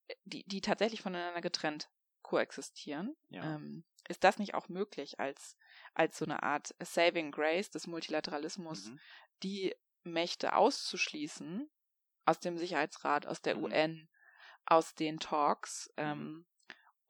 äh, 0.07 0.15
die, 0.25 0.43
die 0.45 0.61
tatsächlich 0.61 1.01
voneinander 1.01 1.41
getrennt 1.41 1.89
koexistieren. 2.23 3.15
Ja. 3.29 3.55
Ähm, 3.55 3.83
ist 4.09 4.23
das 4.23 4.37
nicht 4.37 4.53
auch 4.53 4.67
möglich 4.67 5.19
als, 5.19 5.55
als 5.93 6.17
so 6.17 6.25
eine 6.25 6.43
Art 6.43 6.75
Saving 6.79 7.31
Grace 7.31 7.69
des 7.69 7.87
Multilateralismus, 7.87 8.89
mhm. 8.89 8.99
die 9.43 9.75
Mächte 10.03 10.55
auszuschließen 10.55 11.69
aus 12.25 12.39
dem 12.39 12.57
Sicherheitsrat, 12.57 13.27
aus 13.27 13.41
der 13.41 13.55
mhm. 13.55 13.63
UN, 13.63 14.09
aus 14.65 14.95
den 14.95 15.19
Talks, 15.19 15.87
mhm. 15.97 16.03
ähm, 16.03 16.45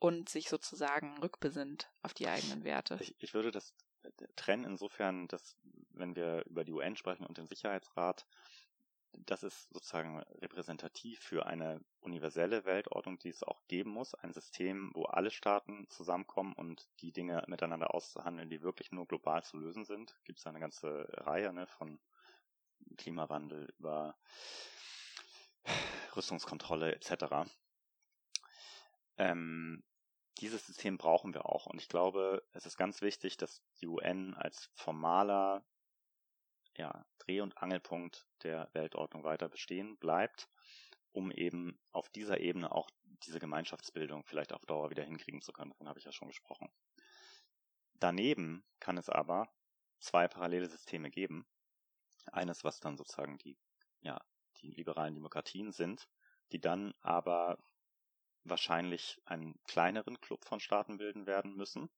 und 0.04 0.28
sich 0.28 0.50
sozusagen 0.50 1.16
rückbesinnt 1.18 1.90
auf 2.02 2.12
die 2.12 2.28
eigenen 2.28 2.62
Werte. 2.62 2.98
Ich, 3.00 3.14
ich 3.20 3.32
würde 3.32 3.50
das 3.50 3.72
äh, 4.02 4.10
trennen 4.36 4.64
insofern, 4.64 5.28
dass 5.28 5.56
wenn 5.92 6.14
wir 6.14 6.44
über 6.44 6.64
die 6.64 6.72
UN 6.72 6.94
sprechen 6.94 7.24
und 7.24 7.38
den 7.38 7.46
Sicherheitsrat, 7.46 8.26
das 9.26 9.42
ist 9.42 9.68
sozusagen 9.70 10.20
repräsentativ 10.40 11.20
für 11.20 11.46
eine 11.46 11.80
universelle 12.00 12.64
Weltordnung, 12.64 13.18
die 13.18 13.28
es 13.28 13.42
auch 13.42 13.66
geben 13.66 13.90
muss. 13.90 14.14
Ein 14.14 14.32
System, 14.32 14.90
wo 14.94 15.04
alle 15.04 15.30
Staaten 15.30 15.88
zusammenkommen 15.88 16.52
und 16.54 16.88
die 17.00 17.12
Dinge 17.12 17.44
miteinander 17.46 17.94
aushandeln, 17.94 18.50
die 18.50 18.62
wirklich 18.62 18.92
nur 18.92 19.06
global 19.06 19.42
zu 19.42 19.56
lösen 19.56 19.84
sind. 19.84 20.16
Gibt 20.24 20.38
es 20.38 20.46
eine 20.46 20.60
ganze 20.60 21.06
Reihe 21.12 21.52
ne, 21.52 21.66
von 21.66 22.00
Klimawandel 22.96 23.72
über 23.78 24.16
Rüstungskontrolle 26.16 26.94
etc. 26.94 27.50
Ähm, 29.16 29.82
dieses 30.38 30.66
System 30.66 30.98
brauchen 30.98 31.34
wir 31.34 31.46
auch. 31.46 31.66
Und 31.66 31.80
ich 31.80 31.88
glaube, 31.88 32.42
es 32.52 32.66
ist 32.66 32.76
ganz 32.76 33.02
wichtig, 33.02 33.36
dass 33.36 33.62
die 33.80 33.86
UN 33.86 34.34
als 34.34 34.70
formaler 34.74 35.64
ja, 36.76 37.04
Dreh- 37.18 37.40
und 37.40 37.56
Angelpunkt 37.58 38.26
der 38.42 38.68
Weltordnung 38.72 39.24
weiter 39.24 39.48
bestehen 39.48 39.96
bleibt, 39.98 40.48
um 41.12 41.30
eben 41.30 41.78
auf 41.92 42.08
dieser 42.10 42.40
Ebene 42.40 42.72
auch 42.72 42.90
diese 43.24 43.38
Gemeinschaftsbildung 43.38 44.24
vielleicht 44.24 44.52
auf 44.52 44.64
Dauer 44.66 44.90
wieder 44.90 45.04
hinkriegen 45.04 45.40
zu 45.40 45.52
können. 45.52 45.70
Davon 45.70 45.88
habe 45.88 45.98
ich 45.98 46.04
ja 46.04 46.12
schon 46.12 46.28
gesprochen. 46.28 46.68
Daneben 47.94 48.64
kann 48.80 48.98
es 48.98 49.08
aber 49.08 49.48
zwei 50.00 50.28
parallele 50.28 50.68
Systeme 50.68 51.10
geben. 51.10 51.46
Eines, 52.32 52.64
was 52.64 52.80
dann 52.80 52.96
sozusagen 52.96 53.38
die, 53.38 53.56
ja, 54.00 54.20
die 54.60 54.70
liberalen 54.70 55.14
Demokratien 55.14 55.72
sind, 55.72 56.08
die 56.52 56.60
dann 56.60 56.94
aber 57.00 57.58
wahrscheinlich 58.44 59.20
einen 59.24 59.58
kleineren 59.64 60.20
Club 60.20 60.44
von 60.44 60.60
Staaten 60.60 60.98
bilden 60.98 61.26
werden 61.26 61.54
müssen, 61.54 61.88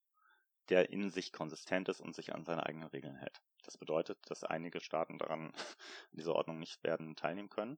der 0.69 0.89
in 0.89 1.09
sich 1.09 1.31
konsistent 1.31 1.89
ist 1.89 1.99
und 1.99 2.15
sich 2.15 2.33
an 2.33 2.45
seine 2.45 2.65
eigenen 2.65 2.89
Regeln 2.89 3.15
hält. 3.15 3.41
Das 3.67 3.77
bedeutet, 3.77 4.17
dass 4.29 4.45
einige 4.45 4.79
Staaten 4.79 5.17
daran 5.17 5.51
in 6.11 6.17
dieser 6.17 6.33
Ordnung 6.35 6.57
nicht 6.57 6.83
werden 6.83 7.15
teilnehmen 7.15 7.49
können, 7.49 7.77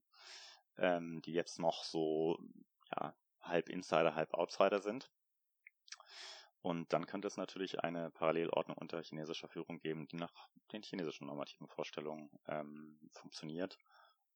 ähm, 0.77 1.21
die 1.23 1.33
jetzt 1.33 1.59
noch 1.59 1.83
so 1.83 2.39
ja, 2.95 3.13
halb 3.41 3.69
Insider, 3.69 4.15
halb 4.15 4.33
Outsider 4.35 4.79
sind. 4.79 5.09
Und 6.61 6.93
dann 6.93 7.07
könnte 7.07 7.27
es 7.27 7.37
natürlich 7.37 7.79
eine 7.83 8.11
Parallelordnung 8.11 8.77
unter 8.77 9.01
chinesischer 9.01 9.47
Führung 9.47 9.79
geben, 9.79 10.07
die 10.07 10.17
nach 10.17 10.33
den 10.71 10.83
chinesischen 10.83 11.25
normativen 11.25 11.67
Vorstellungen 11.67 12.29
ähm, 12.47 12.99
funktioniert 13.11 13.77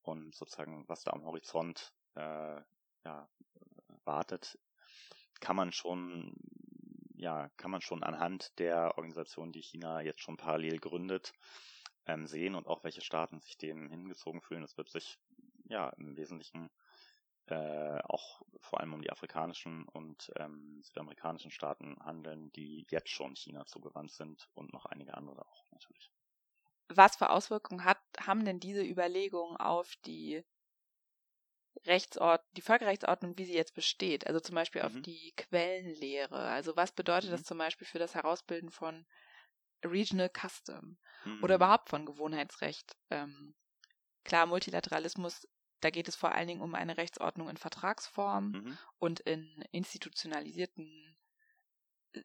und 0.01 0.34
sozusagen, 0.34 0.88
was 0.88 1.04
da 1.04 1.12
am 1.12 1.24
Horizont 1.24 1.93
äh, 2.16 2.62
ja, 3.04 3.30
wartet, 4.06 4.58
kann 5.39 5.56
man 5.56 5.72
schon 5.72 6.34
ja, 7.24 7.49
kann 7.55 7.71
man 7.71 7.82
schon 7.82 8.03
anhand 8.03 8.59
der 8.59 8.97
Organisation, 8.97 9.53
die 9.53 9.61
China 9.61 10.01
jetzt 10.01 10.21
schon 10.21 10.36
parallel 10.36 10.78
gründet, 10.80 11.32
ähm, 12.05 12.28
sehen 12.28 12.53
und 12.53 12.67
auch 12.67 12.84
welche 12.84 13.01
Staaten 13.01 13.39
sich 13.39 13.57
dem 13.57 13.89
hingezogen 13.89 14.41
fühlen. 14.41 14.61
Das 14.61 14.78
wird 14.78 14.89
sich 14.89 15.17
ja 15.69 15.89
im 15.91 16.17
Wesentlichen 16.17 16.69
äh, 17.47 17.99
auch 18.03 18.41
vor 18.59 18.82
allem 18.82 18.93
um 18.93 19.01
die 19.01 19.09
afrikanischen 19.09 19.86
und 19.86 20.32
ähm, 20.36 20.82
südamerikanischen 20.84 21.49
Staaten 21.49 21.97
handeln, 22.03 22.51
die 22.51 22.86
jetzt 22.89 23.09
schon 23.09 23.36
China 23.36 23.65
zugewandt 23.65 24.11
sind 24.11 24.49
und 24.53 24.74
noch 24.74 24.86
einige 24.86 25.13
andere 25.15 25.47
auch 25.47 25.63
natürlich. 25.71 26.11
Was 26.89 27.15
für 27.15 27.30
Auswirkungen 27.30 27.86
hat, 27.86 28.01
haben 28.19 28.43
denn 28.43 28.59
diese 28.59 28.84
Überlegungen 28.84 29.55
auf 29.55 29.95
die 30.05 30.43
Rechtsort, 31.86 32.43
die 32.55 32.61
Völkerrechtsordnung, 32.61 33.38
wie 33.38 33.45
sie 33.45 33.55
jetzt 33.55 33.74
besteht, 33.74 34.28
also 34.28 34.39
zum 34.39 34.55
Beispiel 34.55 34.82
mhm. 34.82 34.88
auf 34.88 35.01
die 35.01 35.34
Quellenlehre. 35.36 36.38
Also 36.38 36.76
was 36.76 36.91
bedeutet 36.91 37.30
mhm. 37.30 37.34
das 37.34 37.43
zum 37.43 37.57
Beispiel 37.57 37.88
für 37.88 37.99
das 37.99 38.15
Herausbilden 38.15 38.69
von 38.69 39.05
Regional 39.84 40.30
Custom 40.30 40.97
mhm. 41.26 41.43
oder 41.43 41.55
überhaupt 41.55 41.89
von 41.89 42.05
Gewohnheitsrecht? 42.05 42.95
Ähm, 43.09 43.55
klar, 44.24 44.45
Multilateralismus, 44.45 45.47
da 45.82 45.89
geht 45.89 46.07
es 46.07 46.15
vor 46.15 46.32
allen 46.32 46.47
Dingen 46.47 46.61
um 46.61 46.76
eine 46.76 46.97
Rechtsordnung 46.97 47.49
in 47.49 47.57
Vertragsform 47.57 48.51
mhm. 48.51 48.78
und 48.99 49.19
in 49.21 49.65
institutionalisierten 49.71 51.17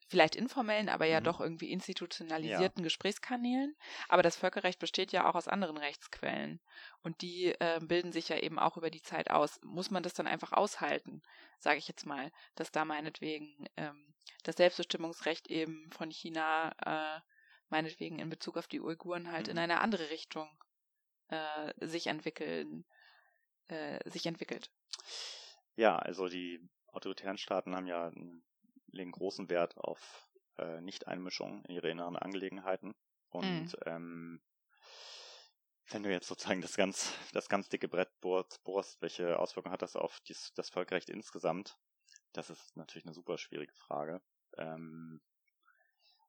vielleicht 0.08 0.36
informellen, 0.36 0.88
aber 0.88 1.06
ja 1.06 1.20
mhm. 1.20 1.24
doch 1.24 1.40
irgendwie 1.40 1.70
institutionalisierten 1.70 2.82
ja. 2.82 2.84
Gesprächskanälen. 2.84 3.76
Aber 4.08 4.22
das 4.22 4.36
Völkerrecht 4.36 4.78
besteht 4.78 5.12
ja 5.12 5.28
auch 5.28 5.34
aus 5.34 5.48
anderen 5.48 5.76
Rechtsquellen. 5.76 6.60
Und 7.02 7.22
die 7.22 7.54
äh, 7.60 7.80
bilden 7.80 8.12
sich 8.12 8.28
ja 8.28 8.38
eben 8.38 8.58
auch 8.58 8.76
über 8.76 8.90
die 8.90 9.02
Zeit 9.02 9.30
aus. 9.30 9.60
Muss 9.62 9.90
man 9.90 10.02
das 10.02 10.14
dann 10.14 10.26
einfach 10.26 10.52
aushalten, 10.52 11.22
sage 11.58 11.78
ich 11.78 11.88
jetzt 11.88 12.06
mal, 12.06 12.30
dass 12.54 12.70
da 12.70 12.84
meinetwegen 12.84 13.66
ähm, 13.76 14.14
das 14.44 14.56
Selbstbestimmungsrecht 14.56 15.48
eben 15.48 15.90
von 15.92 16.10
China 16.10 16.72
äh, 16.84 17.20
meinetwegen 17.68 18.18
in 18.18 18.30
Bezug 18.30 18.56
auf 18.56 18.66
die 18.66 18.80
Uiguren 18.80 19.30
halt 19.30 19.46
mhm. 19.46 19.52
in 19.52 19.58
eine 19.58 19.80
andere 19.80 20.10
Richtung 20.10 20.48
äh, 21.28 21.72
sich 21.86 22.06
entwickeln, 22.06 22.84
äh, 23.68 23.98
sich 24.08 24.26
entwickelt. 24.26 24.70
Ja, 25.76 25.96
also 25.96 26.28
die 26.28 26.60
autoritären 26.88 27.38
Staaten 27.38 27.74
haben 27.76 27.86
ja 27.86 28.08
ein 28.08 28.42
legen 28.88 29.12
großen 29.12 29.48
Wert 29.48 29.76
auf 29.76 30.28
äh, 30.58 30.80
Nicht-Einmischung 30.80 31.64
in 31.64 31.74
ihre 31.74 31.90
inneren 31.90 32.16
Angelegenheiten. 32.16 32.94
Und 33.30 33.72
mhm. 33.72 33.78
ähm, 33.86 34.42
wenn 35.90 36.02
du 36.02 36.10
jetzt 36.10 36.28
sozusagen 36.28 36.60
das 36.60 36.76
ganz, 36.76 37.12
das 37.32 37.48
ganz 37.48 37.68
dicke 37.68 37.88
Brett 37.88 38.10
bohrst, 38.20 39.00
welche 39.00 39.38
Auswirkungen 39.38 39.72
hat 39.72 39.82
das 39.82 39.96
auf 39.96 40.20
dies, 40.20 40.52
das 40.54 40.70
Völkerrecht 40.70 41.08
insgesamt? 41.08 41.78
Das 42.32 42.50
ist 42.50 42.76
natürlich 42.76 43.06
eine 43.06 43.14
super 43.14 43.38
schwierige 43.38 43.74
Frage. 43.74 44.20
Ähm, 44.56 45.20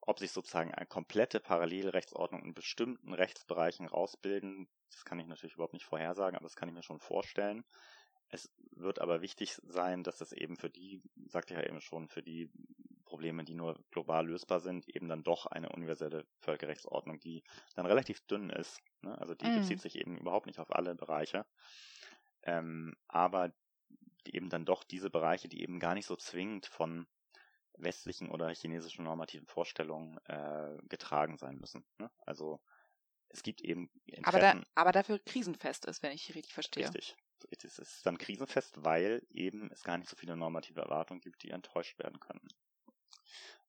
ob 0.02 0.18
sich 0.18 0.32
sozusagen 0.32 0.72
eine 0.72 0.86
komplette 0.86 1.40
Parallelrechtsordnung 1.40 2.42
in 2.42 2.54
bestimmten 2.54 3.12
Rechtsbereichen 3.12 3.86
rausbilden, 3.86 4.68
das 4.90 5.04
kann 5.04 5.20
ich 5.20 5.26
natürlich 5.26 5.54
überhaupt 5.54 5.74
nicht 5.74 5.84
vorhersagen, 5.84 6.36
aber 6.36 6.46
das 6.46 6.56
kann 6.56 6.68
ich 6.68 6.74
mir 6.74 6.82
schon 6.82 7.00
vorstellen. 7.00 7.64
Es 8.30 8.50
wird 8.72 9.00
aber 9.00 9.20
wichtig 9.20 9.58
sein, 9.66 10.02
dass 10.04 10.20
es 10.20 10.32
eben 10.32 10.56
für 10.56 10.70
die, 10.70 11.02
sagte 11.26 11.54
ich 11.54 11.60
ja 11.60 11.66
eben 11.66 11.80
schon, 11.80 12.08
für 12.08 12.22
die 12.22 12.50
Probleme, 13.04 13.44
die 13.44 13.54
nur 13.54 13.82
global 13.90 14.28
lösbar 14.28 14.60
sind, 14.60 14.88
eben 14.88 15.08
dann 15.08 15.24
doch 15.24 15.46
eine 15.46 15.70
universelle 15.70 16.26
Völkerrechtsordnung, 16.38 17.18
die 17.18 17.42
dann 17.74 17.86
relativ 17.86 18.20
dünn 18.26 18.50
ist. 18.50 18.80
Ne? 19.02 19.18
Also 19.18 19.34
die 19.34 19.46
mm. 19.46 19.56
bezieht 19.56 19.80
sich 19.80 19.96
eben 19.96 20.16
überhaupt 20.16 20.46
nicht 20.46 20.60
auf 20.60 20.72
alle 20.72 20.94
Bereiche. 20.94 21.44
Ähm, 22.42 22.94
aber 23.08 23.52
eben 24.24 24.48
dann 24.48 24.64
doch 24.64 24.84
diese 24.84 25.10
Bereiche, 25.10 25.48
die 25.48 25.62
eben 25.62 25.80
gar 25.80 25.94
nicht 25.94 26.06
so 26.06 26.14
zwingend 26.14 26.66
von 26.66 27.08
westlichen 27.76 28.30
oder 28.30 28.54
chinesischen 28.54 29.04
normativen 29.04 29.46
Vorstellungen 29.46 30.18
äh, 30.26 30.78
getragen 30.88 31.36
sein 31.36 31.56
müssen. 31.56 31.84
Ne? 31.98 32.10
Also 32.20 32.60
es 33.28 33.42
gibt 33.42 33.60
eben 33.60 33.90
aber, 34.22 34.38
da, 34.38 34.62
aber 34.74 34.92
dafür 34.92 35.18
krisenfest 35.18 35.84
ist, 35.86 36.02
wenn 36.02 36.12
ich 36.12 36.34
richtig 36.34 36.52
verstehe. 36.52 36.84
Richtig, 36.84 37.16
es 37.50 37.78
ist 37.78 38.06
dann 38.06 38.18
krisenfest, 38.18 38.84
weil 38.84 39.26
eben 39.30 39.70
es 39.70 39.82
gar 39.82 39.98
nicht 39.98 40.08
so 40.08 40.16
viele 40.16 40.36
normative 40.36 40.80
Erwartungen 40.80 41.20
gibt, 41.20 41.42
die 41.42 41.50
enttäuscht 41.50 41.98
werden 41.98 42.20
können. 42.20 42.46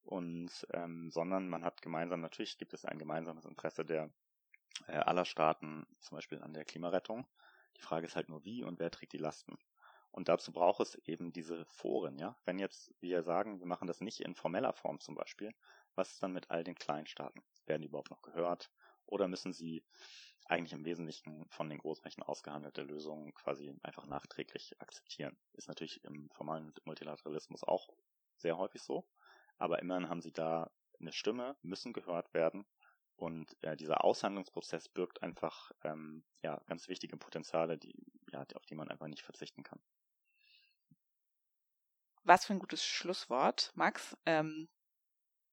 Und 0.04 0.68
ähm, 0.74 1.12
sondern 1.12 1.48
man 1.48 1.64
hat 1.64 1.82
gemeinsam, 1.82 2.22
natürlich 2.22 2.58
gibt 2.58 2.74
es 2.74 2.86
ein 2.86 2.98
gemeinsames 2.98 3.46
Interesse 3.46 3.86
der 3.86 4.12
äh, 4.88 4.94
aller 4.94 5.26
Staaten, 5.26 5.86
zum 6.00 6.18
Beispiel 6.18 6.42
an 6.42 6.54
der 6.54 6.66
Klimarettung. 6.66 7.28
Die 7.78 7.82
Frage 7.82 8.08
ist 8.08 8.16
halt 8.16 8.30
nur 8.30 8.44
wie 8.44 8.64
und 8.64 8.80
wer 8.80 8.92
trägt 8.92 9.14
die 9.14 9.18
Lasten. 9.18 9.58
Und 10.12 10.28
dazu 10.28 10.52
braucht 10.52 10.82
es 10.82 10.96
eben 11.06 11.32
diese 11.32 11.66
Foren, 11.66 12.18
ja. 12.18 12.36
Wenn 12.44 12.60
jetzt 12.60 12.94
wir 13.00 13.24
sagen, 13.24 13.60
wir 13.60 13.68
machen 13.68 13.88
das 13.88 14.02
nicht 14.02 14.20
in 14.20 14.36
formeller 14.36 14.74
Form 14.74 15.00
zum 15.00 15.16
Beispiel, 15.16 15.54
was 15.96 16.12
ist 16.12 16.22
dann 16.22 16.34
mit 16.34 16.50
all 16.50 16.64
den 16.64 16.76
Kleinstaaten? 16.76 17.42
Werden 17.66 17.82
die 17.82 17.88
überhaupt 17.88 18.12
noch 18.12 18.22
gehört? 18.22 18.72
Oder 19.12 19.28
müssen 19.28 19.54
sie 19.54 19.84
eigentlich 20.46 20.74
im 20.74 20.86
Wesentlichen 20.86 21.46
von 21.50 21.70
den 21.70 21.78
Großmächten 21.78 22.24
ausgehandelte 22.24 22.82
Lösungen 22.82 23.34
quasi 23.34 23.74
einfach 23.84 24.06
nachträglich 24.06 24.76
akzeptieren. 24.80 25.38
Ist 25.54 25.68
natürlich 25.68 26.04
im 26.04 26.30
formalen 26.32 26.74
Multilateralismus 26.86 27.64
auch 27.64 27.90
sehr 28.38 28.58
häufig 28.58 28.82
so, 28.82 29.08
aber 29.58 29.80
immerhin 29.80 30.10
haben 30.10 30.22
sie 30.22 30.34
da 30.34 30.72
eine 31.00 31.14
Stimme, 31.14 31.56
müssen 31.62 31.94
gehört 31.94 32.34
werden 32.34 32.66
und 33.16 33.56
äh, 33.62 33.76
dieser 33.78 34.04
Aushandlungsprozess 34.04 34.90
birgt 34.90 35.22
einfach 35.22 35.72
ähm, 35.84 36.24
ja 36.42 36.62
ganz 36.66 36.88
wichtige 36.88 37.18
Potenziale, 37.18 37.78
die 37.78 37.96
ja 38.32 38.46
auf 38.56 38.66
die 38.66 38.76
man 38.76 38.90
einfach 38.90 39.08
nicht 39.08 39.24
verzichten 39.24 39.64
kann. 39.64 39.80
Was 42.24 42.46
für 42.46 42.54
ein 42.54 42.60
gutes 42.60 42.84
Schlusswort, 42.86 43.72
Max. 43.76 44.16
Ähm, 44.26 44.70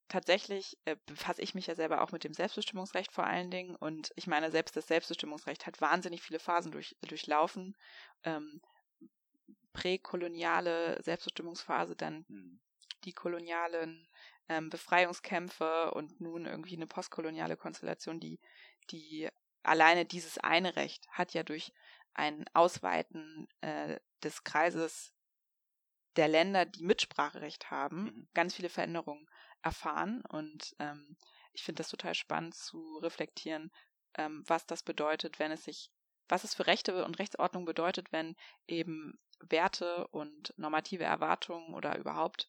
tatsächlich 0.09 0.79
äh, 0.85 0.97
befasse 1.07 1.43
ich 1.43 1.55
mich 1.55 1.67
ja 1.67 1.75
selber 1.75 2.03
auch 2.03 2.13
mit 2.13 2.25
dem 2.25 2.35
Selbstbestimmungsrecht 2.35 3.13
vor 3.13 3.25
allen 3.25 3.51
Dingen. 3.51 3.77
Und 3.77 4.13
ich 4.17 4.27
meine, 4.27 4.51
selbst 4.51 4.77
das 4.77 4.87
Selbstbestimmungsrecht 4.87 5.67
hat 5.67 5.81
wahnsinnig 5.81 6.23
viele 6.23 6.39
Phasen 6.39 6.73
durch, 6.73 6.97
durchlaufen. 7.03 7.77
Ähm, 8.25 8.61
präkoloniale 9.73 11.01
Selbstbestimmungsphase, 11.03 11.95
dann 11.95 12.25
mhm. 12.29 12.61
die 13.05 13.13
kolonialen 13.13 14.09
ähm, 14.49 14.71
Befreiungskämpfe 14.71 15.93
und 15.93 16.21
nun 16.21 16.47
irgendwie 16.47 16.75
eine 16.75 16.87
postkoloniale 16.87 17.57
Konstellation, 17.57 18.19
die, 18.19 18.41
die 18.91 19.29
alleine 19.63 20.05
dieses 20.05 20.39
eine 20.39 20.75
Recht 20.77 21.07
hat 21.11 21.35
ja 21.35 21.43
durch 21.43 21.73
ein 22.15 22.45
Ausweiten 22.55 23.47
äh, 23.61 24.01
des 24.25 24.43
Kreises 24.43 25.13
der 26.17 26.27
Länder, 26.27 26.65
die 26.65 26.83
Mitspracherecht 26.83 27.71
haben, 27.71 28.05
mhm. 28.05 28.29
ganz 28.35 28.55
viele 28.55 28.71
Veränderungen 28.71 29.29
erfahren. 29.63 30.23
Und 30.29 30.75
ähm, 30.79 31.17
ich 31.53 31.65
finde 31.65 31.81
das 31.81 31.91
total 31.91 32.15
spannend 32.15 32.55
zu 32.55 32.99
reflektieren, 32.99 33.71
ähm, 34.15 34.43
was 34.47 34.67
das 34.67 34.83
bedeutet, 34.83 35.39
wenn 35.39 35.53
es 35.53 35.65
sich, 35.65 35.91
was 36.29 36.45
es 36.45 36.55
für 36.55 36.67
Rechte 36.67 37.05
und 37.05 37.19
Rechtsordnung 37.19 37.65
bedeutet, 37.65 38.13
wenn 38.13 38.37
eben 38.67 39.19
Werte 39.41 40.09
und 40.09 40.53
normative 40.57 41.05
Erwartungen 41.05 41.75
oder 41.75 41.97
überhaupt 41.99 42.49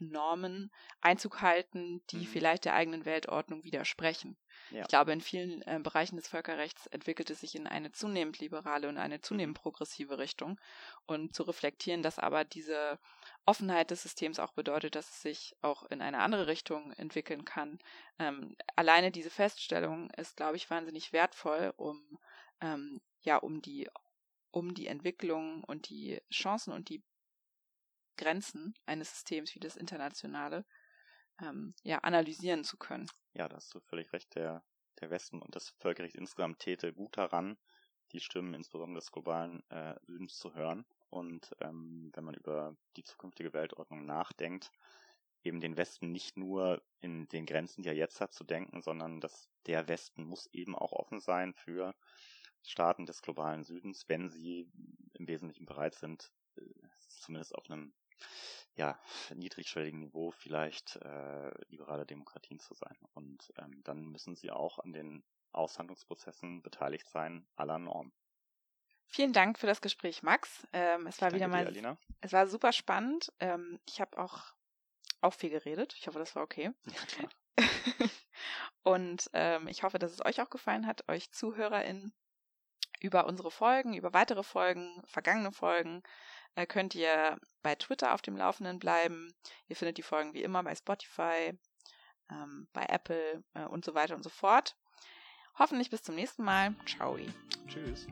Normen 0.00 0.70
Einzug 1.00 1.40
halten, 1.40 2.02
die 2.10 2.18
mhm. 2.18 2.26
vielleicht 2.26 2.64
der 2.64 2.74
eigenen 2.74 3.04
Weltordnung 3.04 3.64
widersprechen. 3.64 4.36
Ja. 4.70 4.82
Ich 4.82 4.88
glaube, 4.88 5.12
in 5.12 5.20
vielen 5.20 5.62
äh, 5.62 5.80
Bereichen 5.82 6.16
des 6.16 6.28
Völkerrechts 6.28 6.86
entwickelt 6.88 7.30
es 7.30 7.40
sich 7.40 7.54
in 7.54 7.66
eine 7.66 7.92
zunehmend 7.92 8.38
liberale 8.38 8.88
und 8.88 8.98
eine 8.98 9.20
zunehmend 9.20 9.56
mhm. 9.56 9.62
progressive 9.62 10.18
Richtung. 10.18 10.60
Und 11.06 11.34
zu 11.34 11.42
reflektieren, 11.42 12.02
dass 12.02 12.18
aber 12.18 12.44
diese 12.44 12.98
Offenheit 13.46 13.90
des 13.90 14.02
Systems 14.02 14.38
auch 14.38 14.52
bedeutet, 14.52 14.94
dass 14.94 15.08
es 15.08 15.22
sich 15.22 15.56
auch 15.62 15.84
in 15.90 16.02
eine 16.02 16.18
andere 16.18 16.46
Richtung 16.46 16.92
entwickeln 16.92 17.44
kann. 17.44 17.78
Ähm, 18.18 18.56
alleine 18.76 19.10
diese 19.10 19.30
Feststellung 19.30 20.10
ist, 20.10 20.36
glaube 20.36 20.56
ich, 20.56 20.68
wahnsinnig 20.70 21.12
wertvoll, 21.12 21.72
um 21.76 22.18
ähm, 22.60 23.00
ja 23.22 23.36
um 23.36 23.62
die 23.62 23.88
um 24.50 24.74
die 24.74 24.86
Entwicklung 24.86 25.62
und 25.64 25.88
die 25.88 26.20
Chancen 26.32 26.72
und 26.72 26.88
die 26.88 27.02
Grenzen 28.18 28.74
eines 28.84 29.10
Systems 29.10 29.54
wie 29.54 29.60
das 29.60 29.76
internationale 29.76 30.66
ähm, 31.40 31.74
ja, 31.82 31.98
analysieren 32.00 32.64
zu 32.64 32.76
können. 32.76 33.06
Ja, 33.32 33.48
da 33.48 33.56
hast 33.56 33.72
du 33.74 33.80
völlig 33.80 34.12
recht. 34.12 34.34
Der, 34.34 34.62
der 35.00 35.10
Westen 35.10 35.40
und 35.40 35.56
das 35.56 35.70
Völkerrecht 35.78 36.16
insgesamt 36.16 36.58
täte 36.58 36.92
gut 36.92 37.16
daran, 37.16 37.56
die 38.12 38.20
Stimmen 38.20 38.54
insbesondere 38.54 39.00
des 39.00 39.12
globalen 39.12 39.62
äh, 39.70 39.94
Südens 40.02 40.36
zu 40.36 40.54
hören. 40.54 40.84
Und 41.10 41.54
ähm, 41.60 42.10
wenn 42.14 42.24
man 42.24 42.34
über 42.34 42.76
die 42.96 43.04
zukünftige 43.04 43.52
Weltordnung 43.52 44.04
nachdenkt, 44.04 44.70
eben 45.42 45.60
den 45.60 45.76
Westen 45.76 46.10
nicht 46.12 46.36
nur 46.36 46.82
in 47.00 47.28
den 47.28 47.46
Grenzen, 47.46 47.82
die 47.82 47.88
er 47.88 47.94
jetzt 47.94 48.20
hat, 48.20 48.32
zu 48.32 48.44
denken, 48.44 48.82
sondern 48.82 49.20
dass 49.20 49.48
der 49.66 49.88
Westen 49.88 50.24
muss 50.24 50.46
eben 50.52 50.74
auch 50.74 50.92
offen 50.92 51.20
sein 51.20 51.54
für 51.54 51.94
Staaten 52.62 53.06
des 53.06 53.22
globalen 53.22 53.64
Südens, 53.64 54.08
wenn 54.08 54.28
sie 54.28 54.70
im 55.14 55.28
Wesentlichen 55.28 55.64
bereit 55.64 55.94
sind, 55.94 56.32
äh, 56.56 56.62
zumindest 57.08 57.54
auf 57.54 57.70
einem 57.70 57.94
ja, 58.74 58.98
niedrigschwelligen 59.34 59.98
Niveau 60.00 60.30
vielleicht 60.30 60.96
äh, 60.96 61.50
liberale 61.68 62.06
Demokratien 62.06 62.60
zu 62.60 62.74
sein. 62.74 62.96
Und 63.14 63.52
ähm, 63.58 63.82
dann 63.84 64.06
müssen 64.06 64.36
sie 64.36 64.50
auch 64.50 64.78
an 64.78 64.92
den 64.92 65.24
Aushandlungsprozessen 65.52 66.62
beteiligt 66.62 67.08
sein, 67.08 67.46
aller 67.56 67.78
Normen. 67.78 68.12
Vielen 69.06 69.32
Dank 69.32 69.58
für 69.58 69.66
das 69.66 69.80
Gespräch, 69.80 70.22
Max. 70.22 70.66
Ähm, 70.72 71.06
es 71.06 71.20
war 71.20 71.30
Danke 71.30 71.36
wieder 71.36 71.48
mal, 71.48 71.64
dir, 71.64 71.68
Alina. 71.68 71.98
es 72.20 72.32
war 72.32 72.46
super 72.46 72.72
spannend. 72.72 73.32
Ähm, 73.40 73.80
ich 73.86 74.00
habe 74.00 74.18
auch 74.18 74.54
auch 75.20 75.34
viel 75.34 75.50
geredet. 75.50 75.94
Ich 75.98 76.06
hoffe, 76.06 76.18
das 76.18 76.34
war 76.36 76.42
okay. 76.42 76.70
Ja, 76.86 77.06
klar. 77.06 77.30
Und 78.82 79.30
ähm, 79.32 79.68
ich 79.68 79.82
hoffe, 79.82 79.98
dass 79.98 80.12
es 80.12 80.24
euch 80.24 80.40
auch 80.40 80.50
gefallen 80.50 80.86
hat, 80.86 81.08
euch 81.08 81.30
ZuhörerInnen 81.32 82.12
über 83.00 83.26
unsere 83.26 83.50
Folgen, 83.50 83.94
über 83.94 84.12
weitere 84.12 84.42
Folgen, 84.42 85.02
vergangene 85.04 85.52
Folgen, 85.52 86.02
äh, 86.54 86.66
könnt 86.66 86.94
ihr 86.94 87.38
bei 87.62 87.74
Twitter 87.74 88.14
auf 88.14 88.22
dem 88.22 88.36
Laufenden 88.36 88.78
bleiben. 88.78 89.32
Ihr 89.66 89.76
findet 89.76 89.98
die 89.98 90.02
Folgen 90.02 90.34
wie 90.34 90.42
immer 90.42 90.62
bei 90.62 90.74
Spotify, 90.74 91.58
ähm, 92.30 92.68
bei 92.72 92.84
Apple 92.88 93.42
äh, 93.54 93.64
und 93.64 93.84
so 93.84 93.94
weiter 93.94 94.14
und 94.14 94.22
so 94.22 94.30
fort. 94.30 94.76
Hoffentlich 95.58 95.90
bis 95.90 96.02
zum 96.02 96.14
nächsten 96.14 96.44
Mal. 96.44 96.74
Ciao. 96.86 97.18
Tschüss. 97.66 98.06